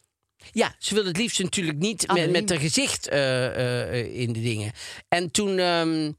Ja, 0.51 0.75
ze 0.79 0.93
wil 0.93 1.05
het 1.05 1.17
liefst 1.17 1.39
natuurlijk 1.39 1.77
niet 1.77 2.01
met, 2.01 2.09
Anoniem. 2.09 2.31
met 2.31 2.49
haar 2.49 2.59
gezicht 2.59 3.07
in 3.07 4.33
de 4.33 4.41
dingen. 4.41 4.71
En 5.07 5.31
toen. 5.31 5.57
ehm, 5.57 6.11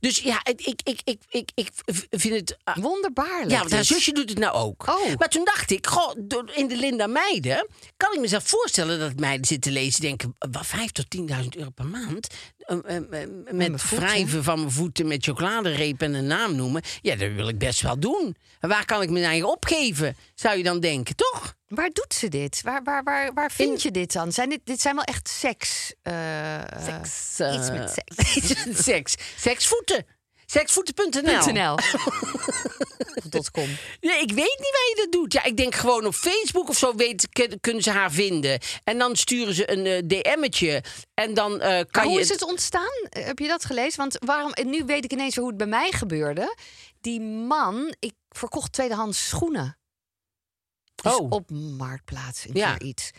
dus 0.00 0.18
ja, 0.18 0.40
ik, 0.44 0.60
ik, 0.60 0.80
ik, 0.84 1.00
ik, 1.04 1.20
ik, 1.28 1.50
ik 1.54 1.70
vind 2.10 2.34
het. 2.34 2.56
ah, 2.64 2.76
Wonderbaarlijk. 2.76 3.50
ja, 3.50 3.58
want 3.58 3.70
haar 3.70 3.80
dit. 3.80 3.88
zusje 3.88 4.12
doet 4.12 4.28
het 4.28 4.38
nou 4.38 4.54
ook. 4.54 4.88
Oh. 4.88 5.14
Maar 5.18 5.28
toen 5.28 5.44
dacht 5.44 5.70
ik, 5.70 5.86
goh, 5.86 6.14
in 6.54 6.68
de 6.68 6.76
Linda 6.76 7.06
Meiden 7.06 7.66
kan 7.96 8.12
ik 8.14 8.20
mezelf 8.20 8.48
voorstellen 8.48 8.98
dat 8.98 9.18
meiden 9.20 9.46
zitten 9.46 9.72
lezen 9.72 10.00
denken, 10.00 10.36
wat 10.38 10.66
5 10.66 10.90
tot 10.92 11.06
10.000 11.16 11.24
euro 11.50 11.70
per 11.70 11.86
maand 11.86 12.26
eh, 12.58 12.78
eh, 12.84 13.22
eh, 13.22 13.28
met 13.50 13.90
wrijven 13.90 14.44
van 14.44 14.58
mijn 14.58 14.70
voeten 14.70 15.06
met 15.06 15.24
chocoladereep 15.24 16.02
en 16.02 16.14
een 16.14 16.26
naam 16.26 16.54
noemen. 16.56 16.82
Ja, 17.02 17.16
dat 17.16 17.32
wil 17.32 17.48
ik 17.48 17.58
best 17.58 17.80
wel 17.80 17.98
doen. 17.98 18.36
En 18.60 18.68
waar 18.68 18.84
kan 18.84 19.02
ik 19.02 19.10
mijn 19.10 19.24
eigen 19.24 19.48
opgeven? 19.50 20.16
Zou 20.34 20.56
je 20.56 20.62
dan 20.62 20.80
denken, 20.80 21.16
toch? 21.16 21.56
Waar 21.68 21.90
doet 21.92 22.14
ze 22.14 22.28
dit? 22.28 22.60
Waar, 22.62 22.82
waar, 22.82 23.02
waar, 23.02 23.32
waar 23.32 23.50
vind 23.50 23.82
je 23.82 23.90
dit 23.90 24.12
dan? 24.12 24.32
Zijn 24.32 24.48
dit, 24.48 24.60
dit 24.64 24.80
zijn 24.80 24.94
wel 24.94 25.04
echt 25.04 25.28
seks. 25.28 25.94
eh, 26.02 26.14
Seks, 26.82 27.40
iets 27.56 27.68
eh, 27.68 27.72
met 27.72 27.90
seks. 27.90 28.36
iets 28.36 28.64
met 28.64 28.78
seks. 28.78 29.14
Seksvoeten. 29.36 30.06
Seksvoeten.nl. 30.46 31.74
.com. 33.52 33.68
Nee, 34.00 34.20
ik 34.20 34.32
weet 34.32 34.56
niet 34.58 34.70
waar 34.72 34.88
je 34.88 34.94
dat 34.96 35.12
doet. 35.12 35.32
Ja, 35.32 35.44
ik 35.44 35.56
denk 35.56 35.74
gewoon 35.74 36.06
op 36.06 36.14
Facebook 36.14 36.68
of 36.68 36.76
zo 36.78 36.94
weet, 36.94 37.28
kun- 37.32 37.60
kunnen 37.60 37.82
ze 37.82 37.90
haar 37.90 38.12
vinden. 38.12 38.60
En 38.84 38.98
dan 38.98 39.16
sturen 39.16 39.54
ze 39.54 39.70
een 39.70 39.86
eh, 39.86 40.02
DM'tje. 40.06 40.82
En 41.14 41.34
dan 41.34 41.60
eh, 41.60 41.68
Maar 41.68 41.84
kan 41.86 42.04
hoe 42.04 42.12
je... 42.14 42.20
is 42.20 42.28
het 42.28 42.42
ontstaan? 42.42 43.06
Eh, 43.08 43.24
Heb 43.26 43.38
je 43.38 43.48
dat 43.48 43.64
gelezen? 43.64 43.98
Want 43.98 44.16
waarom, 44.24 44.52
nu 44.64 44.84
weet 44.84 45.04
ik 45.04 45.12
ineens 45.12 45.36
hoe 45.36 45.48
het 45.48 45.56
bij 45.56 45.66
mij 45.66 45.90
gebeurde. 45.92 46.56
Die 47.00 47.20
man, 47.20 47.94
ik 47.98 48.12
verkocht 48.28 48.72
tweedehands 48.72 49.28
schoenen. 49.28 49.78
Dus 51.02 51.14
Oh. 51.16 51.30
op 51.30 51.50
Marktplaats 51.50 52.46
Ja. 52.52 52.74
keer 52.76 52.86
iets. 52.88 53.10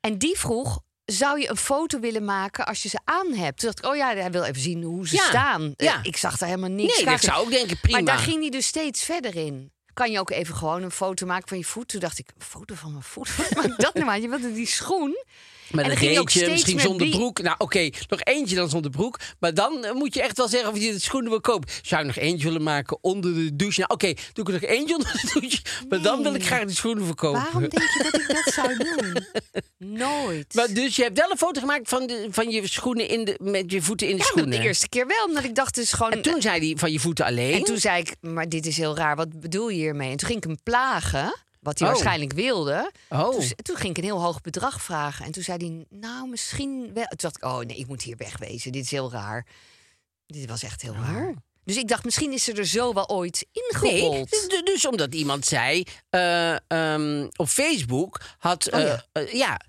En 0.00 0.18
die 0.18 0.38
vroeg, 0.38 0.80
zou 1.04 1.40
je 1.40 1.48
een 1.50 1.56
foto 1.56 2.00
willen 2.00 2.24
maken 2.24 2.66
als 2.66 2.82
je 2.82 2.88
ze 2.88 2.98
aan 3.04 3.32
hebt? 3.32 3.58
Toen 3.60 3.70
dacht 3.72 3.78
ik, 3.78 3.90
oh 3.90 3.96
ja, 3.96 4.14
hij 4.14 4.30
wil 4.30 4.42
even 4.42 4.62
zien 4.62 4.82
hoe 4.82 5.08
ze 5.08 5.16
Ja, 5.16 5.22
staan. 5.24 5.74
Eh, 5.76 5.86
ja. 5.86 5.98
ik 6.02 6.16
zag 6.16 6.38
daar 6.38 6.48
helemaal 6.48 6.70
niks 6.70 6.96
Nee, 6.96 7.04
dat 7.04 7.20
zou 7.20 7.44
ook 7.44 7.50
denken, 7.50 7.80
prima. 7.80 7.96
Maar 8.00 8.06
daar 8.14 8.24
ging 8.24 8.40
hij 8.40 8.50
dus 8.50 8.66
steeds 8.66 9.02
verder 9.04 9.36
in. 9.36 9.70
Kan 9.94 10.10
je 10.10 10.18
ook 10.20 10.30
even 10.30 10.54
gewoon 10.54 10.82
een 10.82 10.90
foto 10.90 11.26
maken 11.26 11.48
van 11.48 11.58
je 11.58 11.64
voet? 11.64 11.88
Toen 11.88 12.00
dacht 12.00 12.18
ik, 12.18 12.28
een 12.38 12.44
foto 12.46 12.74
van 12.74 12.90
mijn 12.90 13.02
voet? 13.02 13.36
Wat 13.36 13.54
maakt 13.54 13.80
dat 13.80 13.94
nou 13.94 14.08
uit? 14.08 14.22
Je 14.22 14.28
wilde 14.28 14.52
die 14.52 14.66
schoen. 14.66 15.24
Met 15.70 15.84
en 15.84 15.90
een 15.90 15.96
reetje, 15.96 16.50
misschien 16.50 16.80
zonder 16.80 17.08
broek. 17.08 17.42
Nou, 17.42 17.54
oké, 17.58 17.90
nog 18.08 18.20
eentje 18.22 18.56
dan 18.56 18.68
zonder 18.68 18.90
broek. 18.90 19.20
Maar 19.38 19.54
dan 19.54 19.84
eh, 19.84 19.92
moet 19.92 20.14
je 20.14 20.22
echt 20.22 20.36
wel 20.36 20.48
zeggen 20.48 20.70
of 20.70 20.78
je 20.78 20.92
de 20.92 21.00
schoenen 21.00 21.30
wil 21.30 21.40
kopen. 21.40 21.68
Zou 21.82 22.00
je 22.00 22.06
nog 22.06 22.16
eentje 22.16 22.44
willen 22.44 22.62
maken 22.62 22.98
onder 23.00 23.34
de 23.34 23.56
douche? 23.56 23.80
Nou, 23.80 23.92
oké, 23.92 24.06
doe 24.32 24.48
ik 24.48 24.54
er 24.54 24.60
nog 24.60 24.70
eentje 24.70 24.94
onder 24.94 25.12
de 25.12 25.40
douche. 25.40 25.62
Maar 25.88 26.02
dan 26.02 26.22
wil 26.22 26.34
ik 26.34 26.46
graag 26.46 26.64
die 26.64 26.76
schoenen 26.76 27.04
verkopen. 27.06 27.42
Waarom 27.42 27.60
denk 27.60 27.72
je 27.72 28.08
dat 28.10 28.20
ik 28.20 28.28
dat 28.28 28.54
zou 28.54 28.76
doen? 28.76 29.24
Nooit. 29.98 30.54
Maar 30.54 30.72
dus 30.72 30.96
je 30.96 31.02
hebt 31.02 31.18
wel 31.18 31.30
een 31.30 31.36
foto 31.36 31.60
gemaakt 31.60 31.88
van, 31.88 32.06
de, 32.06 32.26
van 32.30 32.50
je 32.50 32.68
schoenen 32.68 33.08
in 33.08 33.24
de, 33.24 33.38
met 33.42 33.72
je 33.72 33.82
voeten 33.82 34.08
in 34.08 34.16
de 34.16 34.22
ja, 34.22 34.28
schoenen. 34.28 34.50
de 34.50 34.66
eerste 34.66 34.88
keer 34.88 35.06
wel, 35.06 35.24
omdat 35.26 35.44
ik 35.44 35.54
dacht 35.54 35.74
dus 35.74 35.92
gewoon... 35.92 36.12
En 36.12 36.22
toen 36.22 36.42
zei 36.42 36.66
hij 36.66 36.78
van 36.78 36.92
je 36.92 37.00
voeten 37.00 37.24
alleen. 37.24 37.52
En 37.52 37.62
toen 37.62 37.78
zei 37.78 38.00
ik, 38.00 38.14
maar 38.20 38.48
dit 38.48 38.66
is 38.66 38.76
heel 38.76 38.96
raar, 38.96 39.16
wat 39.16 39.40
bedoel 39.40 39.68
je 39.68 39.76
hiermee? 39.76 40.10
En 40.10 40.16
toen 40.16 40.28
ging 40.28 40.42
ik 40.42 40.48
hem 40.48 40.58
plagen, 40.62 41.34
wat 41.66 41.78
hij 41.78 41.88
Oh. 41.88 41.94
waarschijnlijk 41.94 42.32
wilde. 42.32 42.90
Oh. 43.08 43.30
Toen, 43.30 43.52
toen 43.62 43.76
ging 43.76 43.90
ik 43.90 43.96
een 43.98 44.04
heel 44.04 44.22
hoog 44.22 44.40
bedrag 44.40 44.82
vragen. 44.82 45.24
En 45.24 45.32
toen 45.32 45.42
zei 45.42 45.58
hij, 45.66 45.98
nou, 45.98 46.28
misschien 46.28 46.90
wel. 46.94 47.04
Toen 47.06 47.16
dacht 47.16 47.36
ik, 47.36 47.44
oh 47.44 47.58
nee, 47.58 47.76
ik 47.76 47.86
moet 47.86 48.02
hier 48.02 48.16
wegwezen. 48.16 48.72
Dit 48.72 48.84
is 48.84 48.90
heel 48.90 49.10
raar. 49.12 49.46
Dit 50.26 50.48
was 50.48 50.62
echt 50.62 50.82
heel 50.82 50.94
raar. 50.94 51.34
Dus 51.64 51.76
ik 51.76 51.88
dacht, 51.88 52.04
misschien 52.04 52.32
is 52.32 52.48
er 52.48 52.58
er 52.58 52.66
zo 52.66 52.92
wel 52.92 53.08
ooit 53.08 53.46
Nee, 53.52 53.64
ingerold. 53.94 54.30
dus, 54.30 54.62
dus 54.64 54.86
omdat 54.86 55.14
iemand 55.14 55.44
zei 55.44 55.84
eh, 56.10 56.56
ehm, 56.70 57.26
op 57.36 57.48
Facebook 57.48 58.20
had 58.38 58.72
Oh, 58.72 58.80
eh, 58.80 58.86
ja. 58.86 59.04
eh, 59.12 59.32
ja. 59.32 59.60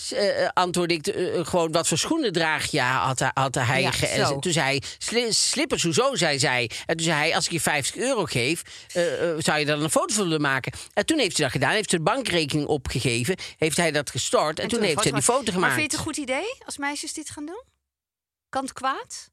S- 0.00 0.12
eh, 0.12 0.48
antwoordde 0.52 0.94
ik 0.94 1.06
eh, 1.06 1.38
eh, 1.38 1.46
gewoon 1.46 1.72
wat 1.72 1.88
voor 1.88 1.98
schoenen 1.98 2.32
draag 2.32 2.70
je 2.70 2.80
had, 2.80 3.18
hij- 3.18 3.30
had 3.34 3.54
hij 3.54 3.80
Ja, 3.82 3.90
ge- 3.90 4.06
en 4.06 4.40
Toen 4.40 4.52
zei 4.52 4.66
hij 4.66 4.82
sli 4.98 5.32
slippers, 5.32 5.82
hoezo 5.82 6.14
zei 6.14 6.38
zij. 6.38 6.70
En 6.86 6.96
toen 6.96 7.06
zei 7.06 7.18
hij 7.18 7.34
als 7.34 7.44
ik 7.46 7.52
je 7.52 7.60
50 7.60 7.96
euro 7.96 8.24
geef, 8.24 8.62
eh, 8.92 9.30
eh, 9.30 9.36
zou 9.38 9.58
je 9.58 9.64
dan 9.64 9.82
een 9.82 9.90
foto 9.90 10.14
van 10.14 10.24
willen 10.24 10.40
maken. 10.40 10.72
En 10.94 11.06
toen 11.06 11.18
heeft 11.18 11.36
hij 11.36 11.44
dat 11.46 11.54
gedaan, 11.54 11.70
heeft 11.74 11.90
ze 11.90 11.96
de 11.96 12.02
bankrekening 12.02 12.66
opgegeven, 12.68 13.36
heeft 13.56 13.76
hij 13.76 13.90
dat 13.90 14.10
gestort 14.10 14.58
en, 14.58 14.68
toen, 14.68 14.82
heeft 14.82 15.02
ze 15.02 15.12
die 15.12 15.22
foto 15.22 15.42
Maar 15.44 15.52
gemaakt. 15.52 15.74
vind 15.74 15.90
je 15.90 15.96
het 15.96 16.06
een 16.06 16.12
goed 16.12 16.22
idee 16.22 16.54
als 16.66 16.76
meisjes 16.78 17.12
dit 17.12 17.30
gaan 17.30 17.46
doen? 17.46 17.62
Kan 18.48 18.62
het 18.62 18.72
kwaad? 18.72 19.30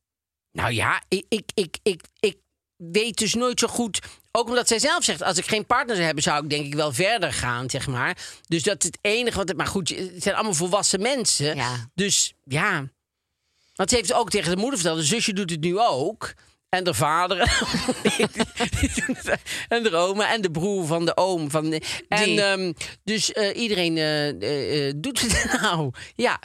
Nou 0.51 0.72
ja, 0.74 1.01
ik, 1.07 1.26
ik, 1.30 1.51
ik, 1.53 1.78
ik, 1.84 2.01
ik 2.20 2.38
weet 2.76 3.18
dus 3.18 3.34
nooit 3.34 3.59
zo 3.59 3.68
goed. 3.68 3.99
Ook 4.38 4.47
omdat 4.47 4.67
zij 4.67 4.79
zelf 4.79 5.03
zegt, 5.03 5.21
als 5.21 5.38
ik 5.38 5.45
geen 5.45 5.65
partner 5.65 5.95
zou 5.95 6.05
hebben, 6.05 6.23
zou 6.23 6.43
ik 6.43 6.49
denk 6.49 6.65
ik 6.65 6.73
wel 6.73 6.93
verder 6.93 7.34
gaan, 7.34 7.69
zeg 7.69 7.88
maar. 7.88 8.17
Dus 8.47 8.63
dat 8.63 8.84
is 8.84 8.86
het 8.86 8.97
enige 9.01 9.38
wat. 9.38 9.55
Maar 9.55 9.67
goed, 9.67 9.89
het 9.89 10.23
zijn 10.23 10.36
allemaal 10.36 10.53
volwassen 10.53 11.01
mensen. 11.01 11.55
Ja. 11.55 11.89
Dus 11.95 12.34
ja. 12.43 12.89
Want 13.75 13.89
ze 13.89 13.95
heeft 13.95 14.13
ook 14.13 14.29
tegen 14.29 14.51
de 14.51 14.57
moeder 14.57 14.79
verteld, 14.79 14.99
de 14.99 15.05
zusje 15.05 15.34
doet 15.34 15.49
het 15.49 15.61
nu 15.61 15.79
ook. 15.79 16.34
En 16.69 16.84
de 16.84 16.93
vader. 16.93 17.38
en 19.67 19.84
de 19.84 19.95
oma 19.95 20.34
en 20.34 20.41
de 20.41 20.51
broer 20.51 20.86
van 20.86 21.05
de 21.05 21.17
oom. 21.17 21.51
Van 21.51 21.69
de, 21.69 21.81
en, 22.07 22.38
ehm, 22.38 22.73
dus 23.03 23.31
eh, 23.31 23.61
iedereen 23.61 23.97
eh, 23.97 24.88
eh, 24.88 24.93
doet 24.95 25.21
het 25.21 25.51
nou. 25.61 25.91
Ja. 26.15 26.39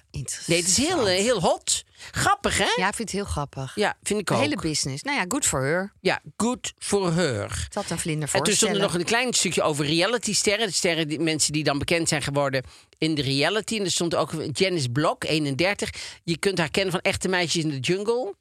Nee, 0.47 0.59
het 0.59 0.69
is 0.69 0.77
heel, 0.77 1.07
heel 1.07 1.41
hot. 1.41 1.85
Grappig, 2.11 2.59
hè? 2.59 2.65
Ja, 2.77 2.89
ik 2.89 2.95
vind 2.95 2.99
het 2.99 3.11
heel 3.11 3.25
grappig. 3.25 3.73
Ja, 3.75 3.97
vind 4.03 4.21
ik 4.21 4.27
De 4.27 4.35
ook. 4.35 4.41
hele 4.41 4.57
business. 4.57 5.03
Nou 5.03 5.17
ja, 5.19 5.25
good 5.29 5.47
for 5.47 5.61
her. 5.63 5.93
Ja, 6.01 6.21
good 6.37 6.73
for 6.79 7.15
her. 7.15 7.69
Had 7.73 7.91
een 7.91 7.99
vlinder 7.99 8.29
En 8.33 8.43
toen 8.43 8.55
stond 8.55 8.75
er 8.75 8.81
nog 8.81 8.95
een 8.95 9.05
klein 9.05 9.33
stukje 9.35 9.63
over 9.63 9.87
reality-sterren. 9.87 10.67
De 10.67 10.73
sterren, 10.73 11.09
die, 11.09 11.19
mensen 11.21 11.53
die 11.53 11.65
dan 11.65 11.79
bekend 11.79 12.09
zijn 12.09 12.23
geworden 12.23 12.63
in 12.99 13.15
de 13.15 13.23
reality. 13.23 13.77
En 13.79 13.85
er 13.85 13.91
stond 13.91 14.15
ook 14.15 14.33
Janice 14.53 14.89
Blok, 14.91 15.25
31. 15.25 15.91
Je 16.25 16.39
kunt 16.39 16.59
haar 16.59 16.71
kennen 16.71 16.93
van 16.93 17.01
Echte 17.01 17.29
Meisjes 17.29 17.63
in 17.65 17.71
de 17.71 17.79
Jungle. 17.79 18.35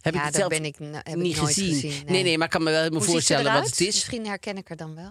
Heb 0.00 0.14
Ja, 0.14 0.18
ik 0.20 0.24
het 0.24 0.34
dat 0.34 0.40
zelf 0.40 0.48
ben 0.48 0.64
ik, 0.64 0.76
heb 0.92 1.06
ik 1.06 1.14
niet 1.16 1.36
nooit 1.36 1.54
gezien. 1.54 1.74
gezien, 1.80 2.04
nee. 2.06 2.22
nee, 2.22 2.36
maar 2.38 2.46
ik 2.46 2.52
kan 2.52 2.62
me 2.62 2.70
wel 2.70 2.84
ze 2.92 3.00
voorstellen 3.10 3.52
wat 3.52 3.66
het 3.66 3.80
is. 3.80 3.86
Misschien 3.86 4.26
herken 4.26 4.56
ik 4.56 4.68
haar 4.68 4.76
dan 4.76 4.94
wel. 4.94 5.10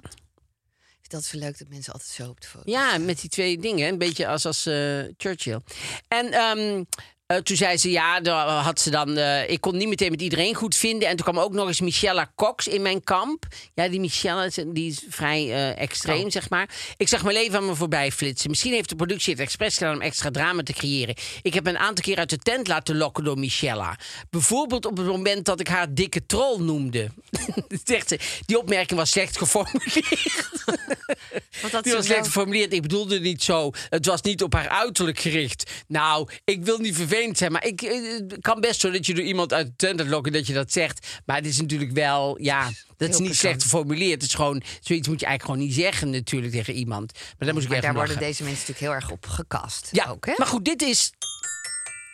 Dat 1.08 1.24
zo 1.24 1.38
leuk 1.38 1.58
dat 1.58 1.68
mensen 1.68 1.94
altijd 1.94 2.12
zo 2.12 2.30
op 2.30 2.42
de 2.42 2.48
foto 2.48 2.72
Ja, 2.72 2.98
met 2.98 3.22
die 3.22 3.30
twee 3.30 3.58
dingen. 3.58 3.88
Een 3.88 3.98
beetje 3.98 4.28
als, 4.28 4.46
als 4.46 4.66
eh, 4.66 5.00
Churchill. 5.18 5.60
En 6.08 6.32
ehm, 6.32 6.84
eh, 7.26 7.38
toen 7.38 7.56
zei 7.58 7.78
ze, 7.78 7.90
ja, 7.92 8.20
daar 8.20 8.48
had 8.48 8.80
ze 8.80 8.90
dan... 8.90 9.18
eh, 9.18 9.50
ik 9.50 9.62
kon 9.62 9.78
niet 9.78 9.88
meteen 9.88 10.12
met 10.12 10.22
iedereen 10.22 10.56
goed 10.56 10.76
vinden. 10.76 11.08
En 11.10 11.16
toen 11.16 11.26
kwam 11.26 11.40
ook 11.44 11.54
nog 11.54 11.68
eens 11.68 11.82
Michelle 11.82 12.28
Cox 12.36 12.68
in 12.68 12.82
mijn 12.82 13.04
kamp. 13.04 13.46
Ja, 13.74 13.88
die 13.88 14.00
Michelle 14.00 14.46
is- 14.46 14.60
die 14.68 14.90
is 14.92 15.02
vrij 15.10 15.52
eh, 15.52 15.82
extreem, 15.82 16.24
Oh. 16.26 16.32
zeg 16.32 16.50
maar. 16.50 16.70
Ik 16.98 17.08
zag 17.08 17.24
mijn 17.24 17.36
leven 17.36 17.58
aan 17.58 17.66
me 17.66 17.76
voorbij 17.76 18.12
flitsen. 18.12 18.50
Misschien 18.50 18.74
heeft 18.74 18.90
de 18.90 18.96
productie 18.96 19.32
het 19.34 19.42
expres 19.42 19.78
gedaan 19.78 19.96
om 19.96 20.02
extra 20.02 20.32
drama 20.32 20.64
te 20.64 20.74
creëren. 20.74 21.16
Ik 21.42 21.54
heb 21.54 21.68
een 21.68 21.78
aantal 21.78 22.04
keer 22.04 22.18
uit 22.18 22.30
de 22.30 22.38
tent 22.38 22.68
laten 22.68 22.98
lokken 22.98 23.24
door 23.24 23.40
Michelle. 23.40 23.96
Bijvoorbeeld 24.30 24.86
op 24.86 24.98
het 24.98 25.06
moment 25.06 25.46
dat 25.46 25.60
ik 25.60 25.68
haar 25.68 25.94
dikke 25.94 26.26
troll 26.26 26.60
noemde. 26.60 27.10
Zegt 27.84 28.08
ze, 28.08 28.20
die 28.46 28.58
opmerking 28.60 29.00
was 29.00 29.10
slecht 29.12 29.38
geformuleerd. 29.38 30.52
Want 31.72 31.84
Die 31.84 31.94
was 31.94 32.06
slecht 32.06 32.26
geformuleerd. 32.26 32.74
Ik 32.74 32.82
bedoelde 32.82 33.20
niet 33.20 33.44
zo. 33.44 33.72
Het 33.90 34.06
was 34.06 34.22
niet 34.22 34.44
op 34.44 34.54
haar 34.54 34.68
uiterlijk 34.70 35.20
gericht. 35.20 35.72
Nou, 35.88 36.28
ik 36.44 36.64
wil 36.66 36.78
niet 36.78 36.96
vervelend 36.96 37.12
zijn, 37.32 37.52
maar 37.52 37.66
ik 37.66 37.82
eh, 37.82 38.12
het 38.30 38.38
kan 38.42 38.62
best 38.62 38.80
zo 38.80 38.92
dat 38.92 39.06
je 39.06 39.14
door 39.14 39.24
iemand 39.24 39.54
uit 39.54 39.66
de 39.68 39.76
tent 39.76 40.00
laat 40.00 40.08
lokken 40.10 40.32
dat 40.34 40.48
je 40.48 40.54
dat 40.54 40.72
zegt. 40.72 41.08
Maar 41.26 41.36
het 41.36 41.46
is 41.46 41.60
natuurlijk 41.62 41.92
wel, 41.92 42.42
ja, 42.42 42.72
dat 42.98 43.10
is 43.10 43.18
niet 43.18 43.36
slecht 43.36 43.62
geformuleerd. 43.64 44.22
Het 44.22 44.30
is 44.30 44.34
gewoon, 44.36 44.62
zoiets 44.82 45.08
moet 45.08 45.20
je 45.20 45.26
eigenlijk 45.26 45.44
gewoon 45.44 45.60
niet 45.60 45.86
zeggen 45.86 46.10
natuurlijk 46.10 46.52
tegen 46.54 46.74
iemand. 46.74 47.12
Maar 47.14 47.34
daar 47.38 47.54
moest 47.54 47.66
ik 47.66 47.72
Maar 47.72 47.82
daar 47.82 47.94
worden 47.94 48.14
lachen. 48.16 48.28
deze 48.28 48.44
mensen 48.44 48.60
natuurlijk 48.68 48.80
heel 48.80 49.02
erg 49.02 49.12
op 49.12 49.26
gekast. 49.26 49.90
Ja, 49.92 50.08
ook, 50.08 50.26
hè? 50.26 50.34
maar 50.38 50.48
goed, 50.48 50.66
dit 50.66 50.82
is 50.82 51.12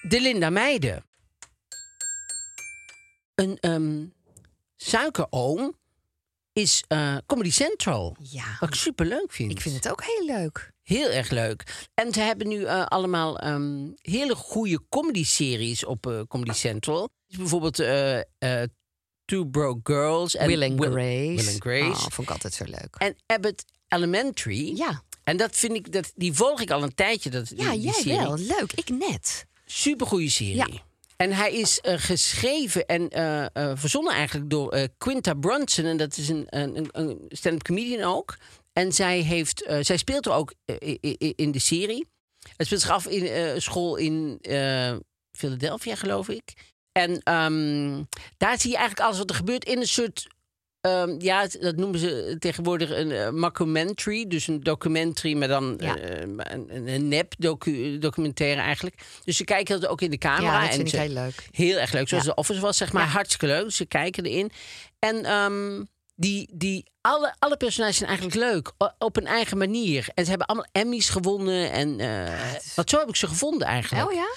de 0.01 0.21
Linda 0.21 0.49
Meijden. 0.49 1.03
Een 3.35 3.57
ehm 3.59 4.05
suikeroom 4.77 5.77
is 6.53 6.83
eh, 6.87 7.15
Comedy 7.25 7.51
Central. 7.51 8.15
Ja, 8.19 8.57
Wat 8.59 8.69
ik 8.69 8.75
super 8.75 9.05
leuk 9.05 9.31
vind. 9.31 9.51
ik 9.51 9.61
vind 9.61 9.75
het 9.75 9.89
ook 9.91 10.03
heel 10.03 10.25
leuk. 10.25 10.71
Heel 10.89 11.09
erg 11.09 11.29
leuk. 11.29 11.87
En 11.93 12.13
ze 12.13 12.19
hebben 12.19 12.47
nu 12.47 12.63
eh, 12.63 12.85
allemaal 12.85 13.37
ehm, 13.39 13.87
hele 14.01 14.35
goede 14.35 14.79
comedy-series 14.89 15.85
op 15.85 16.07
eh, 16.07 16.19
Comedy 16.27 16.51
Central. 16.51 17.09
Dus 17.27 17.37
bijvoorbeeld 17.37 17.79
eh, 17.79 18.19
Two 19.25 19.45
Broke 19.45 19.79
Girls. 19.93 20.35
En 20.35 20.47
Will 20.47 20.63
and 20.63 20.79
Will- 20.79 20.91
Grace. 20.91 21.35
Will 21.43 21.47
and 21.53 21.61
Grace. 21.61 22.05
Oh, 22.05 22.11
vond 22.11 22.27
ik 22.27 22.29
altijd 22.33 22.53
zo 22.53 22.63
leuk. 22.65 22.95
En 22.97 23.15
Abbott 23.25 23.65
Elementary. 23.87 24.75
Ja, 24.75 25.03
En 25.23 25.37
dat 25.37 25.55
vind 25.55 25.73
ik, 25.73 25.91
dat, 25.91 26.11
die 26.15 26.33
volg 26.33 26.61
ik 26.61 26.71
al 26.71 26.83
een 26.83 26.95
tijdje. 26.95 27.29
Dat, 27.29 27.49
ja 27.55 27.55
die, 27.55 27.71
die 27.71 27.81
jij 27.81 27.93
serie. 27.93 28.17
wel. 28.19 28.37
Leuk. 28.37 28.71
Ik 28.75 28.89
net. 28.89 29.45
Supergoeie 29.65 30.29
serie. 30.29 30.55
Ja. 30.55 30.67
En 31.17 31.31
hij 31.31 31.53
is 31.53 31.79
geschreven 31.83 32.85
en 32.85 33.09
verzonnen 33.77 34.13
eigenlijk 34.13 34.49
door 34.49 34.87
Quinta 34.97 35.33
Brunson. 35.33 35.85
En 35.85 35.97
dat 35.97 36.17
is 36.17 36.29
een, 36.29 36.45
een- 36.49 36.89
een 36.91 37.25
stand-up 37.29 37.63
comedian 37.63 38.03
ook. 38.15 38.37
En 38.79 38.91
zij, 38.93 39.19
heeft, 39.19 39.63
eh, 39.63 39.77
zij 39.81 39.97
speelt 39.97 40.25
er 40.25 40.31
ook 40.31 40.53
eh, 40.65 40.95
in 41.35 41.51
de 41.51 41.59
serie. 41.59 42.07
Het 42.57 42.65
speelt 42.65 42.81
zich 42.81 42.89
af 42.89 43.07
in 43.07 43.27
eh, 43.27 43.51
school 43.57 43.95
in 43.95 44.39
Philadelphia, 45.37 45.95
geloof 45.95 46.29
ik. 46.29 46.53
En 46.91 47.21
ehm, 47.23 48.03
daar 48.37 48.59
zie 48.59 48.69
je 48.71 48.77
eigenlijk 48.77 49.05
alles 49.07 49.17
wat 49.17 49.29
er 49.29 49.35
gebeurt 49.35 49.65
in 49.65 49.77
een 49.79 49.87
soort... 49.87 50.27
ehm, 50.81 51.15
ja, 51.19 51.47
dat 51.59 51.75
noemen 51.75 51.99
ze 51.99 52.35
tegenwoordig 52.39 52.89
een 52.89 53.11
eh, 53.11 53.29
mockumentary. 53.29 54.27
Dus 54.27 54.47
een 54.47 54.59
documentary, 54.59 55.33
maar 55.37 55.47
dan 55.47 55.75
Ja. 55.77 55.97
een, 56.01 57.07
nep 57.07 57.33
docu, 57.37 57.97
documentaire 57.97 58.61
eigenlijk. 58.61 59.01
Dus 59.23 59.37
ze 59.37 59.43
kijken 59.43 59.79
dat 59.81 59.89
ook 59.89 60.01
in 60.01 60.11
de 60.11 60.17
camera. 60.17 60.53
Ja, 60.53 60.59
dat 60.59 60.69
en 60.69 60.75
vind 60.75 60.87
ik 60.87 60.93
ze- 60.93 60.99
heel 60.99 61.13
leuk. 61.13 61.47
Heel 61.51 61.77
erg 61.77 61.91
leuk. 61.93 62.07
Zoals 62.07 62.23
Ja. 62.25 62.29
de 62.29 62.35
Office 62.35 62.59
was, 62.61 62.77
zeg 62.77 62.91
maar. 62.93 63.07
Hartstikke 63.07 63.45
leuk. 63.45 63.71
Ze 63.71 63.85
kijken 63.85 64.25
erin. 64.25 64.51
En 64.99 65.25
ehm, 65.25 65.83
die, 66.15 66.49
die, 66.53 66.85
alle, 67.01 67.35
alle 67.39 67.57
personages 67.57 67.97
zijn 67.97 68.09
eigenlijk 68.09 68.39
leuk. 68.39 68.71
o- 68.77 68.91
Op 68.97 69.17
een 69.17 69.27
eigen 69.27 69.57
manier. 69.57 70.07
En 70.13 70.23
ze 70.23 70.29
hebben 70.29 70.47
allemaal 70.47 70.67
Emmys 70.71 71.09
gewonnen. 71.09 71.71
En 71.71 71.99
eh, 71.99 72.53
wat 72.75 72.89
zo 72.89 72.99
heb 72.99 73.07
ik 73.09 73.15
ze 73.15 73.27
gevonden 73.27 73.67
eigenlijk. 73.67 74.07
Oh 74.09 74.13
ja? 74.15 74.29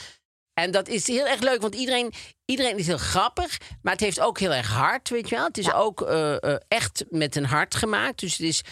En 0.54 0.70
dat 0.70 0.88
is 0.88 1.06
heel 1.06 1.26
erg 1.26 1.40
leuk, 1.40 1.60
want 1.60 1.74
iedereen, 1.74 2.12
iedereen 2.44 2.78
is 2.78 2.86
heel 2.86 2.98
grappig. 2.98 3.58
Maar 3.82 3.92
het 3.92 4.00
heeft 4.02 4.20
ook 4.20 4.38
heel 4.38 4.52
erg 4.52 4.68
hard, 4.68 5.08
weet 5.08 5.28
je 5.28 5.34
wel. 5.36 5.44
Het 5.44 5.58
is 5.58 5.64
Ja. 5.66 5.72
ook 5.72 6.02
eh, 6.02 6.42
eh, 6.42 6.56
echt 6.68 7.04
met 7.08 7.36
een 7.36 7.44
hart 7.46 7.74
gemaakt. 7.74 8.18
Dus 8.20 8.32
het 8.36 8.46
is... 8.46 8.62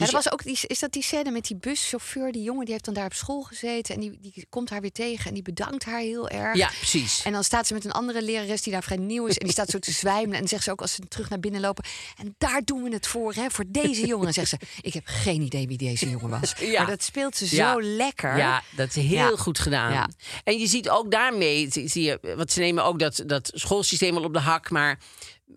Ja, 0.00 0.06
er 0.06 0.12
was 0.12 0.32
ook 0.32 0.42
die, 0.44 0.58
is 0.66 0.78
dat 0.78 0.92
die 0.92 1.02
scène 1.02 1.30
met 1.30 1.44
die 1.46 1.56
buschauffeur? 1.56 2.32
Die 2.32 2.42
jongen 2.42 2.62
die 2.64 2.72
heeft 2.72 2.84
dan 2.84 2.94
daar 2.94 3.04
op 3.04 3.14
school 3.14 3.42
gezeten. 3.42 3.94
En 3.94 4.00
die, 4.00 4.18
die 4.20 4.46
komt 4.48 4.70
haar 4.70 4.80
weer 4.80 4.92
tegen. 4.92 5.26
En 5.26 5.34
die 5.34 5.42
bedankt 5.42 5.84
haar 5.84 6.00
heel 6.00 6.28
erg. 6.28 6.56
ja, 6.56 6.70
precies. 6.76 7.22
En 7.24 7.32
dan 7.32 7.44
staat 7.44 7.66
ze 7.66 7.74
met 7.74 7.84
een 7.84 7.92
andere 7.92 8.22
lerares 8.22 8.62
die 8.62 8.72
daar 8.72 8.82
vrij 8.82 8.96
nieuw 8.96 9.26
is. 9.26 9.36
En 9.38 9.44
die 9.44 9.52
staat 9.52 9.68
zo 9.68 9.78
te 9.78 9.90
zwijmelen. 9.92 10.40
En 10.40 10.48
zegt 10.48 10.64
ze 10.64 10.70
ook 10.70 10.80
als 10.80 10.92
ze 10.94 11.00
terug 11.08 11.28
naar 11.28 11.40
binnen 11.40 11.60
lopen. 11.60 11.84
En 12.18 12.34
daar 12.38 12.62
doen 12.64 12.82
we 12.82 12.92
het 12.92 13.06
voor, 13.06 13.34
hè, 13.34 13.50
voor 13.50 13.64
deze 13.68 14.06
jongen. 14.06 14.26
En 14.26 14.32
zegt 14.32 14.48
ze, 14.48 14.56
ik 14.80 14.92
heb 14.94 15.02
geen 15.06 15.42
idee 15.42 15.66
wie 15.66 15.78
deze 15.78 16.10
jongen 16.10 16.40
was. 16.40 16.52
Ja. 16.60 16.78
Maar 16.82 16.90
dat 16.90 17.02
speelt 17.02 17.36
ze 17.36 17.56
Ja. 17.56 17.72
zo 17.72 17.82
lekker. 17.82 18.36
Ja, 18.36 18.62
dat 18.76 18.88
is 18.88 18.94
heel 18.94 19.30
Ja. 19.30 19.36
goed 19.36 19.58
gedaan. 19.58 20.12
En 20.44 20.58
je 20.58 20.66
ziet 20.66 20.88
ook 20.90 21.10
daarmee, 21.10 21.68
zie 21.70 22.02
je, 22.02 22.18
want 22.36 22.52
ze 22.52 22.60
nemen 22.60 22.84
ook 22.84 22.98
dat, 22.98 23.22
dat 23.26 23.50
schoolsysteem 23.54 24.14
wel 24.14 24.24
op 24.24 24.32
de 24.32 24.38
hak, 24.38 24.70
maar 24.70 24.98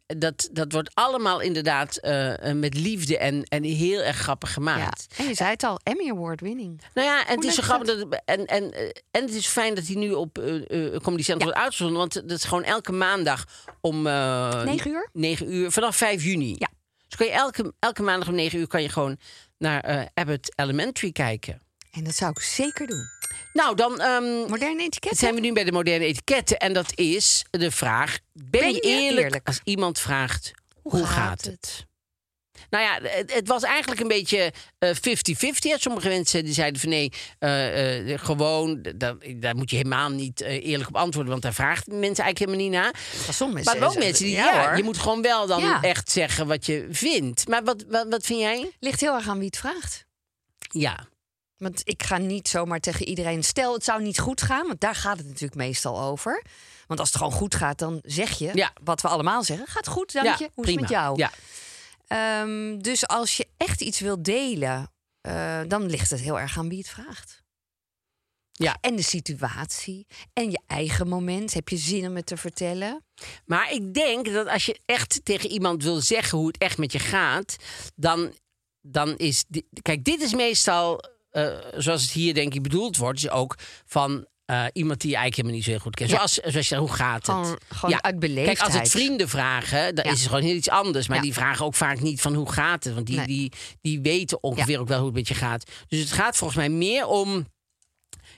dat, 0.05 0.49
dat 0.51 0.71
wordt 0.71 0.89
allemaal 0.93 1.39
inderdaad 1.41 1.97
eh, 1.97 2.49
eh, 2.49 2.55
met 2.57 2.73
liefde 2.73 3.17
en, 3.17 3.43
en 3.43 3.63
heel 3.63 4.01
erg 4.01 4.17
grappig 4.17 4.49
Ja. 4.49 4.53
gemaakt. 4.55 5.13
En 5.17 5.27
je 5.27 5.33
zei 5.33 5.49
het 5.49 5.63
al, 5.63 5.79
Emmy 5.83 6.09
Award 6.09 6.41
winning. 6.41 6.81
Nou 6.93 7.07
ja, 7.07 7.27
en 7.27 7.35
het 7.35 7.43
is 7.43 7.55
zo 7.55 7.61
grappig 7.61 7.87
dat 7.87 7.97
het- 7.97 8.21
en, 8.25 8.45
en, 8.45 8.71
eh, 8.73 8.81
en 9.11 9.21
het 9.21 9.33
is 9.33 9.47
fijn 9.47 9.75
dat 9.75 9.87
hij 9.87 9.95
nu 9.95 10.11
op 10.11 10.37
eh 10.37 10.55
eh, 10.93 11.01
Comedy 11.01 11.23
Central 11.23 11.49
wordt 11.49 11.63
uitgezonden, 11.63 11.97
want 11.97 12.13
dat 12.13 12.31
is 12.37 12.43
gewoon 12.43 12.63
elke 12.63 12.91
maandag 12.91 13.45
om 13.81 14.07
eh, 14.07 14.63
9 14.63 14.91
uur? 14.91 15.09
9 15.13 15.53
uur 15.53 15.71
vanaf 15.71 15.95
5 15.95 16.23
juni. 16.23 16.55
Ja. 16.57 16.69
Dus 17.07 17.17
kan 17.17 17.27
je 17.27 17.33
elke, 17.33 17.73
elke 17.79 18.01
maandag 18.01 18.27
om 18.27 18.35
9 18.35 18.59
uur 18.59 18.67
kan 18.67 18.81
je 18.81 18.89
gewoon 18.89 19.17
naar 19.57 20.09
Abbott 20.13 20.51
Elementary 20.55 21.11
kijken. 21.11 21.61
En 21.91 22.03
dat 22.03 22.15
zou 22.15 22.31
ik 22.31 22.39
zeker 22.39 22.87
doen. 22.87 23.03
Nou, 23.53 23.75
dan 23.75 23.99
ehm, 23.99 24.23
Moderne 24.49 24.89
zijn 25.09 25.35
we 25.35 25.39
nu 25.41 25.53
bij 25.53 25.63
de 25.63 25.71
moderne 25.71 26.05
etiketten. 26.05 26.57
En 26.57 26.73
dat 26.73 26.91
is 26.95 27.45
de 27.49 27.71
vraag: 27.71 28.19
ben, 28.33 28.49
Ben 28.61 28.73
je 28.73 28.79
eerlijk, 28.79 29.25
eerlijk? 29.25 29.47
als 29.47 29.59
iemand 29.63 29.99
vraagt 29.99 30.51
hoe, 30.81 30.91
Hoe 30.91 31.05
gaat, 31.05 31.15
gaat 31.15 31.43
het? 31.43 31.85
Nou 32.69 32.83
ja, 32.83 33.09
het, 33.09 33.33
het 33.33 33.47
was 33.47 33.63
eigenlijk 33.63 34.01
een 34.01 34.07
beetje 34.07 34.53
eh, 34.79 34.89
50-50. 34.89 34.95
hè. 35.59 35.75
Sommige 35.77 36.07
mensen 36.07 36.43
die 36.45 36.53
zeiden 36.53 36.81
van 36.81 36.89
nee, 36.89 37.11
eh, 37.39 38.13
eh, 38.13 38.19
gewoon, 38.19 38.81
daar, 38.95 39.15
daar 39.35 39.55
moet 39.55 39.69
je 39.69 39.75
helemaal 39.75 40.09
niet 40.09 40.41
eh, 40.41 40.65
eerlijk 40.65 40.89
op 40.89 40.95
antwoorden, 40.95 41.31
want 41.31 41.43
daar 41.43 41.53
vraagt 41.53 41.87
mensen 41.87 42.23
eigenlijk 42.23 42.39
helemaal 42.39 42.61
niet 42.61 42.71
naar. 42.71 42.91
Maar 43.25 43.33
sommige 43.33 43.63
Maar 43.63 43.73
mensen 43.73 43.73
ook 43.73 43.81
zeggen- 43.91 43.99
mensen 44.03 44.25
die, 44.25 44.35
ja, 44.35 44.75
je 44.75 44.83
moet 44.83 44.97
gewoon 44.97 45.21
wel 45.21 45.47
dan 45.47 45.61
Ja. 45.61 45.81
echt 45.81 46.11
zeggen 46.11 46.47
wat 46.47 46.65
je 46.65 46.87
vindt. 46.91 47.47
Maar 47.47 47.63
wat, 47.63 47.85
wat, 47.89 48.05
wat 48.09 48.25
vind 48.25 48.39
jij? 48.39 48.71
Ligt 48.79 48.99
heel 48.99 49.15
erg 49.15 49.27
aan 49.27 49.37
wie 49.37 49.45
het 49.45 49.57
vraagt. 49.57 50.05
Ja, 50.71 51.07
Want 51.57 51.81
ik 51.83 52.03
ga 52.03 52.17
niet 52.17 52.47
zomaar 52.47 52.79
tegen 52.79 53.07
iedereen. 53.07 53.43
Stel, 53.43 53.73
het 53.73 53.83
zou 53.83 54.01
niet 54.01 54.19
goed 54.19 54.41
gaan, 54.41 54.67
want 54.67 54.79
daar 54.81 54.95
gaat 54.95 55.17
het 55.17 55.27
natuurlijk 55.27 55.55
meestal 55.55 56.01
over. 56.01 56.43
Want 56.87 56.99
als 56.99 57.09
het 57.09 57.17
gewoon 57.17 57.33
goed 57.33 57.55
gaat, 57.55 57.79
dan 57.79 57.99
zeg 58.03 58.31
je 58.37 58.51
Ja. 58.53 58.73
wat 58.83 59.01
we 59.01 59.07
allemaal 59.07 59.43
zeggen. 59.43 59.67
Gaat 59.67 59.87
goed, 59.87 60.13
dank 60.13 60.25
ja 60.25 60.35
je. 60.39 60.49
Hoe 60.53 60.65
is 60.65 60.71
het 60.71 60.79
met 60.81 60.89
jou? 60.89 61.17
Ja. 61.17 61.31
Ehm, 62.07 62.77
dus 62.79 63.07
als 63.07 63.37
je 63.37 63.47
echt 63.57 63.81
iets 63.81 63.99
wilt 63.99 64.23
delen, 64.25 64.91
eh, 65.21 65.59
dan 65.67 65.85
ligt 65.85 66.09
het 66.09 66.19
heel 66.19 66.39
erg 66.39 66.57
aan 66.57 66.69
wie 66.69 66.77
het 66.77 66.89
vraagt. 66.89 67.41
Ja. 68.51 68.77
En 68.81 68.95
de 68.95 69.01
situatie. 69.01 70.07
En 70.33 70.51
je 70.51 70.61
eigen 70.67 71.07
moment. 71.07 71.53
Heb 71.53 71.69
je 71.69 71.77
zin 71.77 72.07
om 72.07 72.15
het 72.15 72.25
te 72.25 72.37
vertellen? 72.37 73.03
Maar 73.45 73.71
ik 73.71 73.93
denk 73.93 74.33
dat 74.33 74.47
als 74.47 74.65
je 74.65 74.79
echt 74.85 75.19
tegen 75.25 75.49
iemand 75.49 75.83
wil 75.83 76.01
zeggen 76.01 76.37
hoe 76.37 76.47
het 76.47 76.57
echt 76.57 76.77
met 76.77 76.91
je 76.91 76.99
gaat, 76.99 77.55
dan, 77.95 78.33
dan 78.81 79.17
is. 79.17 79.43
Kijk, 79.81 80.03
dit 80.03 80.21
is 80.21 80.33
meestal, 80.33 81.03
eh, 81.33 81.57
zoals 81.77 82.01
het 82.01 82.11
hier 82.11 82.33
denk 82.33 82.53
ik 82.53 82.61
bedoeld 82.61 82.97
wordt, 82.97 83.19
is 83.19 83.29
ook 83.29 83.55
van. 83.85 84.25
eh, 84.45 84.65
iemand 84.73 85.01
die 85.01 85.09
je 85.09 85.15
eigenlijk 85.15 85.35
helemaal 85.35 85.55
niet 85.55 85.63
zo 85.63 85.69
heel 85.71 85.79
goed 85.79 85.95
kent. 85.95 86.09
Ja. 86.09 86.15
Zoals, 86.15 86.33
zoals 86.53 86.69
je 86.69 86.75
hoe 86.77 86.93
gaat 86.93 87.15
het? 87.15 87.35
Gewoon- 87.35 87.59
gewoon 87.67 88.03
uit 88.03 88.19
beleefdheid. 88.19 88.57
Kijk, 88.57 88.69
als 88.69 88.77
het 88.79 88.89
vrienden 88.89 89.29
vragen, 89.29 89.95
dan 89.95 90.05
Ja. 90.05 90.11
is 90.11 90.19
het 90.19 90.27
gewoon 90.27 90.43
heel 90.43 90.55
iets 90.55 90.69
anders. 90.69 91.07
Maar 91.07 91.21
die 91.21 91.33
vragen 91.33 91.65
ook 91.65 91.75
vaak 91.75 91.99
niet 92.01 92.21
van 92.21 92.33
hoe 92.33 92.51
gaat 92.51 92.83
het. 92.83 92.93
Want 92.93 93.05
die, 93.07 93.15
Nee. 93.17 93.25
die, 93.25 93.51
die 93.81 94.01
weten 94.01 94.43
ongeveer 94.43 94.79
ook 94.79 94.87
wel 94.87 94.97
hoe 94.97 95.05
het 95.07 95.15
met 95.15 95.27
je 95.27 95.33
gaat. 95.33 95.71
Dus 95.87 95.99
het 95.99 96.11
gaat 96.11 96.37
volgens 96.37 96.59
mij 96.59 96.69
meer 96.69 97.05
om... 97.07 97.47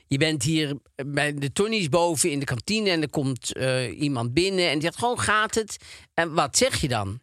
Je 0.07 0.17
bent 0.17 0.43
hier 0.43 0.77
bij 1.05 1.33
de 1.33 1.51
Tonnies 1.51 1.89
boven 1.89 2.31
in 2.31 2.39
de 2.39 2.45
kantine 2.45 2.89
en 2.89 3.01
er 3.01 3.09
komt 3.09 3.53
eh, 3.53 3.99
iemand 4.01 4.33
binnen 4.33 4.65
en 4.67 4.73
die 4.73 4.81
zegt 4.81 4.97
gewoon 4.97 5.19
gaat 5.19 5.55
het. 5.55 5.77
En 6.13 6.33
wat 6.33 6.57
zeg 6.57 6.81
je 6.81 6.87
dan? 6.87 7.19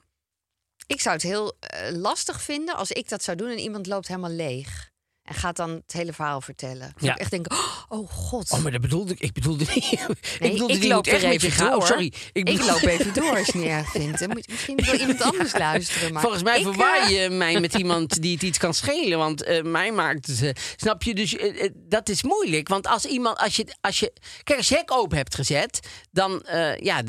Ik 0.87 1.01
zou 1.01 1.15
het 1.15 1.25
heel 1.25 1.57
eh, 1.61 1.97
lastig 1.97 2.43
vinden 2.43 2.77
als 2.77 2.91
ik 2.91 3.09
dat 3.09 3.23
zou 3.23 3.37
doen 3.37 3.51
en 3.51 3.59
iemand 3.59 3.87
loopt 3.87 4.09
helemaal 4.09 4.31
leeg. 4.31 4.91
En 5.23 5.35
gaat 5.35 5.57
dan 5.57 5.71
het 5.71 5.93
hele 5.93 6.13
verhaal 6.13 6.41
vertellen. 6.41 6.93
Ja. 6.99 7.13
ik 7.13 7.19
echt 7.19 7.31
denken, 7.31 7.57
oh 7.89 8.11
god. 8.11 8.51
Oh, 8.51 8.63
maar 8.63 8.73
dat 8.73 8.81
bedoelde 8.81 9.13
ik. 9.13 9.21
Ik 9.21 9.33
bedoelde 9.33 9.65
niet. 9.75 9.91
Nee, 10.41 10.51
ik 10.51 10.53
bedoelde 10.53 10.75
ik 10.75 10.81
die 10.81 10.91
loop 10.91 11.07
er 11.07 11.25
even 11.25 11.59
door. 11.59 11.75
Oh, 11.77 11.87
sorry. 11.87 12.13
Ik, 12.33 12.65
loop 12.65 12.81
even 12.83 13.15
door 13.23 13.37
als 13.37 13.47
je 13.47 13.59
niet 13.59 13.67
erg 13.67 13.91
vindt. 13.91 14.19
Dan 14.19 14.29
moet 14.29 14.45
je 14.47 14.53
misschien 14.53 14.77
door 14.77 14.95
iemand 14.95 15.23
anders 15.23 15.53
luisteren. 15.53 16.13
Maar 16.13 16.23
Volgens 16.23 16.43
mij 16.43 16.61
ik, 16.61 16.77
eh, 16.77 17.09
je 17.09 17.31
mij 17.31 17.61
met 17.61 17.75
iemand 17.75 18.23
die 18.23 18.33
het 18.35 18.43
iets 18.43 18.59
kan 18.59 18.75
schelen. 18.75 19.19
Want 19.19 19.43
eh, 19.43 19.63
mij 19.63 19.93
maakt 19.93 20.27
het. 20.27 20.43
eh, 20.43 20.51
snap 20.77 21.03
je? 21.03 21.15
Dus 21.15 21.37
dat 21.75 22.09
is 22.09 22.23
moeilijk. 22.23 22.69
Want 22.69 22.87
als 22.87 23.05
iemand. 23.05 23.39
Als 23.39 23.57
je, 23.57 23.77
als 23.81 24.01
je, 24.01 24.13
kijk, 24.43 24.59
als 24.59 24.69
je 24.69 24.75
hek 24.75 24.91
open 24.93 25.17
hebt 25.17 25.35
gezet. 25.35 25.89
Dan, 26.11 26.43
ja, 26.81 27.03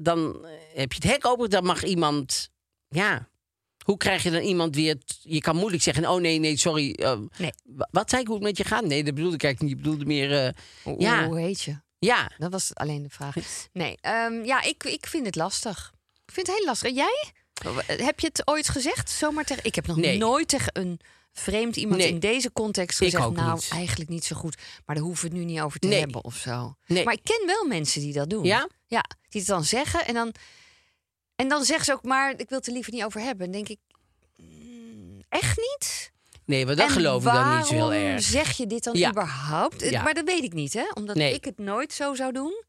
dan 0.00 0.46
heb 0.74 0.92
je 0.92 0.98
het 1.02 1.12
hek 1.12 1.26
open. 1.26 1.50
Dan 1.50 1.64
mag 1.64 1.84
iemand. 1.84 2.50
Ja. 2.88 3.29
Hoe 3.90 3.98
krijg 3.98 4.22
je 4.22 4.30
dan 4.30 4.42
iemand 4.42 4.74
weer. 4.74 4.96
Je 5.22 5.40
kan 5.40 5.56
moeilijk 5.56 5.82
zeggen. 5.82 6.08
Oh 6.10 6.20
nee, 6.20 6.38
nee, 6.38 6.56
sorry. 6.56 6.92
eh, 6.92 7.18
Nee. 7.38 7.50
Wat 7.90 8.10
zei 8.10 8.20
ik 8.22 8.26
hoe 8.28 8.36
het 8.36 8.44
met 8.44 8.56
je 8.56 8.64
gaat? 8.64 8.84
Nee, 8.84 9.04
dat 9.04 9.14
bedoelde 9.14 9.34
ik 9.36 9.42
eigenlijk 9.44 9.74
niet. 9.74 9.84
Ik 9.84 9.90
bedoelde 9.90 10.12
meer. 10.14 10.44
eh, 10.46 10.52
hoe, 10.82 11.00
ja. 11.00 11.26
hoe 11.26 11.40
heet 11.40 11.60
je? 11.62 11.80
ja. 11.98 12.30
Dat 12.38 12.50
was 12.52 12.74
alleen 12.74 13.02
de 13.02 13.08
vraag. 13.10 13.34
Nee, 13.72 13.96
ehm, 14.00 14.44
ja, 14.44 14.62
ik, 14.62 14.84
ik 14.84 15.06
vind 15.06 15.26
het 15.26 15.36
lastig. 15.36 15.92
Ik 16.26 16.32
vind 16.34 16.46
het 16.46 16.56
heel 16.56 16.66
lastig. 16.66 16.88
En 16.88 16.94
jij? 16.94 17.32
Heb 18.06 18.20
je 18.20 18.26
het 18.26 18.42
ooit 18.48 18.68
gezegd? 18.68 19.10
Zomaar 19.10 19.44
tegen. 19.44 19.64
Ik 19.64 19.74
heb 19.74 19.86
nog 19.86 19.96
Nee. 19.96 20.18
nooit 20.18 20.48
tegen 20.48 20.70
een 20.72 21.00
vreemd 21.32 21.76
iemand 21.76 22.00
Nee. 22.00 22.08
in 22.08 22.18
deze 22.18 22.52
context 22.52 22.98
gezegd. 22.98 23.30
nou, 23.30 23.52
niet. 23.54 23.68
eigenlijk 23.72 24.10
niet 24.10 24.24
zo 24.24 24.36
goed. 24.36 24.56
Maar 24.86 24.96
daar 24.96 25.04
hoeven 25.04 25.28
we 25.30 25.36
het 25.36 25.46
nu 25.46 25.52
niet 25.52 25.60
over 25.60 25.78
te 25.80 25.88
Nee. 25.88 26.00
hebben 26.00 26.24
of 26.24 26.36
zo. 26.36 26.74
Nee. 26.86 27.04
Maar 27.04 27.14
ik 27.14 27.24
ken 27.24 27.46
wel 27.46 27.66
mensen 27.66 28.00
die 28.00 28.12
dat 28.12 28.30
doen. 28.30 28.44
Ja? 28.44 28.68
Ja, 28.86 29.04
die 29.28 29.40
het 29.40 29.50
dan 29.50 29.64
zeggen 29.64 30.06
en 30.06 30.14
dan. 30.14 30.32
En 31.40 31.48
dan 31.48 31.64
zeggen 31.64 31.84
ze 31.84 31.92
ook 31.92 32.02
maar, 32.04 32.30
ik 32.36 32.48
wil 32.48 32.58
het 32.58 32.66
er 32.66 32.72
liever 32.72 32.92
niet 32.92 33.04
over 33.04 33.20
hebben. 33.20 33.52
Dan 33.52 33.62
denk 33.64 33.68
ik, 33.68 33.78
mm, 34.36 35.22
echt 35.28 35.56
niet? 35.56 36.12
Nee, 36.44 36.66
maar 36.66 36.76
dat 36.76 36.86
En 36.86 36.92
geloof 36.92 37.24
ik 37.26 37.32
dan 37.32 37.56
niet 37.56 37.66
zo 37.66 37.72
heel 37.74 37.88
waarom 37.88 38.06
erg. 38.06 38.22
zeg 38.22 38.56
je 38.56 38.66
dit 38.66 38.84
dan 38.84 38.96
Ja. 38.96 39.10
überhaupt? 39.10 39.82
Eh, 39.82 39.90
Ja. 39.90 40.02
Maar 40.02 40.14
dat 40.14 40.24
weet 40.24 40.42
ik 40.44 40.52
niet, 40.52 40.72
hè? 40.72 40.88
Omdat 40.94 41.16
Nee. 41.16 41.34
ik 41.34 41.44
het 41.44 41.58
nooit 41.58 41.92
zo 41.92 42.14
zou 42.14 42.32
doen. 42.32 42.64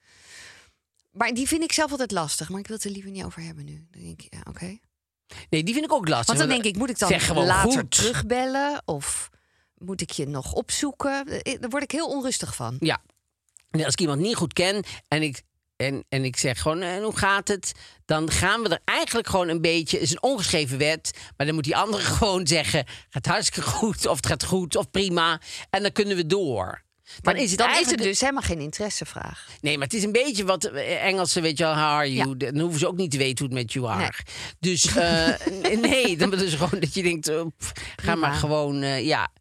Maar 1.12 1.34
die 1.34 1.48
vind 1.48 1.64
ik 1.64 1.72
zelf 1.72 1.92
altijd 1.92 2.12
lastig. 2.12 2.50
Maar 2.50 2.60
ik 2.60 2.68
wil 2.68 2.76
het 2.76 2.86
er 2.86 2.92
liever 2.92 3.12
niet 3.12 3.24
over 3.24 3.42
hebben 3.42 3.66
nu. 3.66 3.88
Dan 3.92 4.02
denk 4.02 4.22
ik, 4.22 4.34
ja, 4.34 4.40
oké. 4.50 4.78
Nee, 5.50 5.64
die 5.64 5.74
vind 5.74 5.86
ik 5.86 5.94
ook 5.94 6.08
lastig. 6.08 6.28
Want 6.28 6.40
dan 6.40 6.48
denk 6.50 6.64
ik, 6.64 6.76
moet 6.76 6.90
ik 6.90 7.00
dan 7.00 7.10
zeg 7.10 7.36
later 7.36 7.72
goed. 7.72 7.92
terugbellen? 7.92 8.82
Of 8.86 9.30
moet 9.78 10.02
ik 10.02 10.10
je 10.12 10.28
nog 10.28 10.54
opzoeken? 10.54 11.28
Eh, 11.28 11.60
Daar 11.60 11.70
word 11.70 11.84
ik 11.84 11.92
heel 11.92 12.08
onrustig 12.08 12.56
van. 12.56 12.76
Ja. 12.80 13.02
En 13.72 13.84
als 13.86 13.94
ik 13.94 14.00
iemand 14.02 14.20
niet 14.22 14.36
goed 14.36 14.54
ken 14.54 14.84
en 15.08 15.22
ik, 15.22 15.42
en, 15.82 16.04
en 16.10 16.24
ik 16.24 16.38
zeg 16.38 16.62
gewoon, 16.62 16.82
en 16.82 17.04
hoe 17.04 17.18
gaat 17.18 17.48
het? 17.48 17.72
Dan 18.06 18.32
gaan 18.32 18.62
we 18.62 18.70
er 18.70 18.82
eigenlijk 18.86 19.28
gewoon 19.28 19.48
een 19.48 19.62
beetje, 19.62 19.98
het 19.98 20.06
is 20.06 20.12
een 20.12 20.24
ongeschreven 20.24 20.78
wet, 20.78 21.12
maar 21.38 21.46
dan 21.46 21.56
moet 21.56 21.64
die 21.64 21.78
andere 21.78 22.04
gewoon 22.18 22.48
zeggen, 22.48 22.86
gaat 23.10 23.26
hartstikke 23.26 23.70
goed, 23.70 24.06
of 24.06 24.16
het 24.16 24.26
gaat 24.26 24.46
goed, 24.46 24.76
of 24.76 24.92
prima. 24.92 25.42
En 25.70 25.82
dan 25.82 25.92
kunnen 25.92 26.16
we 26.16 26.26
door. 26.26 26.84
Maar 27.22 27.34
dan 27.34 27.44
is 27.44 27.50
het 27.50 27.60
dan 27.60 27.80
is 27.80 27.88
dus 27.88 28.20
helemaal 28.20 28.42
geen 28.42 28.60
interessevraag. 28.60 29.48
Nee, 29.62 29.78
maar 29.78 29.88
het 29.88 29.96
is 29.96 30.04
een 30.04 30.12
beetje 30.12 30.46
wat 30.46 30.64
eh, 30.64 31.06
Engelsen, 31.06 31.42
weet 31.42 31.58
je 31.58 31.64
wel, 31.64 31.74
how 31.74 31.84
are 31.84 32.14
you? 32.14 32.30
Ja. 32.30 32.52
Dan 32.52 32.60
hoeven 32.60 32.80
ze 32.80 32.88
ook 32.88 32.98
niet 32.98 33.12
te 33.12 33.18
weten 33.18 33.46
hoe 33.46 33.56
het 33.56 33.64
met 33.64 33.74
you 33.74 33.88
are. 33.88 34.00
Nee. 34.00 34.10
Dus 34.60 34.96
eh, 34.96 35.78
nee, 35.92 36.18
dan 36.18 36.34
is 36.34 36.54
gewoon 36.54 36.80
dat 36.80 36.94
je 36.94 37.04
denkt, 37.04 37.30
oh, 37.30 37.48
pff, 37.58 37.72
ga 37.96 38.16
maar 38.16 38.34
gewoon, 38.34 38.82
eh, 38.82 39.06
ja. 39.06 39.32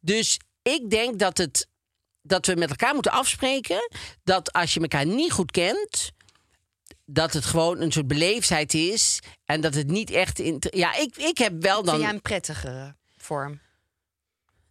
Dus 0.00 0.40
ik 0.62 0.90
denk 0.90 1.18
dat, 1.18 1.38
het, 1.38 1.68
dat 2.26 2.46
we 2.46 2.54
met 2.54 2.70
elkaar 2.70 2.94
moeten 2.94 3.12
afspreken 3.12 3.88
dat 4.24 4.52
als 4.52 4.74
je 4.74 4.80
elkaar 4.80 5.06
niet 5.06 5.32
goed 5.32 5.50
kent, 5.50 6.12
dat 7.04 7.32
het 7.32 7.44
gewoon 7.44 7.80
een 7.80 7.92
soort 7.92 8.06
beleefdheid 8.06 8.74
is. 8.74 9.20
En 9.44 9.60
dat 9.60 9.74
het 9.74 9.86
niet 9.86 10.10
echt... 10.10 10.38
In, 10.38 10.56
ja, 10.60 10.94
ik, 10.94 11.16
ik 11.16 11.38
heb 11.38 11.62
wel 11.62 11.82
dan... 11.82 11.94
Vind 11.94 12.06
jij 12.06 12.14
een 12.14 12.22
prettigere 12.22 12.96
vorm? 13.16 13.60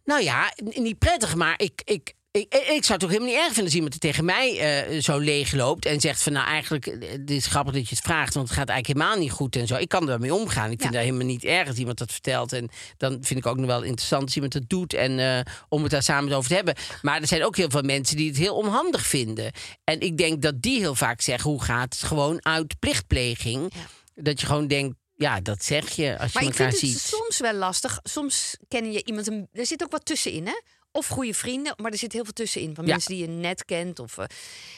Nou 0.04 0.22
ja, 0.22 0.52
niet 0.62 0.98
prettig, 0.98 1.34
maar 1.34 1.54
ik, 1.60 1.82
ik, 1.84 2.14
ik, 2.40 2.54
ik 2.54 2.84
zou 2.84 2.92
het 2.92 3.04
ook 3.04 3.10
helemaal 3.10 3.28
niet 3.28 3.36
erg 3.38 3.46
vinden 3.46 3.64
als 3.64 3.74
iemand 3.74 3.94
er 3.94 4.00
tegen 4.00 4.24
mij 4.24 4.58
eh, 4.58 5.00
zo 5.02 5.18
leeg 5.18 5.52
loopt 5.52 5.86
en 5.86 6.00
zegt 6.00 6.22
van 6.22 6.32
nou 6.32 6.46
eigenlijk, 6.46 6.86
eh, 6.86 7.10
het 7.10 7.30
is 7.30 7.46
grappig 7.46 7.74
dat 7.74 7.88
je 7.88 7.94
het 7.94 8.04
vraagt, 8.04 8.34
want 8.34 8.48
het 8.48 8.58
gaat 8.58 8.68
eigenlijk 8.68 8.98
helemaal 8.98 9.22
niet 9.22 9.32
goed 9.32 9.56
en 9.56 9.66
zo. 9.66 9.76
Ik 9.76 9.88
kan 9.88 10.00
er 10.00 10.06
daarmee 10.06 10.34
omgaan. 10.34 10.70
Ik 10.70 10.80
vind 10.80 10.92
Ja. 10.92 10.98
dat 10.98 11.06
helemaal 11.08 11.26
niet 11.26 11.44
erg 11.44 11.68
als 11.68 11.76
iemand 11.76 11.98
dat 11.98 12.12
vertelt. 12.12 12.52
En 12.52 12.68
dan 12.96 13.18
vind 13.20 13.38
ik 13.38 13.46
ook 13.46 13.56
nog 13.56 13.66
wel 13.66 13.82
interessant 13.82 14.22
als 14.22 14.34
iemand 14.34 14.52
dat 14.52 14.68
doet 14.68 14.92
en 14.94 15.18
eh, 15.18 15.40
om 15.68 15.82
het 15.82 15.90
daar 15.90 16.02
samen 16.02 16.32
over 16.32 16.48
te 16.48 16.54
hebben. 16.56 16.74
Maar 17.02 17.20
er 17.20 17.26
zijn 17.26 17.44
ook 17.44 17.56
heel 17.56 17.70
veel 17.70 17.82
mensen 17.82 18.16
die 18.16 18.28
het 18.28 18.36
heel 18.36 18.54
onhandig 18.56 19.06
vinden. 19.06 19.52
En 19.84 20.00
ik 20.00 20.16
denk 20.18 20.42
dat 20.42 20.62
die 20.62 20.78
heel 20.78 20.94
vaak 20.94 21.20
zeggen, 21.20 21.50
hoe 21.50 21.62
gaat 21.62 21.94
het 21.94 22.02
gewoon 22.02 22.44
uit 22.44 22.78
plichtpleging? 22.78 23.72
Dat 24.14 24.40
je 24.40 24.46
gewoon 24.46 24.66
denkt, 24.66 24.96
ja, 25.16 25.40
dat 25.40 25.64
zeg 25.64 25.90
je 25.90 26.18
als 26.18 26.32
je 26.32 26.38
Maar 26.38 26.48
ik 26.48 26.58
elkaar 26.58 26.72
vind 26.72 26.92
het 26.92 27.00
ziet. 27.00 27.00
soms 27.18 27.38
wel 27.38 27.54
lastig. 27.54 28.00
Soms 28.02 28.56
ken 28.68 28.92
je 28.92 29.04
iemand. 29.04 29.26
Een, 29.26 29.48
er 29.52 29.66
zit 29.66 29.82
ook 29.82 29.90
wat 29.90 30.04
tussenin, 30.04 30.46
hè? 30.46 30.60
Of 30.96 31.06
goede 31.06 31.34
vrienden, 31.34 31.74
maar 31.82 31.92
er 31.92 31.98
zit 31.98 32.12
heel 32.12 32.24
veel 32.24 32.32
tussenin. 32.32 32.74
Van 32.74 32.84
Ja. 32.86 32.90
mensen 32.92 33.10
die 33.14 33.20
je 33.20 33.28
net 33.28 33.64
kent. 33.64 33.98
Of, 33.98 34.18
eh, 34.18 34.24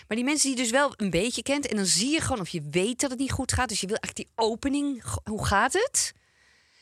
maar 0.08 0.16
die 0.16 0.24
mensen 0.24 0.48
die 0.48 0.56
je 0.56 0.62
dus 0.62 0.72
wel 0.72 0.92
een 0.96 1.10
beetje 1.10 1.42
kent. 1.42 1.66
En 1.68 1.76
dan 1.76 1.86
zie 1.86 2.10
je 2.10 2.20
gewoon 2.20 2.40
of 2.40 2.48
je 2.48 2.62
weet 2.70 3.00
dat 3.00 3.10
het 3.10 3.18
niet 3.18 3.32
goed 3.32 3.52
gaat. 3.52 3.68
Dus 3.68 3.80
je 3.80 3.86
wil 3.86 3.96
eigenlijk 3.96 4.28
die 4.36 4.44
opening. 4.46 5.02
Hoe 5.24 5.44
gaat 5.46 5.72
het? 5.72 6.12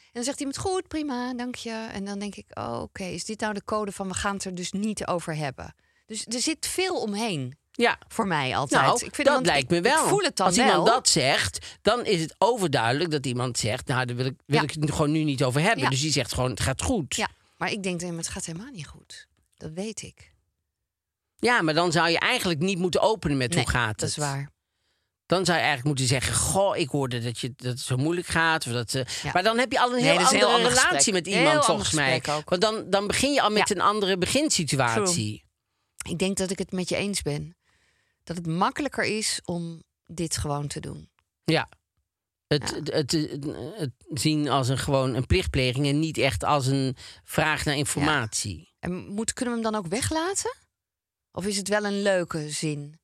En 0.05 0.13
dan 0.13 0.25
zegt 0.25 0.39
iemand 0.39 0.59
goed, 0.59 0.89
prima, 0.89 1.35
dank 1.35 1.55
je. 1.55 1.89
En 1.93 2.05
dan 2.05 2.19
denk 2.19 2.35
ik, 2.35 2.45
oh, 2.55 2.79
oké, 2.83 3.05
is 3.05 3.25
dit 3.25 3.41
nou 3.41 3.55
de 3.55 3.65
code 3.65 3.93
van 3.93 4.09
we 4.09 4.15
gaan 4.15 4.35
het 4.35 4.45
er 4.45 4.55
dus 4.55 4.73
niet 4.73 5.07
over 5.07 5.37
hebben? 5.37 5.75
Dus 6.07 6.27
er 6.27 6.41
zit 6.41 6.67
veel 6.67 7.01
omheen. 7.01 7.57
Ja, 7.73 7.99
Voor 8.09 8.27
mij 8.27 8.57
altijd. 8.57 8.83
Nou, 8.83 8.95
ik 9.05 9.15
vind, 9.15 9.27
dat 9.27 9.35
want 9.37 9.47
lijkt 9.47 9.71
me 9.71 9.81
wel. 9.81 10.03
Ik 10.03 10.09
voel 10.09 10.21
het 10.23 10.37
dan 10.37 10.47
Als 10.47 10.57
wel. 10.57 10.67
iemand 10.67 10.87
dat 10.87 11.09
zegt, 11.09 11.77
dan 11.83 12.05
is 12.05 12.21
het 12.21 12.35
overduidelijk 12.39 13.11
dat 13.11 13.27
iemand 13.27 13.59
zegt... 13.59 13.87
nou, 13.87 14.05
daar 14.07 14.17
wil 14.17 14.27
ik, 14.27 14.35
wil 14.47 14.57
Ja. 14.57 14.63
ik 14.63 14.71
het 14.81 14.91
gewoon 14.91 15.11
nu 15.13 15.25
niet 15.25 15.45
over 15.45 15.61
hebben. 15.61 15.83
Ja. 15.85 15.91
Dus 15.91 16.01
die 16.01 16.13
zegt 16.13 16.35
gewoon, 16.35 16.51
het 16.51 16.61
gaat 16.61 16.83
goed. 16.83 17.17
Ja, 17.17 17.29
maar 17.57 17.71
ik 17.71 17.83
denk, 17.83 18.01
het 18.01 18.29
gaat 18.29 18.45
helemaal 18.45 18.71
niet 18.71 18.87
goed. 18.87 19.29
Dat 19.55 19.71
weet 19.73 20.03
ik. 20.03 20.35
Ja, 21.37 21.63
maar 21.63 21.75
dan 21.75 21.93
zou 21.93 22.09
je 22.09 22.19
eigenlijk 22.19 22.61
niet 22.61 22.79
moeten 22.79 23.01
openen 23.01 23.37
met 23.37 23.51
Nee, 23.55 23.59
hoe 23.63 23.71
gaat 23.73 23.89
het. 23.89 23.99
Dat 23.99 24.09
is 24.09 24.17
waar. 24.17 24.51
Dan 25.27 25.45
zou 25.45 25.59
je 25.59 25.65
eigenlijk 25.65 25.85
moeten 25.87 26.07
zeggen... 26.07 26.35
goh, 26.35 26.77
ik 26.77 26.89
hoorde 26.89 27.21
dat, 27.21 27.39
je, 27.39 27.53
dat 27.57 27.67
het 27.67 27.81
zo 27.81 27.97
moeilijk 27.97 28.27
gaat. 28.27 28.67
Of 28.67 28.73
dat. 28.73 28.93
Ja. 28.93 29.05
Maar 29.33 29.43
dan 29.43 29.59
heb 29.59 29.73
je 29.73 29.81
al 29.81 29.89
een 29.89 29.95
Nee, 29.95 30.03
heel 30.05 30.13
een 30.13 30.19
andere 30.27 30.39
heel 30.47 30.55
ander 30.55 30.69
relatie 30.69 30.95
gesprek. 30.95 31.15
met 31.15 31.27
iemand, 31.27 31.65
volgens 31.65 31.93
mij. 31.93 32.23
ook. 32.31 32.49
Want 32.49 32.63
dan, 32.63 32.91
dan 32.91 33.07
begin 33.07 33.33
je 33.33 33.41
al 33.43 33.51
met 33.51 33.69
Ja. 33.69 33.75
een 33.75 33.81
andere 33.81 34.19
beginsituatie. 34.19 35.45
Ik 36.09 36.19
denk 36.19 36.37
dat 36.37 36.51
ik 36.51 36.59
het 36.59 36.73
met 36.73 36.89
je 36.89 36.97
eens 36.97 37.23
ben. 37.23 37.57
Dat 38.25 38.37
het 38.37 38.47
makkelijker 38.47 39.05
is 39.05 39.41
om 39.45 39.83
dit 40.05 40.37
gewoon 40.37 40.67
te 40.67 40.81
doen. 40.81 41.11
Ja. 41.45 41.69
Het, 42.47 42.71
Ja. 42.85 42.93
het, 42.97 43.11
het, 43.13 43.45
het 43.79 43.91
zien 44.21 44.49
als 44.49 44.69
een, 44.69 44.79
gewoon 44.79 45.15
een 45.15 45.27
plichtpleging... 45.27 45.87
en 45.87 45.99
niet 45.99 46.19
echt 46.19 46.45
als 46.45 46.67
een 46.67 46.97
vraag 47.25 47.65
naar 47.65 47.77
informatie. 47.77 48.75
En 48.81 49.07
moet, 49.07 49.33
kunnen 49.33 49.55
we 49.55 49.61
hem 49.63 49.73
dan 49.73 49.81
ook 49.85 49.91
weglaten? 49.91 50.55
Of 51.33 51.47
is 51.47 51.57
het 51.57 51.69
wel 51.69 51.85
een 51.85 52.03
leuke 52.03 52.51
zin? 52.51 52.99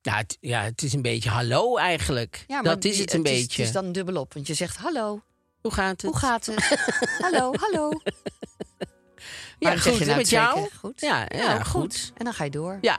Ja, 0.00 0.16
het, 0.16 0.36
ja, 0.40 0.62
het 0.62 0.82
is 0.82 0.92
een 0.92 1.02
beetje 1.02 1.28
hallo 1.30 1.76
eigenlijk. 1.76 2.44
Ja, 2.46 2.54
maar 2.62 2.74
dat 2.74 2.84
is 2.84 2.98
het 2.98 3.12
een 3.12 3.24
Is, 3.24 3.30
beetje. 3.30 3.56
het 3.62 3.66
is 3.66 3.72
dan 3.72 3.92
dubbelop, 3.92 4.34
want 4.34 4.46
je 4.46 4.54
zegt 4.54 4.76
hallo, 4.76 5.22
Hoe 5.60 5.72
gaat 5.72 5.90
het? 5.90 6.10
hoe 6.10 6.16
gaat 6.16 6.46
het? 6.46 6.64
hallo, 7.22 7.52
hallo. 7.58 7.90
Ja, 7.98 8.86
Waarom 9.58 9.82
zeg 9.82 9.92
goed. 9.92 9.98
je 10.00 10.04
nou 10.06 10.16
met 10.16 10.28
jou? 10.28 10.68
goed? 10.78 11.00
Ja, 11.00 11.26
ja, 11.28 11.46
Nou, 11.46 11.64
goed. 11.64 12.12
En 12.16 12.24
dan 12.24 12.34
ga 12.34 12.44
je 12.44 12.50
door. 12.50 12.78
Ja. 12.80 12.98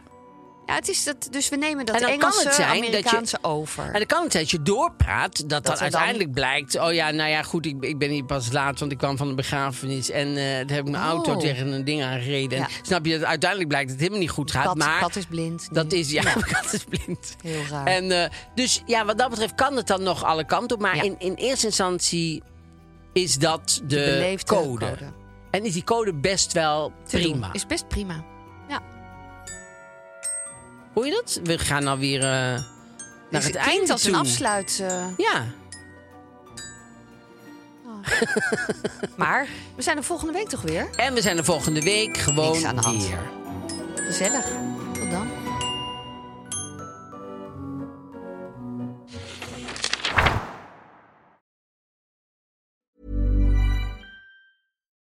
Ja, 0.68 0.76
het 0.76 0.88
is 0.88 1.04
dat, 1.04 1.28
dus 1.32 1.50
we 1.50 1.56
nemen 1.56 1.86
dat 1.86 1.96
En 1.96 2.02
dan 2.02 2.10
kan 2.10 2.20
Engelse, 2.20 2.46
het 2.48 2.56
zijn 2.56 2.68
dat 2.70 2.78
je- 2.80 2.88
Amerikaanse 2.88 3.38
over. 3.42 3.86
En 3.86 3.92
dan 3.94 4.06
kan 4.06 4.24
het 4.24 4.32
zijn 4.32 4.44
als 4.44 4.52
je 4.52 4.62
doorpraat, 4.62 5.38
dat, 5.38 5.50
dat, 5.50 5.66
dan- 5.66 5.78
uiteindelijk 5.78 6.32
blijkt... 6.32 6.80
oh 6.80 6.94
ja, 6.94 7.12
nou 7.12 7.30
ja, 7.30 7.44
goed, 7.44 7.66
ik, 7.66 7.76
ik 7.84 7.98
ben 7.98 8.10
hier 8.10 8.24
pas 8.26 8.52
laat, 8.52 8.80
want 8.80 8.92
ik 8.92 8.98
kwam 8.98 9.18
van 9.18 9.28
een 9.28 9.36
begrafenis... 9.36 10.10
en 10.10 10.28
eh 10.28 10.36
daar 10.44 10.76
heb 10.78 10.86
ik 10.86 10.90
mijn 10.92 11.04
auto 11.04 11.32
Oh. 11.34 11.40
tegen 11.40 11.68
een 11.68 11.84
ding 11.86 12.04
aangereden. 12.04 12.58
Ja. 12.60 12.64
En 12.66 12.72
snap 12.82 13.06
je, 13.06 13.12
dat 13.20 13.28
uiteindelijk 13.28 13.70
blijkt 13.70 13.88
dat 13.90 13.96
het 13.98 14.06
helemaal 14.08 14.28
niet 14.28 14.36
goed 14.36 14.52
gaat. 14.52 14.66
kat, 14.66 14.78
maar 14.78 15.00
kat 15.00 15.16
is 15.16 15.26
blind. 15.26 15.68
dat 15.72 15.92
is, 15.92 16.12
ja, 16.12 16.24
kat 16.34 16.74
is 16.78 16.84
blind. 16.84 17.36
Heel 17.44 17.62
raar. 17.70 17.86
En, 17.86 18.12
eh, 18.24 18.30
dus 18.56 18.82
ja, 18.86 19.06
wat 19.06 19.18
dat 19.18 19.30
betreft 19.30 19.56
kan 19.56 19.76
het 19.76 19.88
dan 19.88 20.04
nog 20.04 20.24
alle 20.24 20.46
kanten 20.46 20.76
op. 20.78 20.82
Maar 20.82 20.96
Ja. 20.96 21.02
in, 21.04 21.16
in 21.20 21.34
eerste 21.34 21.66
instantie 21.66 22.44
is 23.14 23.38
dat 23.38 23.82
de, 23.88 24.36
code. 24.46 24.86
code. 24.86 24.98
En 25.52 25.66
is 25.66 25.74
die 25.74 25.84
code 25.84 26.14
best 26.14 26.54
wel 26.54 26.92
Te 27.08 27.20
doen. 27.20 27.32
prima. 27.32 27.50
Is 27.54 27.66
best 27.66 27.88
prima. 27.88 28.24
Hoor 30.98 31.06
je 31.06 31.12
dat? 31.12 31.40
We 31.44 31.58
gaan 31.58 31.88
alweer 31.88 32.20
eh 32.20 32.28
naar 32.30 32.64
Dus 33.30 33.46
het 33.46 33.56
einde 33.56 33.92
als 33.92 34.04
een 34.04 34.12
toe. 34.12 34.20
afsluit. 34.20 34.80
eh, 34.82 35.06
Ja. 35.18 35.46
maar 39.18 39.48
we 39.76 39.82
zijn 39.82 39.98
er 39.98 40.04
volgende 40.04 40.34
week 40.34 40.50
toch 40.50 40.62
weer? 40.62 40.90
En 40.96 41.14
we 41.14 41.22
zijn 41.22 41.38
er 41.38 41.44
volgende 41.46 41.82
week 41.82 42.18
gewoon 42.18 42.52
Niks 42.52 42.64
aan 42.64 42.76
de 42.76 42.82
hand. 42.82 43.08
weer. 43.08 43.20
Gezellig. 43.96 44.46
Tot 44.94 45.12
dan. 45.12 45.28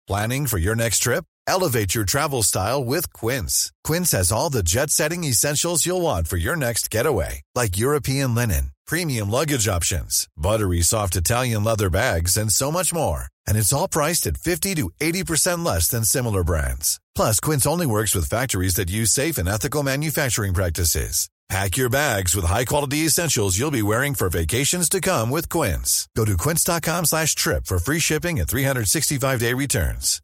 Planning 0.07 0.47
for 0.49 0.59
your 0.59 0.77
next 0.77 1.03
trip? 1.03 1.25
Elevate 1.47 1.95
your 1.95 2.05
travel 2.05 2.43
style 2.43 2.85
with 2.85 3.13
Quince. 3.13 3.73
Quince 3.83 4.13
has 4.13 4.33
all 4.33 4.51
the 4.51 4.63
jet 4.63 4.91
setting 4.91 5.25
essentials 5.25 5.85
you'll 5.85 6.01
want 6.01 6.29
for 6.29 6.37
your 6.37 6.57
next 6.57 6.91
getaway, 6.91 7.43
like 7.55 7.77
European 7.77 8.35
linen, 8.35 8.73
premium 8.87 9.31
luggage 9.31 9.69
options, 9.69 10.29
buttery 10.37 10.83
soft 10.83 11.17
Italian 11.17 11.65
leather 11.65 11.91
bags, 11.91 12.37
and 12.37 12.53
so 12.53 12.71
much 12.71 12.95
more. 12.95 13.27
And 13.47 13.59
it's 13.59 13.73
all 13.73 13.89
priced 13.89 14.27
at 14.27 14.37
50 14.39 14.75
to 14.77 14.91
80% 15.01 15.65
less 15.65 15.89
than 15.89 16.05
similar 16.05 16.45
brands. 16.45 17.01
Plus, 17.15 17.41
Quince 17.41 17.67
only 17.67 17.87
works 17.87 18.15
with 18.15 18.29
factories 18.29 18.75
that 18.75 18.91
use 18.91 19.11
safe 19.11 19.37
and 19.37 19.49
ethical 19.49 19.83
manufacturing 19.83 20.55
practices. 20.55 21.29
Pack 21.51 21.77
your 21.77 21.91
bags 21.91 22.35
with 22.35 22.47
high-quality 22.47 23.05
essentials 23.05 23.59
you'll 23.59 23.71
be 23.71 23.83
wearing 23.83 24.15
for 24.15 24.31
vacations 24.31 24.89
to 24.89 24.99
come 24.99 25.29
with 25.29 25.51
Quince. 25.51 26.09
Go 26.17 26.25
to 26.25 26.39
quince.com 26.39 27.05
slash 27.05 27.35
trip 27.35 27.67
for 27.67 27.79
free 27.79 27.99
shipping 27.99 28.41
and 28.41 28.49
365-day 28.49 29.53
returns. 29.53 30.24